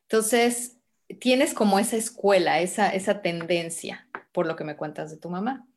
Entonces, 0.03 0.77
tienes 1.19 1.53
como 1.53 1.79
esa 1.79 1.97
escuela, 1.97 2.59
esa, 2.59 2.89
esa 2.89 3.21
tendencia, 3.21 4.07
por 4.31 4.47
lo 4.47 4.55
que 4.55 4.63
me 4.63 4.75
cuentas 4.75 5.11
de 5.11 5.17
tu 5.17 5.29
mamá 5.29 5.69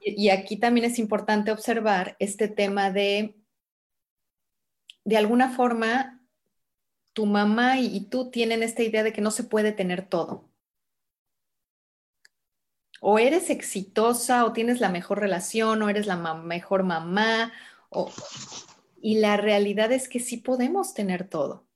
y, 0.00 0.30
aquí 0.30 0.56
también 0.56 0.86
es 0.86 0.98
importante 0.98 1.52
observar 1.52 2.16
este 2.18 2.48
tema 2.48 2.90
de, 2.90 3.36
de 5.04 5.16
alguna 5.16 5.50
forma, 5.50 6.20
tu 7.12 7.26
mamá 7.26 7.78
y, 7.78 8.08
tú 8.08 8.30
tienen 8.30 8.62
esta 8.62 8.82
idea 8.82 9.02
de 9.02 9.12
que 9.12 9.20
no 9.20 9.30
se 9.30 9.44
puede 9.44 9.72
tener 9.72 10.08
todo. 10.08 10.50
O 13.00 13.18
eres 13.18 13.50
exitosa 13.50 14.44
o 14.44 14.52
tienes 14.52 14.80
la 14.80 14.88
mejor 14.88 15.20
relación 15.20 15.82
o 15.82 15.88
eres 15.88 16.06
la 16.06 16.16
mejor 16.34 16.82
mamá. 16.82 17.52
Y 19.00 19.18
la 19.18 19.36
realidad 19.36 19.92
es 19.92 20.08
que 20.08 20.20
sí 20.20 20.38
podemos 20.38 20.94
tener 20.94 21.28
todo. 21.28 21.66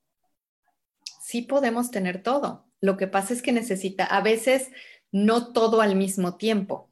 Sí 1.21 1.43
podemos 1.43 1.91
tener 1.91 2.23
todo. 2.23 2.65
Lo 2.81 2.97
que 2.97 3.07
pasa 3.07 3.33
es 3.33 3.41
que 3.41 3.51
necesita, 3.51 4.05
a 4.05 4.21
veces, 4.21 4.69
no 5.11 5.53
todo 5.53 5.81
al 5.81 5.95
mismo 5.95 6.35
tiempo. 6.37 6.89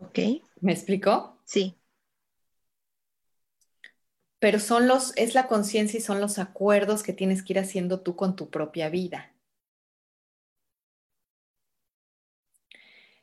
Ok. 0.00 0.18
¿Me 0.60 0.72
explicó? 0.72 1.40
Sí. 1.44 1.76
Pero 4.38 4.60
son 4.60 4.86
los, 4.86 5.16
es 5.16 5.34
la 5.34 5.46
conciencia 5.46 5.98
y 5.98 6.02
son 6.02 6.20
los 6.20 6.38
acuerdos 6.38 7.02
que 7.02 7.12
tienes 7.12 7.42
que 7.42 7.54
ir 7.54 7.58
haciendo 7.58 8.00
tú 8.02 8.14
con 8.14 8.36
tu 8.36 8.50
propia 8.50 8.90
vida. 8.90 9.34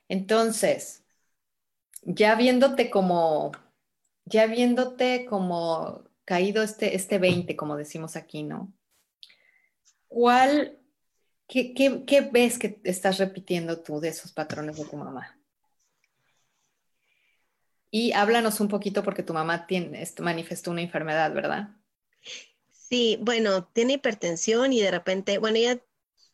Entonces, 0.09 1.03
ya 2.03 2.35
viéndote 2.35 2.89
como, 2.89 3.51
ya 4.31 4.47
viéndote 4.47 5.25
como 5.25 6.05
caído 6.25 6.63
este, 6.63 6.95
este 6.95 7.19
20, 7.19 7.55
como 7.55 7.75
decimos 7.75 8.15
aquí, 8.15 8.43
¿no? 8.43 8.73
¿Cuál, 10.07 10.79
qué, 11.47 11.73
qué 11.73 12.29
ves 12.31 12.57
que 12.57 12.79
estás 12.83 13.17
repitiendo 13.17 13.81
tú 13.81 13.99
de 13.99 14.09
esos 14.09 14.31
patrones 14.31 14.77
de 14.77 14.85
tu 14.85 14.95
mamá? 14.95 15.37
Y 17.91 18.13
háblanos 18.13 18.61
un 18.61 18.69
poquito 18.69 19.03
porque 19.03 19.23
tu 19.23 19.33
mamá 19.33 19.67
tiene, 19.67 20.07
manifestó 20.19 20.71
una 20.71 20.81
enfermedad, 20.81 21.33
¿verdad? 21.33 21.75
Sí, 22.71 23.17
bueno, 23.21 23.65
tiene 23.65 23.93
hipertensión 23.93 24.71
y 24.71 24.79
de 24.79 24.91
repente, 24.91 25.37
bueno, 25.37 25.57
ella, 25.57 25.81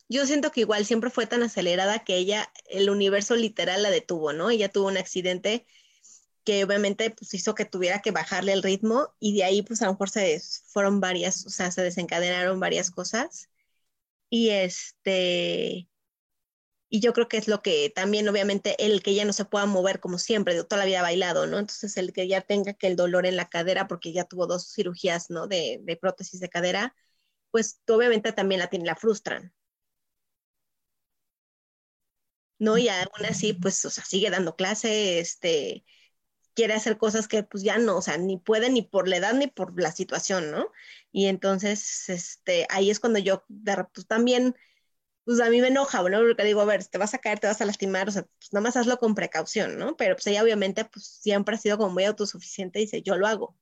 yo 0.07 0.27
siento 0.27 0.51
que 0.51 0.61
igual 0.61 0.85
siempre 0.85 1.09
fue 1.09 1.25
tan 1.25 1.41
acelerada 1.41 2.03
que 2.03 2.15
ella, 2.15 2.51
el 2.69 2.91
universo 2.91 3.35
literal 3.35 3.81
la 3.81 3.89
detuvo, 3.89 4.33
¿no? 4.33 4.51
Ella 4.51 4.69
tuvo 4.69 4.87
un 4.87 4.97
accidente 4.97 5.65
que 6.47 6.63
obviamente 6.63 7.11
pues 7.11 7.33
hizo 7.33 7.55
que 7.55 7.65
tuviera 7.65 8.01
que 8.01 8.11
bajarle 8.11 8.53
el 8.53 8.63
ritmo 8.63 9.13
y 9.19 9.35
de 9.35 9.43
ahí 9.43 9.63
pues 9.63 9.81
a 9.81 9.87
lo 9.87 9.91
mejor 9.93 10.09
se 10.09 10.41
fueron 10.67 11.01
varias, 11.01 11.45
o 11.45 11.49
sea, 11.49 11.71
se 11.71 11.81
desencadenaron 11.83 12.59
varias 12.61 12.89
cosas. 12.89 13.49
Y 14.29 14.49
este, 14.51 15.89
y 16.89 17.01
yo 17.01 17.13
creo 17.13 17.27
que 17.27 17.37
es 17.37 17.47
lo 17.49 17.61
que 17.61 17.91
también 17.93 18.27
obviamente 18.29 18.75
el 18.85 19.03
que 19.03 19.13
ya 19.15 19.25
no 19.25 19.33
se 19.33 19.45
pueda 19.45 19.65
mover 19.65 19.99
como 19.99 20.17
siempre, 20.19 20.55
de 20.55 20.63
toda 20.63 20.79
la 20.79 20.85
vida 20.85 21.01
bailado, 21.01 21.47
¿no? 21.47 21.59
Entonces 21.59 21.97
el 21.97 22.13
que 22.13 22.27
ya 22.29 22.41
tenga 22.41 22.73
que 22.73 22.87
el 22.87 22.95
dolor 22.95 23.25
en 23.25 23.35
la 23.37 23.49
cadera 23.49 23.87
porque 23.87 24.13
ya 24.13 24.23
tuvo 24.25 24.47
dos 24.47 24.73
cirugías, 24.73 25.29
¿no? 25.29 25.47
De, 25.47 25.81
prótesis 26.01 26.39
de 26.39 26.49
cadera, 26.49 26.95
pues 27.51 27.81
obviamente 27.89 28.31
también 28.33 28.59
la 28.61 28.69
la 28.71 28.95
frustran. 28.95 29.53
¿No? 32.59 32.77
Y 32.77 32.89
aún 32.89 33.25
así, 33.29 33.53
pues, 33.53 33.83
o 33.85 33.89
sea, 33.89 34.03
sigue 34.03 34.29
dando 34.29 34.55
clase, 34.55 35.19
este, 35.19 35.85
quiere 36.57 36.73
hacer 36.73 36.97
cosas 36.97 37.27
que 37.27 37.43
pues 37.43 37.61
ya 37.61 37.77
no, 37.77 37.97
o 37.97 38.01
sea, 38.01 38.17
ni 38.17 38.37
puede 38.37 38.71
ni 38.71 38.81
por 38.81 39.07
la 39.07 39.17
edad 39.17 39.35
ni 39.35 39.45
por 39.45 39.79
la 39.79 39.91
situación, 39.91 40.49
¿no? 40.49 40.71
Y 41.11 41.27
entonces, 41.27 42.09
este, 42.09 42.65
ahí 42.71 42.89
es 42.89 42.99
cuando 42.99 43.19
yo, 43.19 43.43
de, 43.47 43.85
pues 43.93 44.07
también, 44.07 44.55
pues 45.23 45.39
a 45.39 45.51
mí 45.51 45.61
me 45.61 45.67
enoja, 45.67 46.01
¿no? 46.01 46.19
Porque 46.19 46.43
digo, 46.43 46.61
a 46.61 46.65
ver, 46.65 46.83
te 46.83 46.97
vas 46.97 47.13
a 47.13 47.19
caer, 47.19 47.39
te 47.39 47.45
vas 47.45 47.61
a 47.61 47.65
lastimar, 47.65 48.09
o 48.09 48.11
sea, 48.11 48.23
pues 48.23 48.51
nada 48.53 48.63
más 48.63 48.75
hazlo 48.75 48.97
con 48.97 49.13
precaución, 49.13 49.77
¿no? 49.77 49.95
Pero 49.97 50.15
pues 50.15 50.25
ella 50.25 50.41
obviamente, 50.41 50.83
pues 50.85 51.05
siempre 51.05 51.53
ha 51.53 51.59
sido 51.59 51.77
como 51.77 51.93
muy 51.93 52.05
autosuficiente 52.05 52.79
y 52.79 52.85
dice, 52.85 53.03
yo 53.03 53.17
lo 53.17 53.27
hago. 53.27 53.55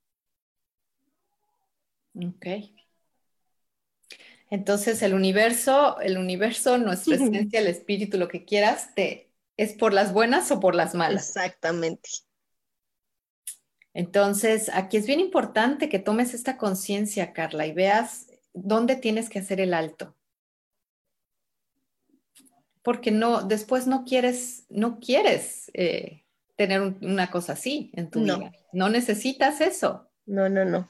Ok. 2.16 2.46
Entonces 4.50 5.02
el 5.02 5.14
universo, 5.14 6.00
el 6.00 6.18
universo, 6.18 6.78
nuestra 6.78 7.16
esencia, 7.18 7.60
el 7.60 7.68
espíritu, 7.68 8.18
lo 8.18 8.30
que 8.30 8.46
quieras, 8.46 8.96
te, 8.96 9.34
es 9.58 9.74
por 9.74 9.93
las 9.93 10.14
buenas 10.14 10.50
o 10.52 10.62
por 10.62 10.76
las 10.76 10.96
malas. 10.96 11.28
Exactamente. 11.28 12.10
Entonces, 13.96 14.70
aquí 14.74 14.98
es 14.98 15.08
bien 15.08 15.22
importante 15.22 15.88
que 15.88 16.00
tomes 16.00 16.34
esta 16.34 16.58
conciencia, 16.58 17.32
Carla, 17.32 17.66
y 17.66 17.72
veas 17.72 18.28
dónde 18.54 18.98
tienes 18.98 19.30
que 19.30 19.39
hacer 19.39 19.62
el 19.62 19.74
alto. 19.74 20.18
Porque 22.84 23.12
no, 23.12 23.41
después 23.41 23.88
no 23.88 24.04
quieres, 24.04 24.66
no 24.68 25.00
quieres 25.00 25.72
eh, 25.74 26.26
tener 26.58 26.82
una 26.82 27.32
cosa 27.32 27.54
así 27.54 27.89
en 27.93 28.10
tu 28.12 28.22
vida. 28.22 28.52
No 28.74 28.89
necesitas 28.89 29.62
eso. 29.62 30.12
No, 30.26 30.50
no, 30.50 30.66
no. 30.66 30.89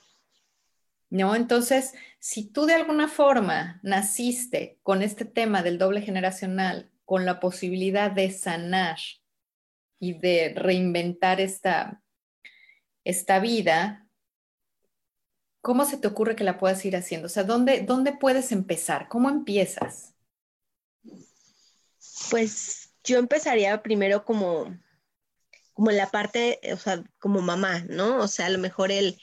¿no? 1.11 1.35
Entonces, 1.35 1.93
si 2.17 2.49
tú 2.49 2.65
de 2.65 2.73
alguna 2.73 3.07
forma 3.07 3.79
naciste 3.83 4.79
con 4.81 5.03
este 5.03 5.25
tema 5.25 5.61
del 5.61 5.77
doble 5.77 6.01
generacional, 6.01 6.89
con 7.05 7.23
la 7.23 7.39
posibilidad 7.39 8.09
de 8.09 8.31
sanar 8.31 8.97
y 9.99 10.13
de 10.13 10.53
reinventar 10.55 11.39
esta, 11.39 12.01
esta 13.05 13.39
vida, 13.39 14.09
¿cómo 15.61 15.85
se 15.85 15.97
te 15.97 16.07
ocurre 16.07 16.35
que 16.35 16.43
la 16.43 16.57
puedas 16.57 16.83
ir 16.83 16.97
haciendo? 16.97 17.27
O 17.27 17.29
sea, 17.29 17.43
¿dónde, 17.43 17.81
dónde 17.81 18.11
puedes 18.11 18.51
empezar? 18.51 19.07
¿Cómo 19.07 19.29
empiezas? 19.29 20.13
Pues 22.29 22.93
yo 23.03 23.19
empezaría 23.19 23.81
primero 23.81 24.25
como, 24.25 24.77
como 25.73 25.91
la 25.91 26.09
parte, 26.09 26.59
o 26.73 26.77
sea, 26.77 27.03
como 27.19 27.41
mamá, 27.41 27.85
¿no? 27.87 28.17
O 28.17 28.27
sea, 28.27 28.47
a 28.47 28.49
lo 28.49 28.57
mejor 28.57 28.91
el 28.91 29.17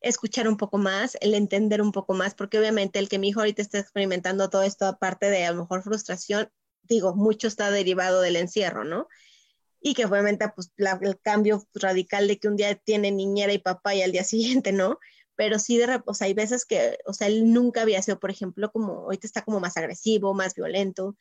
escuchar 0.00 0.48
un 0.48 0.56
poco 0.56 0.78
más, 0.78 1.16
el 1.20 1.34
entender 1.34 1.82
un 1.82 1.90
poco 1.92 2.14
más, 2.14 2.34
porque 2.34 2.58
obviamente 2.58 2.98
el 2.98 3.08
que 3.08 3.18
mi 3.18 3.28
hijo 3.28 3.40
ahorita 3.40 3.62
está 3.62 3.78
experimentando 3.78 4.50
todo 4.50 4.62
esto, 4.62 4.86
aparte 4.86 5.30
de 5.30 5.44
a 5.44 5.52
lo 5.52 5.62
mejor 5.62 5.82
frustración, 5.82 6.50
digo, 6.82 7.14
mucho 7.14 7.48
está 7.48 7.70
derivado 7.70 8.20
del 8.20 8.36
encierro, 8.36 8.84
¿no? 8.84 9.08
Y 9.86 9.92
que 9.92 10.06
obviamente 10.06 10.48
pues 10.48 10.72
el 10.78 11.20
cambio 11.20 11.62
radical 11.74 12.26
de 12.26 12.38
que 12.38 12.48
un 12.48 12.56
día 12.56 12.74
tiene 12.74 13.10
niñera 13.10 13.52
y 13.52 13.58
papá 13.58 13.94
y 13.94 14.00
al 14.00 14.12
día 14.12 14.24
siguiente 14.64 14.72
no, 14.72 14.98
pero 15.36 15.58
sí 15.58 15.76
de, 15.76 16.00
o 16.06 16.14
sea, 16.14 16.26
hay 16.26 16.32
veces 16.32 16.64
que, 16.64 16.96
o 17.04 17.12
sea, 17.12 17.26
él 17.26 17.52
nunca 17.52 17.82
había 17.82 18.00
sido, 18.00 18.18
por 18.18 18.30
ejemplo, 18.30 18.72
como, 18.72 19.02
ahorita 19.02 19.26
está 19.26 19.42
como 19.42 19.60
más 19.60 19.76
agresivo, 19.76 20.32
más 20.32 20.54
violento, 20.54 21.16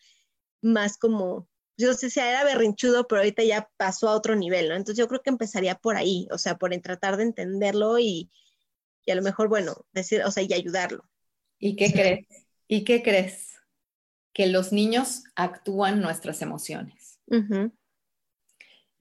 más 0.62 0.98
como, 0.98 1.50
yo 1.78 1.94
sé 1.94 2.10
si 2.10 2.22
era 2.22 2.46
berrinchudo, 2.46 3.06
pero 3.06 3.20
ahorita 3.20 3.44
ya 3.44 3.70
pasó 3.76 4.08
a 4.08 4.16
otro 4.16 4.36
nivel, 4.36 4.70
¿no? 4.70 4.76
Entonces 4.76 4.98
yo 4.98 5.10
creo 5.10 5.22
que 5.22 5.32
empezaría 5.32 5.76
por 5.76 5.98
ahí, 5.98 6.28
o 6.32 6.38
sea, 6.38 6.58
por 6.58 6.74
tratar 6.80 7.18
de 7.18 7.24
entenderlo 7.24 8.00
y, 8.00 8.32
y 9.06 9.12
a 9.12 9.16
lo 9.16 9.24
mejor, 9.24 9.50
bueno, 9.50 9.86
decir, 9.92 10.24
o 10.24 10.32
sea, 10.32 10.44
y 10.44 10.54
ayudarlo. 10.54 11.10
¿Y 11.60 11.76
qué 11.76 11.92
crees? 11.92 12.28
¿Y 12.68 12.86
qué 12.86 13.04
crees? 13.04 13.56
Que 14.32 14.48
los 14.48 14.72
niños 14.72 15.24
actúan 15.36 16.02
nuestras 16.02 16.42
emociones. 16.42 17.20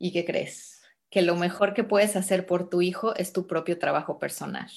¿Y 0.03 0.11
qué 0.11 0.25
crees? 0.25 0.83
Que 1.11 1.23
lo 1.23 1.37
mejor 1.37 1.75
que 1.75 1.85
puedes 1.85 2.17
hacer 2.17 2.45
por 2.45 2.69
tu 2.69 2.83
hijo 2.83 3.15
es 3.15 3.33
tu 3.33 3.47
propio 3.47 3.79
trabajo 3.79 4.19
personal. 4.19 4.69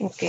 Ok. 0.00 0.24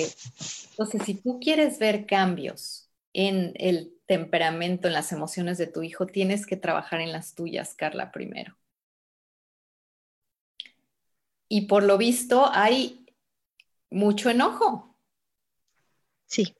Entonces, 0.70 1.02
si 1.04 1.16
tú 1.16 1.39
quieres 1.39 1.80
ver 1.80 2.06
cambios 2.06 2.91
en 3.12 3.54
el 3.56 3.98
temperamento, 4.06 4.88
en 4.88 4.93
las 4.93 5.12
emociones 5.12 5.58
de 5.58 5.66
tu 5.66 5.82
hijo, 5.82 6.06
tienes 6.06 6.46
que 6.46 6.58
trabajar 6.58 7.02
en 7.02 7.12
las 7.12 7.34
tuyas, 7.34 7.74
Carla, 7.74 8.12
primero. 8.12 8.56
Y 11.48 11.62
por 11.62 11.82
lo 11.82 11.98
visto 11.98 12.48
hay 12.54 13.08
mucho 13.89 14.30
enojo. 14.30 14.96
Sí. 16.28 16.56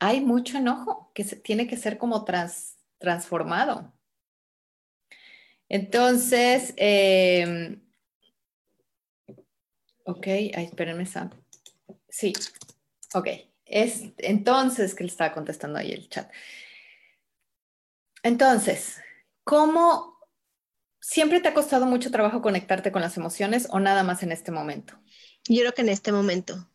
Hay 0.00 0.20
mucho 0.20 0.58
enojo 0.58 1.12
que 1.14 1.22
se, 1.22 1.36
tiene 1.36 1.68
que 1.68 1.76
ser 1.76 1.96
como 1.96 2.24
transformado. 2.98 3.92
Entonces, 5.70 6.74
em, 6.76 7.80
ok, 10.04 10.26
ay, 10.26 10.64
espérenme, 10.64 11.06
Sam. 11.06 11.30
Sí, 12.08 12.32
ok. 13.14 13.28
Es 13.66 14.02
entonces 14.18 14.94
que 14.94 15.04
le 15.04 15.10
estaba 15.10 15.34
contestando 15.34 15.78
ahí 15.78 15.92
el 15.92 16.08
chat. 16.08 16.30
Entonces, 18.22 19.00
¿cómo 19.44 20.18
siempre 21.00 21.40
te 21.40 21.48
ha 21.48 21.54
costado 21.54 21.86
mucho 21.86 22.10
trabajo 22.10 22.42
conectarte 22.42 22.92
con 22.92 23.02
las 23.02 23.16
emociones 23.16 23.68
o 23.70 23.80
nada 23.80 24.02
más 24.02 24.22
en 24.22 24.32
este 24.32 24.52
momento? 24.52 24.94
Yo 25.48 25.60
creo 25.60 25.72
que 25.72 25.82
en 25.82 25.88
este 25.90 26.12
momento. 26.12 26.68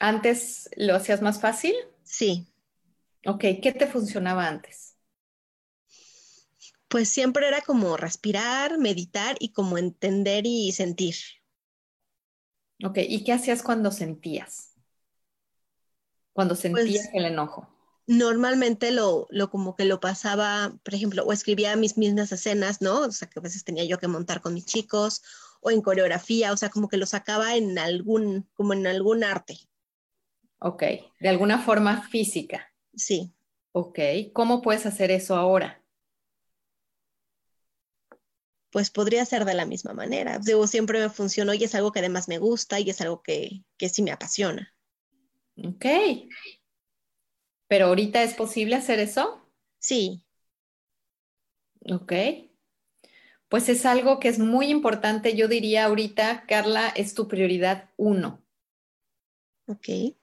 ¿Antes 0.00 0.68
lo 0.76 0.94
hacías 0.94 1.22
más 1.22 1.40
fácil? 1.40 1.74
Sí. 2.02 2.46
Ok, 3.26 3.40
¿qué 3.62 3.72
te 3.76 3.86
funcionaba 3.86 4.46
antes? 4.46 4.93
Pues 6.94 7.08
siempre 7.08 7.48
era 7.48 7.60
como 7.60 7.96
respirar, 7.96 8.78
meditar 8.78 9.34
y 9.40 9.48
como 9.48 9.78
entender 9.78 10.46
y 10.46 10.70
sentir. 10.70 11.16
Ok, 12.84 12.98
¿y 12.98 13.24
qué 13.24 13.32
hacías 13.32 13.64
cuando 13.64 13.90
sentías? 13.90 14.74
Cuando 16.32 16.54
sentías 16.54 17.08
pues 17.08 17.10
el 17.12 17.24
enojo. 17.24 17.68
Normalmente 18.06 18.92
lo, 18.92 19.26
lo 19.30 19.50
como 19.50 19.74
que 19.74 19.86
lo 19.86 19.98
pasaba, 19.98 20.72
por 20.84 20.94
ejemplo, 20.94 21.24
o 21.24 21.32
escribía 21.32 21.74
mis 21.74 21.98
mismas 21.98 22.30
escenas, 22.30 22.80
¿no? 22.80 23.00
O 23.00 23.10
sea, 23.10 23.28
que 23.28 23.40
a 23.40 23.42
veces 23.42 23.64
tenía 23.64 23.82
yo 23.86 23.98
que 23.98 24.06
montar 24.06 24.40
con 24.40 24.54
mis 24.54 24.64
chicos 24.64 25.20
o 25.62 25.72
en 25.72 25.82
coreografía, 25.82 26.52
o 26.52 26.56
sea, 26.56 26.68
como 26.68 26.88
que 26.88 26.96
lo 26.96 27.06
sacaba 27.06 27.56
en 27.56 27.76
algún, 27.76 28.48
como 28.54 28.72
en 28.72 28.86
algún 28.86 29.24
arte. 29.24 29.58
Ok, 30.60 30.84
de 31.18 31.28
alguna 31.28 31.58
forma 31.58 32.06
física. 32.08 32.72
Sí. 32.94 33.34
Ok, 33.72 33.98
¿cómo 34.32 34.62
puedes 34.62 34.86
hacer 34.86 35.10
eso 35.10 35.34
ahora? 35.34 35.83
Pues 38.74 38.90
podría 38.90 39.24
ser 39.24 39.46
de 39.46 39.54
la 39.54 39.64
misma 39.64 39.94
manera. 39.94 40.38
Digo, 40.38 40.66
siempre 40.66 41.00
me 41.00 41.08
funcionó 41.08 41.54
y 41.54 41.64
es 41.64 41.74
algo 41.74 41.92
que 41.92 42.00
además 42.00 42.28
me 42.28 42.36
gusta 42.36 42.78
y 42.78 42.90
es 42.90 43.00
algo 43.00 43.22
que, 43.22 43.62
que 43.78 43.88
sí 43.88 44.02
me 44.02 44.12
apasiona. 44.12 44.74
Ok. 45.56 45.86
¿Pero 47.68 47.86
ahorita 47.86 48.22
es 48.22 48.34
posible 48.34 48.74
hacer 48.76 48.98
eso? 48.98 49.48
Sí. 49.78 50.26
Ok 51.90 52.12
pues 53.54 53.68
es 53.68 53.86
algo 53.86 54.18
que 54.18 54.26
es 54.26 54.40
muy 54.40 54.66
importante. 54.66 55.36
Yo 55.36 55.46
diría 55.46 55.84
ahorita, 55.84 56.42
Carla, 56.48 56.88
es 56.88 57.14
tu 57.14 57.28
prioridad 57.28 57.88
uno. 57.96 58.42
Ok. 59.68 60.16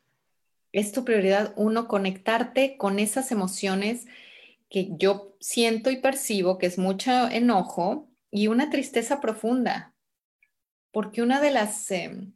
Es 0.74 0.92
tu 0.92 1.06
prioridad 1.06 1.54
uno 1.56 1.88
conectarte 1.88 2.76
con 2.76 3.00
esas 3.00 3.32
emociones 3.32 4.06
que 4.70 4.90
yo 4.98 5.38
siento 5.40 5.92
y 5.92 6.02
percibo, 6.02 6.58
que 6.58 6.66
es 6.66 6.78
mucho 6.78 7.30
enojo 7.30 8.11
y 8.32 8.48
una 8.48 8.70
tristeza 8.70 9.22
profunda. 9.22 9.94
Porque 10.92 11.22
una 11.22 11.40
de 11.40 11.52
las, 11.52 11.92
em, 11.92 12.34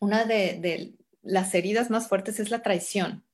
una 0.00 0.24
de, 0.24 0.94
las 1.22 1.54
heridas 1.54 1.90
más 1.90 2.08
fuertes 2.08 2.40
es 2.40 2.50
la 2.50 2.62
traición. 2.62 3.24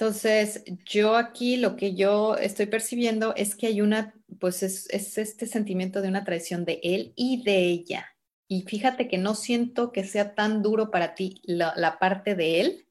Entonces, 0.00 0.64
yo 0.86 1.16
aquí 1.16 1.58
lo 1.58 1.76
que 1.76 1.94
yo 1.94 2.36
estoy 2.36 2.66
percibiendo 2.66 3.34
es 3.36 3.54
que 3.54 3.66
hay 3.66 3.82
una, 3.82 4.14
pues 4.38 4.62
es, 4.62 4.88
este 4.90 5.46
sentimiento 5.46 6.00
de 6.00 6.08
una 6.08 6.24
traición 6.24 6.64
de 6.64 6.80
él 6.82 7.12
y 7.16 7.42
de 7.42 7.58
ella. 7.66 8.06
Y 8.48 8.62
fíjate 8.62 9.08
que 9.08 9.18
no 9.18 9.34
siento 9.34 9.92
que 9.92 10.04
sea 10.04 10.34
tan 10.34 10.62
duro 10.62 10.90
para 10.90 11.14
ti 11.14 11.40
la, 11.44 11.98
parte 12.00 12.34
de 12.34 12.60
él 12.60 12.86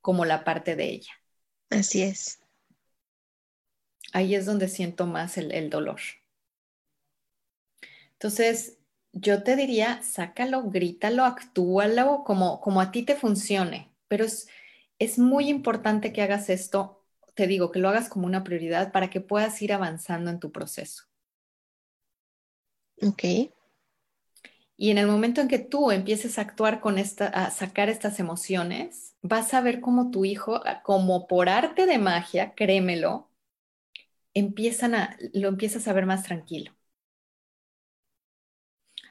como 0.00 0.24
la 0.24 0.44
parte 0.44 0.76
de 0.76 0.90
ella. 0.90 1.12
Así 1.68 2.02
es. 2.02 2.39
Ahí 4.12 4.34
es 4.36 4.46
donde 4.46 4.68
siento 4.68 5.06
más 5.06 5.36
el, 5.38 5.52
el 5.52 5.70
dolor. 5.70 6.00
Entonces, 8.12 8.78
yo 9.12 9.42
te 9.42 9.56
diría, 9.56 10.02
sácalo, 10.02 10.64
grítalo, 10.70 11.24
actúalo 11.24 12.24
como, 12.24 12.60
como 12.60 12.80
a 12.80 12.92
ti 12.92 13.02
te 13.04 13.16
funcione. 13.16 13.94
Pero 14.08 14.24
es, 14.24 14.48
es 14.98 15.18
muy 15.18 15.48
importante 15.48 16.12
que 16.12 16.22
hagas 16.22 16.50
esto, 16.50 17.04
te 17.34 17.46
digo, 17.46 17.72
que 17.72 17.78
lo 17.80 17.88
hagas 17.88 18.08
como 18.08 18.26
una 18.26 18.44
prioridad 18.44 18.92
para 18.92 19.10
que 19.10 19.20
puedas 19.20 19.60
ir 19.62 19.72
avanzando 19.72 20.30
en 20.30 20.40
tu 20.40 20.52
proceso. 20.52 21.04
Ok. 23.02 23.24
Y 24.76 24.90
en 24.90 24.98
el 24.98 25.06
momento 25.06 25.40
en 25.42 25.48
que 25.48 25.58
tú 25.58 25.90
empieces 25.90 26.38
a 26.38 26.42
actuar 26.42 26.80
con 26.80 26.98
esta, 26.98 27.26
a 27.28 27.50
sacar 27.50 27.88
estas 27.90 28.18
emociones, 28.18 29.14
vas 29.22 29.54
a 29.54 29.60
ver 29.60 29.80
cómo 29.80 30.10
tu 30.10 30.24
hijo, 30.24 30.62
como 30.84 31.26
por 31.28 31.48
arte 31.50 31.86
de 31.86 31.98
magia, 31.98 32.54
créemelo, 32.54 33.29
empiezan 34.34 34.94
a, 34.94 35.16
lo 35.32 35.48
empiezas 35.48 35.88
a 35.88 35.92
ver 35.92 36.06
más 36.06 36.22
tranquilo. 36.22 36.72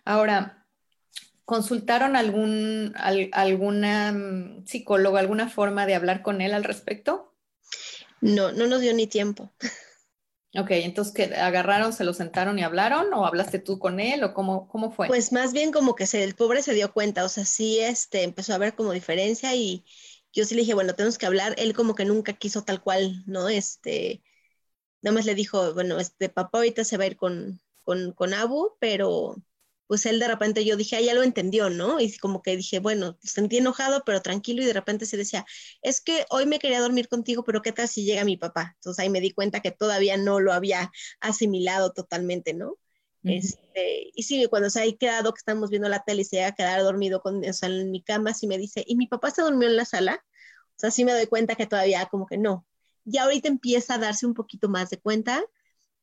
Ahora, 0.05 0.67
¿consultaron 1.45 2.15
algún, 2.15 2.93
alguna 3.31 4.11
mm, 4.11 4.65
psicólogo, 4.65 5.17
alguna 5.17 5.49
forma 5.49 5.85
de 5.85 5.95
hablar 5.95 6.21
con 6.21 6.41
él 6.41 6.53
al 6.53 6.63
respecto? 6.63 7.35
No, 8.21 8.51
no 8.51 8.67
nos 8.67 8.81
dio 8.81 8.93
ni 8.93 9.07
tiempo. 9.07 9.51
Ok, 10.57 10.71
entonces 10.71 11.13
¿qué, 11.13 11.35
agarraron, 11.35 11.93
se 11.93 12.03
lo 12.03 12.13
sentaron 12.13 12.57
y 12.57 12.63
hablaron 12.63 13.13
o 13.13 13.27
hablaste 13.27 13.59
tú 13.59 13.77
con 13.77 13.99
él 13.99 14.23
o 14.23 14.33
cómo, 14.33 14.67
cómo 14.67 14.89
fue? 14.89 15.07
Pues 15.07 15.31
más 15.31 15.53
bien 15.53 15.71
como 15.71 15.93
que 15.93 16.07
se, 16.07 16.23
el 16.23 16.33
pobre 16.33 16.63
se 16.63 16.73
dio 16.73 16.91
cuenta, 16.91 17.23
o 17.23 17.29
sea, 17.29 17.45
sí 17.45 17.79
este, 17.79 18.23
empezó 18.23 18.55
a 18.55 18.57
ver 18.57 18.73
como 18.73 18.91
diferencia 18.91 19.53
y 19.53 19.85
yo 20.33 20.45
sí 20.45 20.55
le 20.55 20.61
dije, 20.61 20.73
bueno, 20.73 20.95
tenemos 20.95 21.19
que 21.19 21.27
hablar, 21.27 21.53
él 21.59 21.73
como 21.73 21.93
que 21.93 22.05
nunca 22.05 22.33
quiso 22.33 22.63
tal 22.63 22.81
cual, 22.81 23.23
¿no? 23.27 23.47
Este, 23.47 24.23
nada 25.01 25.13
más 25.15 25.25
le 25.25 25.35
dijo, 25.35 25.73
bueno, 25.73 25.99
este 25.99 26.29
papá 26.29 26.59
ahorita 26.59 26.83
se 26.83 26.97
va 26.97 27.03
a 27.05 27.07
ir 27.07 27.17
con, 27.17 27.61
con, 27.83 28.13
con 28.13 28.33
Abu, 28.33 28.75
pero 28.79 29.35
pues 29.87 30.05
él 30.05 30.19
de 30.19 30.27
repente 30.27 30.63
yo 30.65 30.77
dije, 30.77 30.97
ah, 30.97 31.01
ya 31.01 31.15
lo 31.15 31.23
entendió, 31.23 31.69
¿no? 31.71 31.99
Y 31.99 32.15
como 32.19 32.43
que 32.43 32.55
dije, 32.55 32.79
bueno, 32.79 33.17
sentí 33.23 33.57
enojado, 33.57 34.03
pero 34.05 34.21
tranquilo 34.21 34.61
y 34.61 34.65
de 34.65 34.73
repente 34.73 35.07
se 35.07 35.17
decía, 35.17 35.45
es 35.81 35.99
que 35.99 36.25
hoy 36.29 36.45
me 36.45 36.59
quería 36.59 36.79
dormir 36.79 37.07
contigo, 37.09 37.43
pero 37.43 37.63
¿qué 37.63 37.71
tal 37.71 37.87
si 37.87 38.05
llega 38.05 38.23
mi 38.23 38.37
papá? 38.37 38.73
Entonces 38.75 39.01
ahí 39.03 39.09
me 39.09 39.19
di 39.19 39.31
cuenta 39.31 39.61
que 39.61 39.71
todavía 39.71 40.15
no 40.17 40.39
lo 40.39 40.53
había 40.53 40.91
asimilado 41.21 41.91
totalmente, 41.91 42.53
¿no? 42.53 42.77
este, 43.25 44.11
y 44.13 44.23
sí, 44.23 44.45
cuando 44.49 44.69
se 44.69 44.81
ha 44.81 44.97
quedado 44.97 45.33
que 45.33 45.39
estamos 45.39 45.69
viendo 45.69 45.89
la 45.89 46.03
tele 46.03 46.21
y 46.21 46.25
se 46.25 46.43
ha 46.43 46.53
quedado 46.53 46.85
dormido 46.85 47.21
con, 47.21 47.43
o 47.43 47.53
sea, 47.53 47.69
en 47.69 47.91
mi 47.91 48.03
cama, 48.03 48.33
sí 48.33 48.47
me 48.47 48.57
dice, 48.57 48.83
¿y 48.87 48.95
mi 48.95 49.07
papá 49.07 49.31
se 49.31 49.41
durmió 49.41 49.67
en 49.69 49.75
la 49.75 49.85
sala? 49.85 50.23
O 50.77 50.79
sea, 50.79 50.91
sí 50.91 51.03
me 51.05 51.13
doy 51.13 51.27
cuenta 51.27 51.55
que 51.55 51.67
todavía 51.67 52.05
como 52.07 52.25
que 52.27 52.37
no. 52.37 52.65
Y 53.05 53.17
ahorita 53.17 53.47
empieza 53.47 53.95
a 53.95 53.97
darse 53.99 54.25
un 54.25 54.33
poquito 54.33 54.69
más 54.69 54.89
de 54.89 54.99
cuenta, 54.99 55.43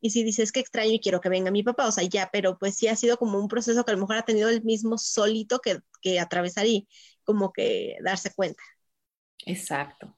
y 0.01 0.11
si 0.11 0.23
dices 0.23 0.53
que 0.53 0.61
extraño 0.61 0.93
y 0.93 1.01
quiero 1.01 1.21
que 1.21 1.29
venga 1.29 1.51
mi 1.51 1.63
papá, 1.63 1.87
o 1.87 1.93
sea, 1.93 2.05
ya, 2.05 2.29
pero 2.33 2.59
pues 2.59 2.77
sí 2.77 2.87
ha 2.87 2.97
sido 2.97 3.17
como 3.17 3.39
un 3.39 3.49
proceso 3.49 3.85
que 3.85 3.91
a 3.91 3.95
lo 3.95 4.01
mejor 4.01 4.17
ha 4.17 4.25
tenido 4.25 4.49
el 4.49 4.63
mismo 4.63 4.99
solito 4.99 5.61
que, 5.61 5.81
que 6.01 6.21
atravesar 6.21 6.67
y 6.67 6.87
como 7.25 7.53
que 7.53 7.97
darse 8.05 8.33
cuenta. 8.35 8.63
Exacto. 9.47 10.15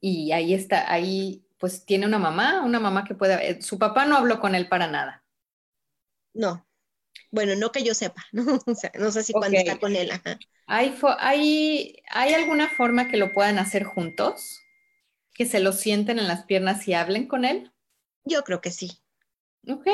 Y 0.00 0.32
ahí 0.32 0.54
está, 0.54 0.90
ahí 0.92 1.46
pues 1.58 1.84
tiene 1.86 2.06
una 2.06 2.18
mamá, 2.18 2.62
una 2.62 2.80
mamá 2.80 3.04
que 3.04 3.14
puede, 3.14 3.50
eh, 3.50 3.62
su 3.62 3.78
papá 3.78 4.04
no 4.04 4.16
habló 4.16 4.40
con 4.40 4.54
él 4.54 4.68
para 4.68 4.88
nada. 4.88 5.24
No. 6.34 6.66
Bueno, 7.30 7.54
no 7.56 7.70
que 7.72 7.84
yo 7.84 7.94
sepa, 7.94 8.24
¿no? 8.32 8.58
O 8.66 8.74
sea, 8.74 8.90
no 8.98 9.12
sé 9.12 9.22
si 9.22 9.32
cuando 9.32 9.58
está 9.58 9.78
con 9.78 9.94
él. 9.94 10.10
¿Hay, 10.66 10.98
¿Hay, 11.18 11.96
¿Hay 12.10 12.34
alguna 12.34 12.68
forma 12.68 13.08
que 13.08 13.16
lo 13.16 13.32
puedan 13.32 13.58
hacer 13.58 13.84
juntos? 13.84 14.60
¿Que 15.34 15.46
se 15.46 15.60
lo 15.60 15.72
sienten 15.72 16.18
en 16.18 16.28
las 16.28 16.44
piernas 16.44 16.86
y 16.88 16.94
hablen 16.94 17.26
con 17.26 17.44
él? 17.44 17.72
Yo 18.24 18.44
creo 18.44 18.60
que 18.60 18.70
sí. 18.70 19.02
Ok. 19.68 19.86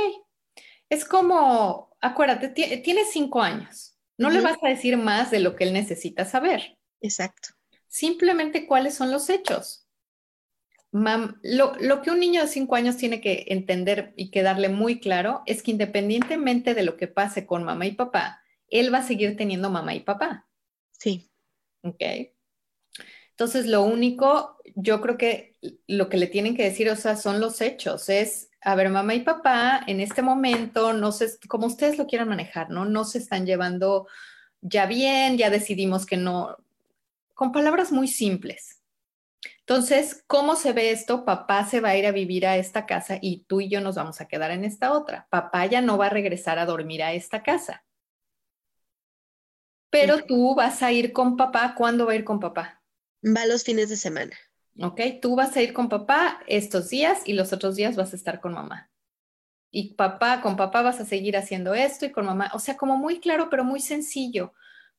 Es 0.88 1.04
como, 1.04 1.96
acuérdate, 2.00 2.48
tiene 2.48 3.04
cinco 3.04 3.42
años. 3.42 3.98
No 4.16 4.30
le 4.30 4.40
vas 4.40 4.56
a 4.62 4.68
decir 4.68 4.96
más 4.96 5.30
de 5.30 5.38
lo 5.38 5.54
que 5.54 5.64
él 5.64 5.72
necesita 5.72 6.24
saber. 6.24 6.76
Exacto. 7.00 7.50
Simplemente 7.86 8.66
cuáles 8.66 8.94
son 8.94 9.12
los 9.12 9.30
hechos. 9.30 9.86
lo, 10.90 11.74
lo, 11.78 12.02
que 12.02 12.10
un 12.10 12.18
niño 12.18 12.42
de 12.42 12.48
cinco 12.48 12.74
años 12.74 12.96
tiene 12.96 13.20
que 13.20 13.44
entender 13.48 14.12
y 14.16 14.30
quedarle 14.30 14.68
muy 14.68 14.98
claro 14.98 15.42
es 15.46 15.62
que 15.62 15.70
independientemente 15.70 16.74
de 16.74 16.82
lo 16.82 16.96
que 16.96 17.06
pase 17.06 17.46
con 17.46 17.62
mamá 17.62 17.86
y 17.86 17.92
papá, 17.92 18.42
él 18.68 18.92
va 18.92 18.98
a 18.98 19.06
seguir 19.06 19.36
teniendo 19.36 19.70
mamá 19.70 19.94
y 19.94 20.00
papá. 20.00 20.48
Sí. 20.90 21.30
Ok. 21.82 22.02
Entonces, 23.30 23.66
lo 23.66 23.82
único, 23.84 24.57
yo 24.80 25.00
creo 25.00 25.18
que 25.18 25.56
lo 25.88 26.08
que 26.08 26.18
le 26.18 26.28
tienen 26.28 26.56
que 26.56 26.62
decir, 26.62 26.88
o 26.88 26.94
sea, 26.94 27.16
son 27.16 27.40
los 27.40 27.60
hechos, 27.60 28.08
es 28.08 28.48
a 28.60 28.74
ver, 28.76 28.90
mamá 28.90 29.14
y 29.14 29.20
papá 29.20 29.82
en 29.86 30.00
este 30.00 30.22
momento, 30.22 30.92
no 30.92 31.10
sé, 31.10 31.28
como 31.48 31.66
ustedes 31.66 31.98
lo 31.98 32.06
quieran 32.06 32.28
manejar, 32.28 32.70
¿no? 32.70 32.84
No 32.84 33.04
se 33.04 33.18
están 33.18 33.44
llevando 33.44 34.06
ya 34.60 34.86
bien, 34.86 35.36
ya 35.36 35.50
decidimos 35.50 36.06
que 36.06 36.16
no, 36.16 36.56
con 37.34 37.50
palabras 37.50 37.90
muy 37.90 38.06
simples. 38.06 38.82
Entonces, 39.60 40.24
¿cómo 40.28 40.54
se 40.54 40.72
ve 40.72 40.92
esto? 40.92 41.24
Papá 41.24 41.66
se 41.66 41.80
va 41.80 41.90
a 41.90 41.96
ir 41.96 42.06
a 42.06 42.12
vivir 42.12 42.46
a 42.46 42.56
esta 42.56 42.86
casa 42.86 43.18
y 43.20 43.44
tú 43.44 43.60
y 43.60 43.68
yo 43.68 43.80
nos 43.80 43.96
vamos 43.96 44.20
a 44.20 44.28
quedar 44.28 44.52
en 44.52 44.64
esta 44.64 44.92
otra. 44.92 45.26
Papá 45.28 45.66
ya 45.66 45.80
no 45.80 45.98
va 45.98 46.06
a 46.06 46.10
regresar 46.10 46.58
a 46.58 46.66
dormir 46.66 47.02
a 47.02 47.12
esta 47.12 47.42
casa. 47.42 47.84
Pero 49.90 50.24
tú 50.24 50.54
vas 50.54 50.82
a 50.82 50.92
ir 50.92 51.12
con 51.12 51.36
papá. 51.36 51.74
¿Cuándo 51.76 52.06
va 52.06 52.12
a 52.12 52.16
ir 52.16 52.24
con 52.24 52.40
papá? 52.40 52.82
Va 53.24 53.46
los 53.46 53.64
fines 53.64 53.88
de 53.88 53.96
semana. 53.96 54.36
¿Ok? 54.80 55.00
Tú 55.20 55.36
vas 55.36 55.56
a 55.56 55.62
ir 55.62 55.72
con 55.72 55.88
papá 55.88 56.40
estos 56.46 56.88
días 56.88 57.22
y 57.24 57.32
los 57.32 57.52
otros 57.52 57.76
días 57.76 57.96
vas 57.96 58.12
a 58.12 58.16
estar 58.16 58.40
con 58.40 58.54
mamá. 58.54 58.90
Y 59.70 59.94
papá, 59.94 60.40
con 60.40 60.56
papá 60.56 60.82
vas 60.82 61.00
a 61.00 61.04
seguir 61.04 61.36
haciendo 61.36 61.74
esto 61.74 62.06
y 62.06 62.12
con 62.12 62.26
mamá, 62.26 62.50
o 62.54 62.58
sea, 62.58 62.76
como 62.76 62.96
muy 62.96 63.20
claro, 63.20 63.50
pero 63.50 63.64
muy 63.64 63.80
sencillo. 63.80 64.54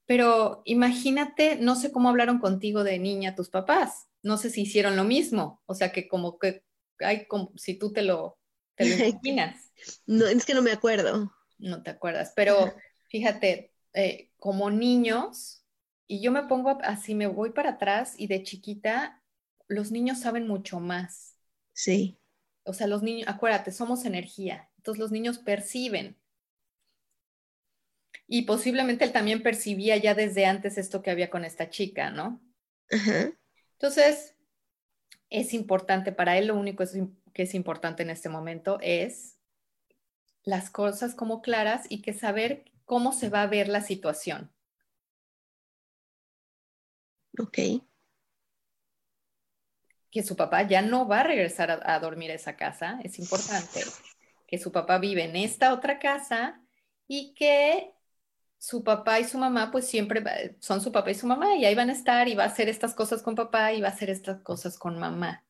Pero 0.05 0.61
imagínate, 0.65 1.57
no 1.57 1.75
sé 1.75 1.91
cómo 1.91 2.09
hablaron 2.09 2.39
contigo 2.39 2.83
de 2.83 2.99
niña 2.99 3.35
tus 3.35 3.49
papás, 3.49 4.07
no 4.21 4.37
sé 4.37 4.49
si 4.49 4.61
hicieron 4.61 4.95
lo 4.95 5.03
mismo, 5.03 5.61
o 5.65 5.73
sea, 5.73 5.91
que 5.91 6.07
como 6.07 6.37
que 6.37 6.63
hay 6.99 7.25
como 7.27 7.51
si 7.55 7.75
tú 7.77 7.93
te 7.93 8.01
lo, 8.01 8.37
te 8.75 8.85
lo 8.85 8.95
imaginas. 9.05 9.71
No, 10.05 10.25
es 10.27 10.45
que 10.45 10.53
no 10.53 10.61
me 10.61 10.71
acuerdo. 10.71 11.31
No 11.57 11.81
te 11.83 11.89
acuerdas, 11.89 12.33
pero 12.35 12.55
fíjate, 13.09 13.73
eh, 13.93 14.29
como 14.37 14.69
niños, 14.69 15.63
y 16.07 16.21
yo 16.21 16.31
me 16.31 16.43
pongo 16.43 16.77
así, 16.83 17.15
me 17.15 17.27
voy 17.27 17.51
para 17.51 17.71
atrás 17.71 18.15
y 18.17 18.27
de 18.27 18.43
chiquita 18.43 19.18
los 19.69 19.91
niños 19.91 20.19
saben 20.19 20.47
mucho 20.47 20.79
más. 20.79 21.37
Sí. 21.73 22.19
O 22.63 22.73
sea, 22.73 22.87
los 22.87 23.01
niños, 23.01 23.27
acuérdate, 23.29 23.71
somos 23.71 24.03
energía, 24.03 24.69
entonces 24.77 24.99
los 24.99 25.11
niños 25.11 25.37
perciben. 25.37 26.17
Y 28.27 28.43
posiblemente 28.43 29.05
él 29.05 29.11
también 29.11 29.41
percibía 29.41 29.97
ya 29.97 30.13
desde 30.13 30.45
antes 30.45 30.77
esto 30.77 31.01
que 31.01 31.09
había 31.09 31.29
con 31.29 31.45
esta 31.45 31.69
chica, 31.69 32.11
¿no? 32.11 32.41
Entonces, 33.73 34.35
es 35.29 35.53
importante 35.53 36.11
para 36.11 36.37
él, 36.37 36.47
lo 36.47 36.55
único 36.55 36.83
que 37.33 37.43
es 37.43 37.53
importante 37.55 38.03
en 38.03 38.09
este 38.09 38.29
momento 38.29 38.77
es 38.81 39.37
las 40.43 40.69
cosas 40.69 41.15
como 41.15 41.41
claras 41.41 41.85
y 41.89 42.01
que 42.01 42.13
saber 42.13 42.65
cómo 42.85 43.13
se 43.13 43.29
va 43.29 43.43
a 43.43 43.47
ver 43.47 43.67
la 43.67 43.81
situación. 43.81 44.51
Ok 47.39 47.83
que 50.11 50.23
su 50.23 50.35
papá 50.35 50.63
ya 50.63 50.81
no 50.81 51.07
va 51.07 51.21
a 51.21 51.23
regresar 51.23 51.81
a, 51.83 51.99
dormir 51.99 52.31
a 52.31 52.35
esa 52.35 52.55
casa, 52.55 52.99
es 53.03 53.19
importante, 53.19 53.81
que 54.47 54.57
su 54.57 54.71
papá 54.71 54.97
vive 54.97 55.23
en 55.23 55.35
esta 55.35 55.73
otra 55.73 55.99
casa 55.99 56.61
y 57.07 57.33
que 57.35 57.93
su 58.57 58.83
papá 58.83 59.19
y 59.19 59.25
su 59.25 59.37
mamá 59.37 59.71
pues 59.71 59.87
siempre 59.87 60.23
son 60.59 60.81
su 60.81 60.91
papá 60.91 61.11
y 61.11 61.15
su 61.15 61.27
mamá 61.27 61.55
y 61.55 61.65
ahí 61.65 61.75
van 61.75 61.89
a 61.89 61.93
estar 61.93 62.27
y 62.27 62.35
va 62.35 62.43
a 62.43 62.47
hacer 62.47 62.69
estas 62.69 62.93
cosas 62.93 63.21
con 63.21 63.35
papá 63.35 63.73
y 63.73 63.81
va 63.81 63.89
a 63.89 63.91
hacer 63.91 64.09
estas 64.09 64.41
cosas 64.41 64.77
con 64.77 64.99
mamá. 64.99 65.45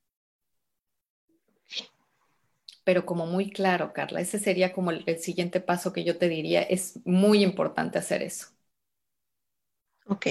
Pero 2.84 3.06
como 3.06 3.26
muy 3.26 3.52
claro, 3.52 3.94
Carla, 3.94 4.20
ese 4.22 4.40
sería 4.40 4.74
como 4.74 4.92
el, 4.92 5.04
el 5.06 5.20
siguiente 5.20 5.60
paso 5.60 5.94
que 5.94 6.04
yo 6.04 6.18
te 6.18 6.28
diría, 6.28 6.62
es 6.64 7.00
muy 7.06 7.44
importante 7.44 8.00
hacer 8.00 8.22
eso. 8.24 8.48
Ok. 10.08 10.28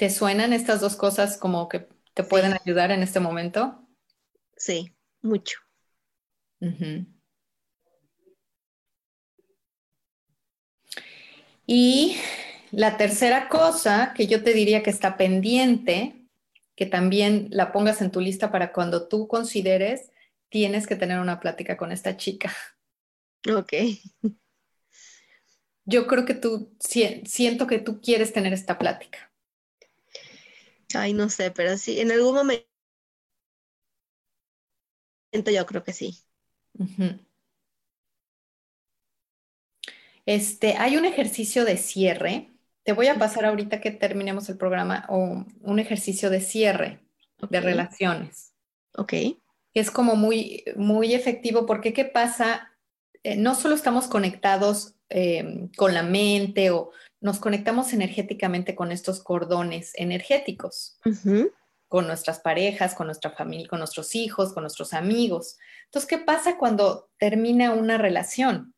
¿Te 0.00 0.08
suenan 0.08 0.54
estas 0.54 0.80
dos 0.80 0.96
cosas 0.96 1.36
como 1.36 1.68
que 1.68 1.86
te 2.14 2.24
pueden 2.24 2.54
ayudar 2.54 2.90
en 2.90 3.02
este 3.02 3.20
momento? 3.20 3.86
Sí, 4.56 4.96
mucho. 5.20 5.58
Y 11.66 12.16
la 12.70 12.96
tercera 12.96 13.50
cosa 13.50 14.14
que 14.16 14.26
yo 14.26 14.42
te 14.42 14.54
diría 14.54 14.82
que 14.82 14.88
está 14.88 15.18
pendiente, 15.18 16.26
que 16.74 16.86
también 16.86 17.48
la 17.50 17.70
pongas 17.70 18.00
en 18.00 18.10
tu 18.10 18.20
lista 18.20 18.50
para 18.50 18.72
cuando 18.72 19.06
tú 19.06 19.28
consideres, 19.28 20.10
tienes 20.48 20.86
que 20.86 20.96
tener 20.96 21.18
una 21.18 21.40
plática 21.40 21.76
con 21.76 21.92
esta 21.92 22.16
chica. 22.16 22.50
Ok. 23.54 23.74
Yo 25.84 26.06
creo 26.06 26.24
que 26.24 26.32
tú, 26.32 26.74
siento 26.78 27.66
que 27.66 27.80
tú 27.80 28.00
quieres 28.00 28.32
tener 28.32 28.54
esta 28.54 28.78
plática. 28.78 29.29
Ay, 30.94 31.12
no 31.12 31.28
sé, 31.28 31.50
pero 31.50 31.76
sí, 31.78 32.00
en 32.00 32.10
algún 32.10 32.34
momento 32.34 32.64
yo 35.32 35.66
creo 35.66 35.82
que 35.82 35.92
sí. 35.92 36.18
Este, 40.26 40.74
hay 40.76 40.96
un 40.96 41.04
ejercicio 41.04 41.64
de 41.64 41.76
cierre. 41.76 42.50
Te 42.82 42.92
voy 42.92 43.08
a 43.08 43.18
pasar 43.18 43.44
ahorita 43.44 43.80
que 43.80 43.90
terminemos 43.90 44.48
el 44.48 44.56
programa 44.56 45.06
o 45.08 45.44
un 45.60 45.78
ejercicio 45.78 46.30
de 46.30 46.40
cierre 46.40 47.00
de 47.48 47.60
relaciones. 47.60 48.52
Ok. 48.96 49.14
Es 49.74 49.90
como 49.90 50.16
muy, 50.16 50.64
muy 50.76 51.14
efectivo 51.14 51.66
porque 51.66 51.92
¿qué 51.92 52.04
pasa? 52.04 52.72
Eh, 53.22 53.36
no 53.36 53.54
solo 53.54 53.74
estamos 53.74 54.08
conectados 54.08 54.94
eh, 55.08 55.68
con 55.76 55.94
la 55.94 56.02
mente 56.02 56.70
o 56.70 56.90
nos 57.20 57.38
conectamos 57.38 57.92
energéticamente 57.92 58.74
con 58.74 58.92
estos 58.92 59.22
cordones 59.22 59.92
energéticos, 59.94 60.98
con 61.88 62.06
nuestras 62.06 62.40
parejas, 62.40 62.94
con 62.94 63.06
nuestra 63.06 63.30
familia, 63.30 63.68
con 63.68 63.78
nuestros 63.78 64.14
hijos, 64.14 64.52
con 64.52 64.62
nuestros 64.62 64.94
amigos. 64.94 65.58
Entonces, 65.84 66.08
¿qué 66.08 66.18
pasa 66.18 66.56
cuando 66.56 67.10
termina 67.18 67.72
una 67.72 67.98
relación? 67.98 68.74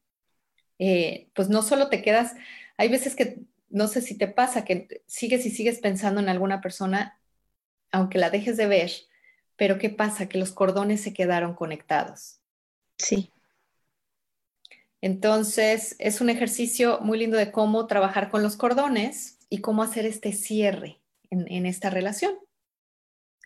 Eh, 0.78 1.28
pues 1.34 1.48
no 1.48 1.62
solo 1.62 1.88
te 1.88 2.02
quedas, 2.02 2.34
hay 2.76 2.88
veces 2.88 3.14
que, 3.14 3.38
no 3.68 3.86
sé 3.86 4.00
si 4.00 4.18
te 4.18 4.26
pasa, 4.26 4.64
que 4.64 5.02
sigues 5.06 5.46
y 5.46 5.50
sigues 5.50 5.78
pensando 5.78 6.20
en 6.20 6.28
alguna 6.28 6.60
persona, 6.60 7.20
aunque 7.92 8.18
la 8.18 8.30
dejes 8.30 8.56
de 8.56 8.66
ver, 8.66 8.90
pero 9.56 9.78
¿qué 9.78 9.90
pasa? 9.90 10.28
Que 10.28 10.38
los 10.38 10.50
cordones 10.50 11.02
se 11.02 11.12
quedaron 11.12 11.54
conectados. 11.54 12.40
Sí. 12.98 13.30
Entonces, 15.02 15.96
es 15.98 16.20
un 16.20 16.30
ejercicio 16.30 17.00
muy 17.00 17.18
lindo 17.18 17.36
de 17.36 17.50
cómo 17.50 17.86
trabajar 17.88 18.30
con 18.30 18.42
los 18.42 18.56
cordones 18.56 19.38
y 19.50 19.58
cómo 19.58 19.82
hacer 19.82 20.06
este 20.06 20.32
cierre 20.32 21.02
en, 21.28 21.66
esta 21.66 21.90
relación 21.90 22.34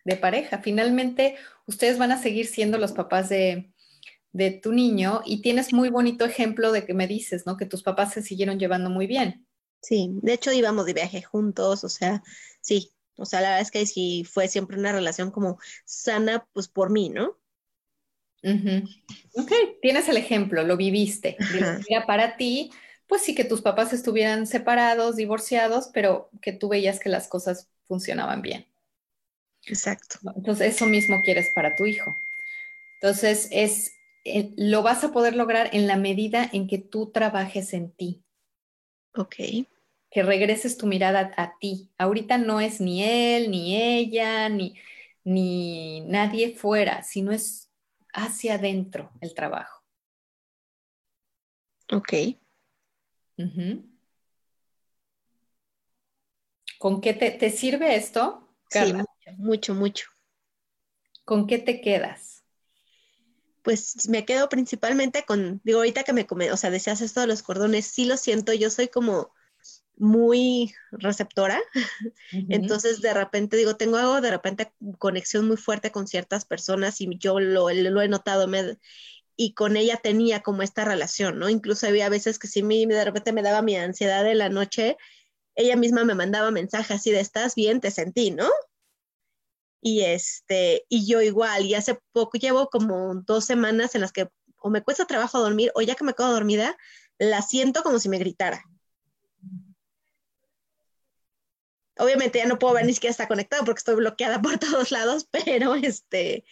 de 0.05 0.17
pareja. 0.17 0.59
Finalmente, 0.59 1.37
ustedes 1.67 1.99
van 1.99 2.13
a 2.13 2.23
seguir 2.23 2.47
siendo 2.47 2.77
los 2.77 2.93
papás 2.93 3.31
de, 3.31 3.73
de 4.33 4.51
tu 4.51 4.73
niño 4.73 5.23
y 5.25 5.41
tienes 5.41 5.73
muy 5.73 5.89
bonito 5.89 6.27
ejemplo 6.27 6.73
de 6.73 6.85
que 6.85 6.93
me 6.93 7.07
dices, 7.07 7.47
¿no? 7.47 7.57
Que 7.57 7.65
tus 7.65 7.83
papás 7.83 8.13
se 8.13 8.23
siguieron 8.23 8.59
llevando 8.59 8.91
muy 8.91 9.07
bien. 9.07 9.47
Sí, 9.81 10.11
de 10.23 10.35
hecho 10.35 10.53
íbamos 10.53 10.85
de 10.85 10.93
viaje 10.93 11.23
juntos, 11.23 11.85
o 11.85 11.89
sea, 11.89 12.23
sí, 12.61 12.93
o 13.17 13.25
sea, 13.25 13.41
la 13.41 13.49
verdad 13.49 13.63
es 13.63 13.71
que 13.71 13.87
sí 13.87 14.25
fue 14.31 14.49
siempre 14.49 14.79
una 14.79 14.93
relación 14.93 15.31
como 15.31 15.59
sana, 15.87 16.47
pues 16.53 16.69
por 16.69 16.91
mí, 16.91 17.09
¿no? 17.09 17.39
Ok, 18.43 19.53
tienes 19.83 20.09
el 20.09 20.17
ejemplo, 20.17 20.63
lo 20.63 20.77
viviste. 20.77 21.37
Mira, 21.89 22.07
para 22.07 22.37
ti, 22.37 22.71
pues 23.07 23.23
sí 23.23 23.35
que 23.35 23.45
tus 23.45 23.63
papás 23.63 23.93
estuvieran 23.93 24.47
separados, 24.47 25.17
divorciados, 25.17 25.91
pero 25.93 26.31
que 26.41 26.53
tú 26.53 26.69
veías 26.69 27.01
que 27.01 27.09
las 27.09 27.29
cosas 27.29 27.69
funcionaban 27.87 28.43
bien. 28.43 28.67
Exacto. 29.67 30.19
Entonces, 30.37 30.75
eso 30.75 30.87
mismo 30.87 31.23
quieres 31.23 31.51
para 31.55 31.75
tu 31.77 31.87
hijo. 31.87 32.15
Entonces, 33.01 33.49
es, 33.51 33.93
eh, 34.25 34.53
lo 34.57 34.83
vas 34.83 35.05
a 35.05 35.13
poder 35.13 35.35
lograr 35.35 35.71
en 35.73 35.87
la 35.87 35.97
medida 35.97 36.49
en 36.53 36.67
que 36.67 36.79
tú 36.79 37.11
trabajes 37.11 37.73
en 37.73 37.91
ti. 37.91 38.23
Ok. 39.15 39.37
Que 40.11 40.23
regreses 40.23 40.77
tu 40.77 40.87
mirada 40.87 41.33
a, 41.37 41.59
ti. 41.59 41.91
Ahorita 41.99 42.39
no 42.39 42.61
es 42.61 42.81
ni 42.81 43.03
él, 43.03 43.51
ni 43.51 43.77
ella, 43.77 44.49
ni, 44.49 44.75
ni 45.25 46.01
nadie 46.03 46.55
fuera, 46.55 47.03
sino 47.03 47.33
es 47.33 47.66
hacia 48.17 48.55
adentro 48.55 49.13
el 49.21 49.35
trabajo. 49.35 49.85
Ok. 51.93 52.13
¿Con 56.79 57.01
qué 57.01 57.15
te, 57.15 57.51
sirve 57.51 57.95
esto? 57.95 58.49
Carla? 58.71 59.05
Sí, 59.25 59.31
mucho, 59.37 59.75
mucho. 59.75 60.09
¿Con 61.25 61.47
qué 61.47 61.59
te 61.59 61.81
quedas? 61.81 62.45
Pues 63.63 64.09
me 64.09 64.25
quedo 64.25 64.49
principalmente 64.49 65.25
con, 65.25 65.61
digo, 65.65 65.79
ahorita 65.79 66.05
que 66.05 66.13
me 66.13 66.27
come, 66.27 66.53
o 66.53 66.57
sea, 66.57 66.71
deseas 66.71 67.01
esto 67.01 67.21
de 67.21 67.27
los 67.27 67.43
cordones, 67.43 67.87
sí 67.87 68.05
lo 68.05 68.17
siento, 68.17 68.53
yo 68.53 68.71
soy 68.71 68.89
como 68.89 69.33
muy 69.97 70.75
receptora. 70.91 71.61
Entonces, 72.33 73.01
de 73.01 73.15
repente, 73.15 73.57
digo, 73.57 73.77
tengo 73.77 73.97
algo, 73.97 74.21
de 74.21 74.31
repente, 74.31 74.73
conexión 74.99 75.47
muy 75.47 75.57
fuerte 75.57 75.91
con 75.91 76.07
ciertas 76.07 76.45
personas 76.45 77.01
y 77.01 77.09
yo 77.19 77.41
lo, 77.41 77.71
lo 77.71 78.03
he 78.03 78.09
notado 78.09 78.47
y 79.37 79.53
con 79.53 79.77
ella 79.77 79.99
tenía 80.03 80.43
como 80.43 80.63
esta 80.63 80.85
relación, 80.85 81.39
¿no? 81.39 81.49
Incluso 81.49 81.87
había 81.87 82.09
veces 82.09 82.39
que 82.39 82.49
si 82.49 82.63
me, 82.63 82.87
de 82.87 83.05
repente 83.05 83.33
me 83.33 83.43
daba 83.43 83.63
mi 83.63 83.77
ansiedad 83.77 84.25
de 84.25 84.35
la 84.35 84.49
noche, 84.49 84.97
ella 85.55 85.77
misma 85.77 86.05
me 86.05 86.15
mandaba 86.15 86.51
mensajes 86.51 86.97
así 86.99 87.11
de, 87.11 87.21
estás 87.21 87.55
bien, 87.55 87.81
te 87.81 87.91
sentí, 87.91 88.31
¿no? 88.31 88.49
Y 89.83 90.03
este, 90.03 90.85
y 90.89 91.07
yo 91.07 91.21
igual, 91.23 91.65
y 91.67 91.75
hace 91.75 91.99
poco 92.13 92.39
llevo 92.39 92.69
como 92.69 93.15
dos 93.27 93.45
semanas 93.45 93.95
en 93.95 94.01
las 94.01 94.13
que 94.13 94.29
o 94.59 94.71
me 94.71 94.83
cuesta 94.83 95.07
trabajo 95.07 95.39
dormir 95.39 95.71
o 95.75 95.83
ya 95.83 95.95
que 95.95 96.05
me 96.05 96.15
quedo 96.15 96.33
dormida, 96.33 96.77
la 97.19 97.43
siento 97.43 97.83
como 97.83 97.99
si 97.99 98.09
me 98.09 98.19
gritara. 98.19 98.65
Obviamente 101.99 102.39
ya 102.39 102.47
no 102.47 102.59
puedo 102.59 102.75
ver 102.75 102.87
ni 102.87 102.95
siquiera 102.95 103.11
está 103.11 103.29
conectado 103.29 103.65
porque 103.65 103.79
estoy 103.79 103.97
bloqueada 103.97 104.43
por 104.43 104.59
todos 104.59 104.91
lados, 104.91 105.29
pero 105.31 105.75
este, 105.75 106.45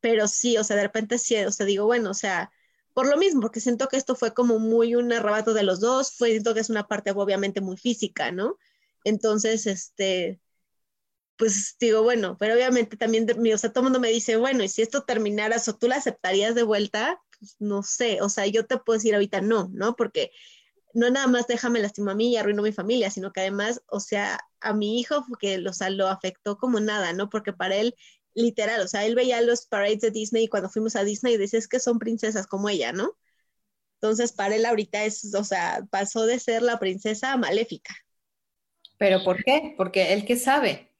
pero 0.00 0.28
sí, 0.28 0.56
o 0.56 0.64
sea, 0.64 0.76
de 0.76 0.82
repente 0.82 1.18
sí, 1.18 1.36
o 1.36 1.52
sea, 1.52 1.66
digo, 1.66 1.86
bueno, 1.86 2.10
o 2.10 2.14
sea, 2.14 2.52
por 2.94 3.08
lo 3.08 3.16
mismo, 3.16 3.40
porque 3.42 3.60
siento 3.60 3.88
que 3.88 3.96
esto 3.96 4.16
fue 4.16 4.32
como 4.34 4.58
muy 4.58 4.94
un 4.94 5.12
arrebato 5.12 5.52
de 5.54 5.62
los 5.62 5.80
dos, 5.80 6.12
fue, 6.16 6.30
siento 6.30 6.54
que 6.54 6.60
es 6.60 6.70
una 6.70 6.88
parte 6.88 7.10
obviamente 7.10 7.60
muy 7.60 7.76
física, 7.76 8.32
¿no? 8.32 8.58
Entonces, 9.04 9.66
este, 9.66 10.40
pues 11.36 11.76
digo, 11.78 12.02
bueno, 12.02 12.36
pero 12.38 12.54
obviamente 12.54 12.96
también, 12.96 13.26
o 13.30 13.58
sea, 13.58 13.70
todo 13.72 13.82
el 13.82 13.84
mundo 13.86 14.00
me 14.00 14.08
dice, 14.10 14.36
bueno, 14.36 14.64
y 14.64 14.68
si 14.68 14.82
esto 14.82 15.04
terminara, 15.04 15.56
o 15.66 15.74
tú 15.74 15.88
la 15.88 15.96
aceptarías 15.96 16.54
de 16.54 16.62
vuelta, 16.62 17.22
pues 17.38 17.56
no 17.58 17.82
sé, 17.82 18.22
o 18.22 18.28
sea, 18.28 18.46
yo 18.46 18.66
te 18.66 18.78
puedo 18.78 18.96
decir 18.98 19.14
ahorita 19.14 19.40
no, 19.42 19.68
¿no? 19.72 19.96
Porque 19.96 20.30
no 20.96 21.10
nada 21.10 21.26
más 21.26 21.46
déjame 21.46 21.80
lastimar 21.80 22.14
a 22.14 22.16
mí 22.16 22.32
y 22.32 22.36
arruino 22.38 22.62
mi 22.62 22.72
familia, 22.72 23.10
sino 23.10 23.30
que 23.30 23.40
además, 23.40 23.82
o 23.88 24.00
sea, 24.00 24.40
a 24.60 24.72
mi 24.72 24.98
hijo, 24.98 25.26
que 25.38 25.58
o 25.68 25.72
sea, 25.74 25.90
lo 25.90 26.08
afectó 26.08 26.56
como 26.56 26.80
nada, 26.80 27.12
¿no? 27.12 27.28
Porque 27.28 27.52
para 27.52 27.76
él, 27.76 27.94
literal, 28.34 28.80
o 28.80 28.88
sea, 28.88 29.04
él 29.04 29.14
veía 29.14 29.42
los 29.42 29.66
parades 29.66 30.00
de 30.00 30.10
Disney 30.10 30.44
y 30.44 30.48
cuando 30.48 30.70
fuimos 30.70 30.96
a 30.96 31.04
Disney 31.04 31.36
decía, 31.36 31.58
es 31.58 31.68
que 31.68 31.80
son 31.80 31.98
princesas 31.98 32.46
como 32.46 32.70
ella, 32.70 32.92
¿no? 32.92 33.12
Entonces, 34.00 34.32
para 34.32 34.56
él 34.56 34.64
ahorita 34.64 35.04
es, 35.04 35.34
o 35.34 35.44
sea, 35.44 35.86
pasó 35.90 36.24
de 36.24 36.38
ser 36.38 36.62
la 36.62 36.78
princesa 36.78 37.36
maléfica. 37.36 37.94
¿Pero 38.96 39.22
por 39.22 39.44
qué? 39.44 39.74
Porque 39.76 40.14
él 40.14 40.24
que 40.24 40.36
sabe. 40.36 40.94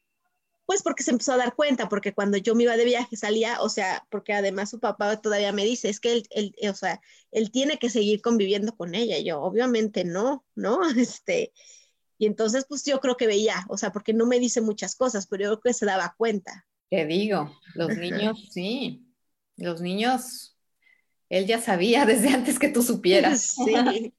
Pues 0.67 0.83
porque 0.83 1.05
se 1.05 1.13
empezó 1.13 1.33
a 1.33 1.37
dar 1.37 1.55
cuenta, 1.55 1.89
porque 1.89 2.13
cuando 2.13 2.37
yo 2.37 2.55
me 2.55 2.65
iba 2.65 2.77
de 2.77 2.85
viaje 2.85 3.17
salía, 3.17 3.61
o 3.61 3.69
sea, 3.69 4.05
porque 4.11 4.33
además 4.33 4.71
su 4.71 4.81
papá 4.81 5.21
todavía 5.21 5.53
me 5.53 5.65
dice, 5.65 5.89
es 5.89 6.01
que 6.01 6.13
él, 6.13 6.27
él, 6.31 6.55
o 6.69 6.75
sea, 6.75 7.01
él 7.31 7.51
tiene 7.53 7.79
que 7.79 7.89
seguir 7.89 8.21
conviviendo 8.21 8.77
con 8.77 8.95
ella. 8.95 9.17
Y 9.17 9.25
yo, 9.25 9.41
obviamente 9.41 10.05
no, 10.05 10.45
¿no? 10.55 10.81
Este, 10.99 11.53
y 12.19 12.27
entonces, 12.27 12.65
pues 12.69 12.85
yo 12.85 13.01
creo 13.01 13.17
que 13.17 13.27
veía, 13.27 13.65
o 13.69 13.77
sea, 13.77 13.93
porque 13.93 14.13
no 14.15 14.27
me 14.27 14.41
dice 14.41 14.61
muchas 14.61 14.97
cosas, 14.97 15.27
pero 15.27 15.45
yo 15.45 15.49
creo 15.61 15.73
que 15.73 15.79
se 15.79 15.87
daba 15.87 16.15
cuenta. 16.17 16.67
Te 16.91 17.05
digo, 17.05 17.53
los 17.75 17.97
niños, 17.97 18.49
sí, 18.51 19.07
los 19.57 19.81
niños, 19.81 20.57
él 21.29 21.47
ya 21.47 21.61
sabía 21.61 22.07
desde 22.07 22.29
antes 22.29 22.59
que 22.59 22.69
tú 22.69 22.83
supieras. 22.83 23.55
Sí. 23.65 24.13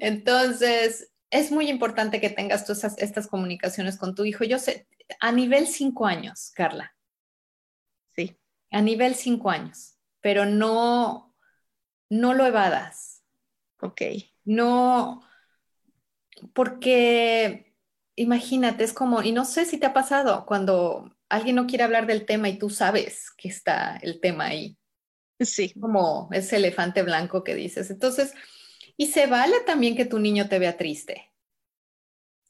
Entonces, 0.00 1.10
es 1.30 1.50
muy 1.50 1.70
importante 1.70 2.20
que 2.20 2.28
tengas 2.28 2.66
tú 2.66 2.74
estas 2.98 3.26
comunicaciones 3.28 3.96
con 3.96 4.14
tu 4.14 4.26
hijo. 4.26 4.44
Yo 4.44 4.58
sé, 4.58 4.86
a 5.20 5.32
nivel 5.32 5.66
cinco 5.66 6.06
años, 6.06 6.52
Carla. 6.54 6.94
Sí. 8.14 8.38
A 8.70 8.80
nivel 8.82 9.14
cinco 9.14 9.50
años, 9.50 9.98
pero 10.20 10.46
no, 10.46 11.34
no 12.10 12.34
lo 12.34 12.46
evadas. 12.46 13.22
Ok. 13.80 14.02
No, 14.44 15.22
porque 16.52 17.74
imagínate, 18.16 18.84
es 18.84 18.92
como, 18.92 19.22
y 19.22 19.32
no 19.32 19.44
sé 19.44 19.64
si 19.64 19.78
te 19.78 19.86
ha 19.86 19.92
pasado 19.92 20.44
cuando 20.46 21.16
alguien 21.28 21.56
no 21.56 21.66
quiere 21.66 21.84
hablar 21.84 22.06
del 22.06 22.26
tema 22.26 22.48
y 22.48 22.58
tú 22.58 22.70
sabes 22.70 23.30
que 23.36 23.48
está 23.48 23.96
el 23.98 24.20
tema 24.20 24.46
ahí. 24.46 24.78
Sí. 25.40 25.72
Como 25.78 26.28
ese 26.32 26.56
elefante 26.56 27.02
blanco 27.02 27.44
que 27.44 27.54
dices. 27.54 27.90
Entonces, 27.90 28.34
y 28.96 29.08
se 29.08 29.26
vale 29.26 29.60
también 29.60 29.96
que 29.96 30.04
tu 30.04 30.18
niño 30.18 30.48
te 30.48 30.58
vea 30.58 30.76
triste. 30.76 31.32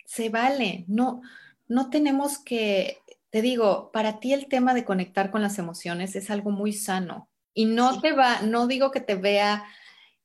Se 0.06 0.30
vale. 0.30 0.84
No, 0.88 1.20
no 1.68 1.90
tenemos 1.90 2.38
que, 2.38 2.98
te 3.30 3.42
digo, 3.42 3.90
para 3.92 4.20
ti 4.20 4.32
el 4.32 4.48
tema 4.48 4.74
de 4.74 4.84
conectar 4.84 5.30
con 5.30 5.42
las 5.42 5.58
emociones 5.58 6.16
es 6.16 6.30
algo 6.30 6.50
muy 6.50 6.72
sano. 6.72 7.28
Y 7.54 7.66
no 7.66 8.00
te 8.00 8.12
va, 8.12 8.42
no 8.42 8.66
digo 8.66 8.90
que 8.90 9.00
te 9.00 9.14
vea 9.14 9.64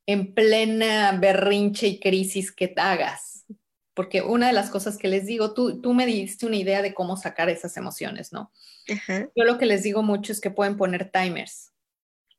en 0.06 0.34
plena 0.34 1.18
berrinche 1.20 1.88
y 1.88 2.00
crisis 2.00 2.52
que 2.52 2.68
te 2.68 2.82
hagas, 2.82 3.46
porque 3.94 4.22
una 4.22 4.48
de 4.48 4.54
las 4.54 4.70
cosas 4.70 4.98
que 4.98 5.08
les 5.08 5.26
digo, 5.26 5.54
tú, 5.54 5.82
tú 5.82 5.94
me 5.94 6.06
diste 6.06 6.46
una 6.46 6.58
idea 6.58 6.82
de 6.82 6.94
cómo 6.94 7.16
sacar 7.16 7.50
esas 7.50 7.78
emociones, 7.78 8.34
¿no? 8.34 8.52
Yo 9.36 9.46
lo 9.46 9.58
que 9.58 9.66
les 9.66 9.84
digo 9.84 10.04
mucho 10.04 10.32
es 10.32 10.42
que 10.42 10.52
pueden 10.52 10.78
poner 10.78 11.10
timers. 11.12 11.72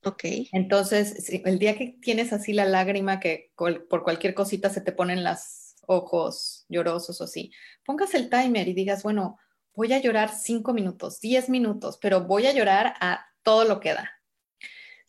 Ok. 0.05 0.25
Entonces, 0.53 1.31
el 1.31 1.59
día 1.59 1.77
que 1.79 1.97
tienes 2.03 2.33
así 2.33 2.53
la 2.53 2.67
lágrima 2.67 3.19
que 3.19 3.53
por 3.57 4.03
cualquier 4.03 4.35
cosita 4.35 4.69
se 4.69 4.83
te 4.83 4.93
ponen 4.93 5.25
las 5.25 5.64
ojos 5.89 6.65
llorosos 6.69 7.21
o 7.21 7.25
así, 7.25 7.53
pongas 7.85 8.15
el 8.15 8.31
timer 8.31 8.69
y 8.69 8.75
digas, 8.75 9.03
bueno, 9.03 9.39
voy 9.75 9.93
a 9.93 10.01
llorar 10.01 10.31
cinco 10.35 10.73
minutos, 10.73 11.21
diez 11.21 11.49
minutos, 11.49 11.99
pero 12.01 12.25
voy 12.25 12.47
a 12.47 12.53
llorar 12.53 12.95
a 13.01 13.27
todo 13.43 13.65
lo 13.65 13.81
que 13.81 13.95
da. 13.95 14.11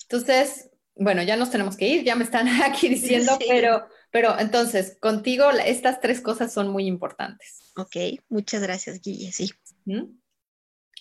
Entonces, 0.04 0.70
bueno, 0.96 1.24
ya 1.24 1.36
nos 1.36 1.52
tenemos 1.52 1.78
que 1.78 1.88
ir, 1.88 2.04
ya 2.04 2.16
me 2.16 2.24
están 2.24 2.48
aquí 2.64 2.90
diciendo, 2.90 3.38
pero 3.48 3.86
pero 4.16 4.40
entonces, 4.40 4.96
contigo 5.02 5.52
estas 5.52 6.00
tres 6.00 6.22
cosas 6.22 6.54
son 6.54 6.70
muy 6.70 6.88
importantes. 6.88 7.74
Ok, 7.76 7.98
muchas 8.30 8.62
gracias, 8.62 9.02
Guille, 9.02 9.34
sí. 9.34 9.52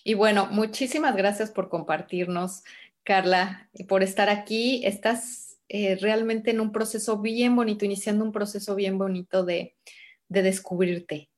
Y 0.03 0.15
bueno, 0.15 0.47
muchísimas 0.51 1.15
gracias 1.15 1.49
por 1.49 1.69
compartirnos, 1.69 2.65
Carla, 3.05 3.69
por 3.87 4.03
estar 4.03 4.27
aquí. 4.27 4.85
Estás 4.85 5.44
eh, 5.67 5.95
realmente 5.95 6.51
en 6.51 6.59
un 6.59 6.71
proceso 6.71 7.19
bien 7.19 7.55
bonito, 7.55 7.85
iniciando 7.85 8.23
un 8.23 8.31
proceso 8.31 8.75
bien 8.75 8.97
bonito 8.97 9.43
de, 9.43 9.75
de 10.27 10.41
descubrirte. 10.41 11.29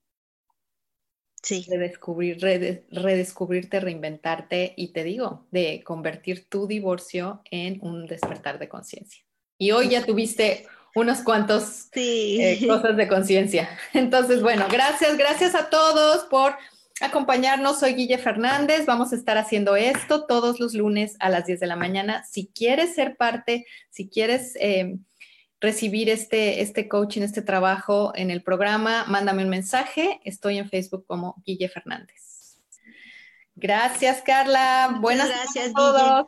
Sí. 1.41 1.65
De 1.69 1.77
descubrir, 1.77 2.39
redescubrirte, 2.41 3.79
reinventarte 3.79 4.73
y 4.75 4.91
te 4.91 5.03
digo, 5.03 5.47
de 5.51 5.81
convertir 5.83 6.49
tu 6.49 6.67
divorcio 6.67 7.41
en 7.51 7.79
un 7.81 8.05
despertar 8.05 8.59
de 8.59 8.67
conciencia. 8.67 9.23
Y 9.57 9.71
hoy 9.71 9.89
ya 9.89 10.05
tuviste 10.05 10.67
unos 10.93 11.19
cuantos 11.19 11.87
eh, 11.93 12.59
cosas 12.67 12.97
de 12.97 13.07
conciencia. 13.07 13.69
Entonces, 13.93 14.41
bueno, 14.41 14.65
gracias, 14.69 15.17
gracias 15.17 15.55
a 15.55 15.69
todos 15.69 16.25
por 16.25 16.55
acompañarnos. 17.01 17.79
Soy 17.79 17.93
Guille 17.93 18.17
Fernández. 18.17 18.85
Vamos 18.85 19.13
a 19.13 19.15
estar 19.15 19.37
haciendo 19.37 19.75
esto 19.75 20.25
todos 20.25 20.59
los 20.59 20.73
lunes 20.73 21.15
a 21.19 21.29
las 21.29 21.45
10 21.45 21.59
de 21.59 21.67
la 21.67 21.75
mañana. 21.75 22.23
Si 22.25 22.47
quieres 22.47 22.95
ser 22.95 23.17
parte, 23.17 23.65
si 23.89 24.09
quieres 24.09 24.55
eh, 24.59 24.97
recibir 25.59 26.09
este, 26.09 26.61
este 26.61 26.87
coaching, 26.87 27.21
este 27.21 27.41
trabajo 27.41 28.11
en 28.15 28.31
el 28.31 28.43
programa, 28.43 29.05
mándame 29.07 29.43
un 29.43 29.49
mensaje. 29.49 30.19
Estoy 30.23 30.57
en 30.57 30.69
Facebook 30.69 31.05
como 31.05 31.41
Guille 31.45 31.69
Fernández. 31.69 32.59
Gracias, 33.55 34.21
Carla. 34.21 34.97
Buenas 35.01 35.29
gracias, 35.29 35.69
a 35.69 35.73
todos. 35.73 36.27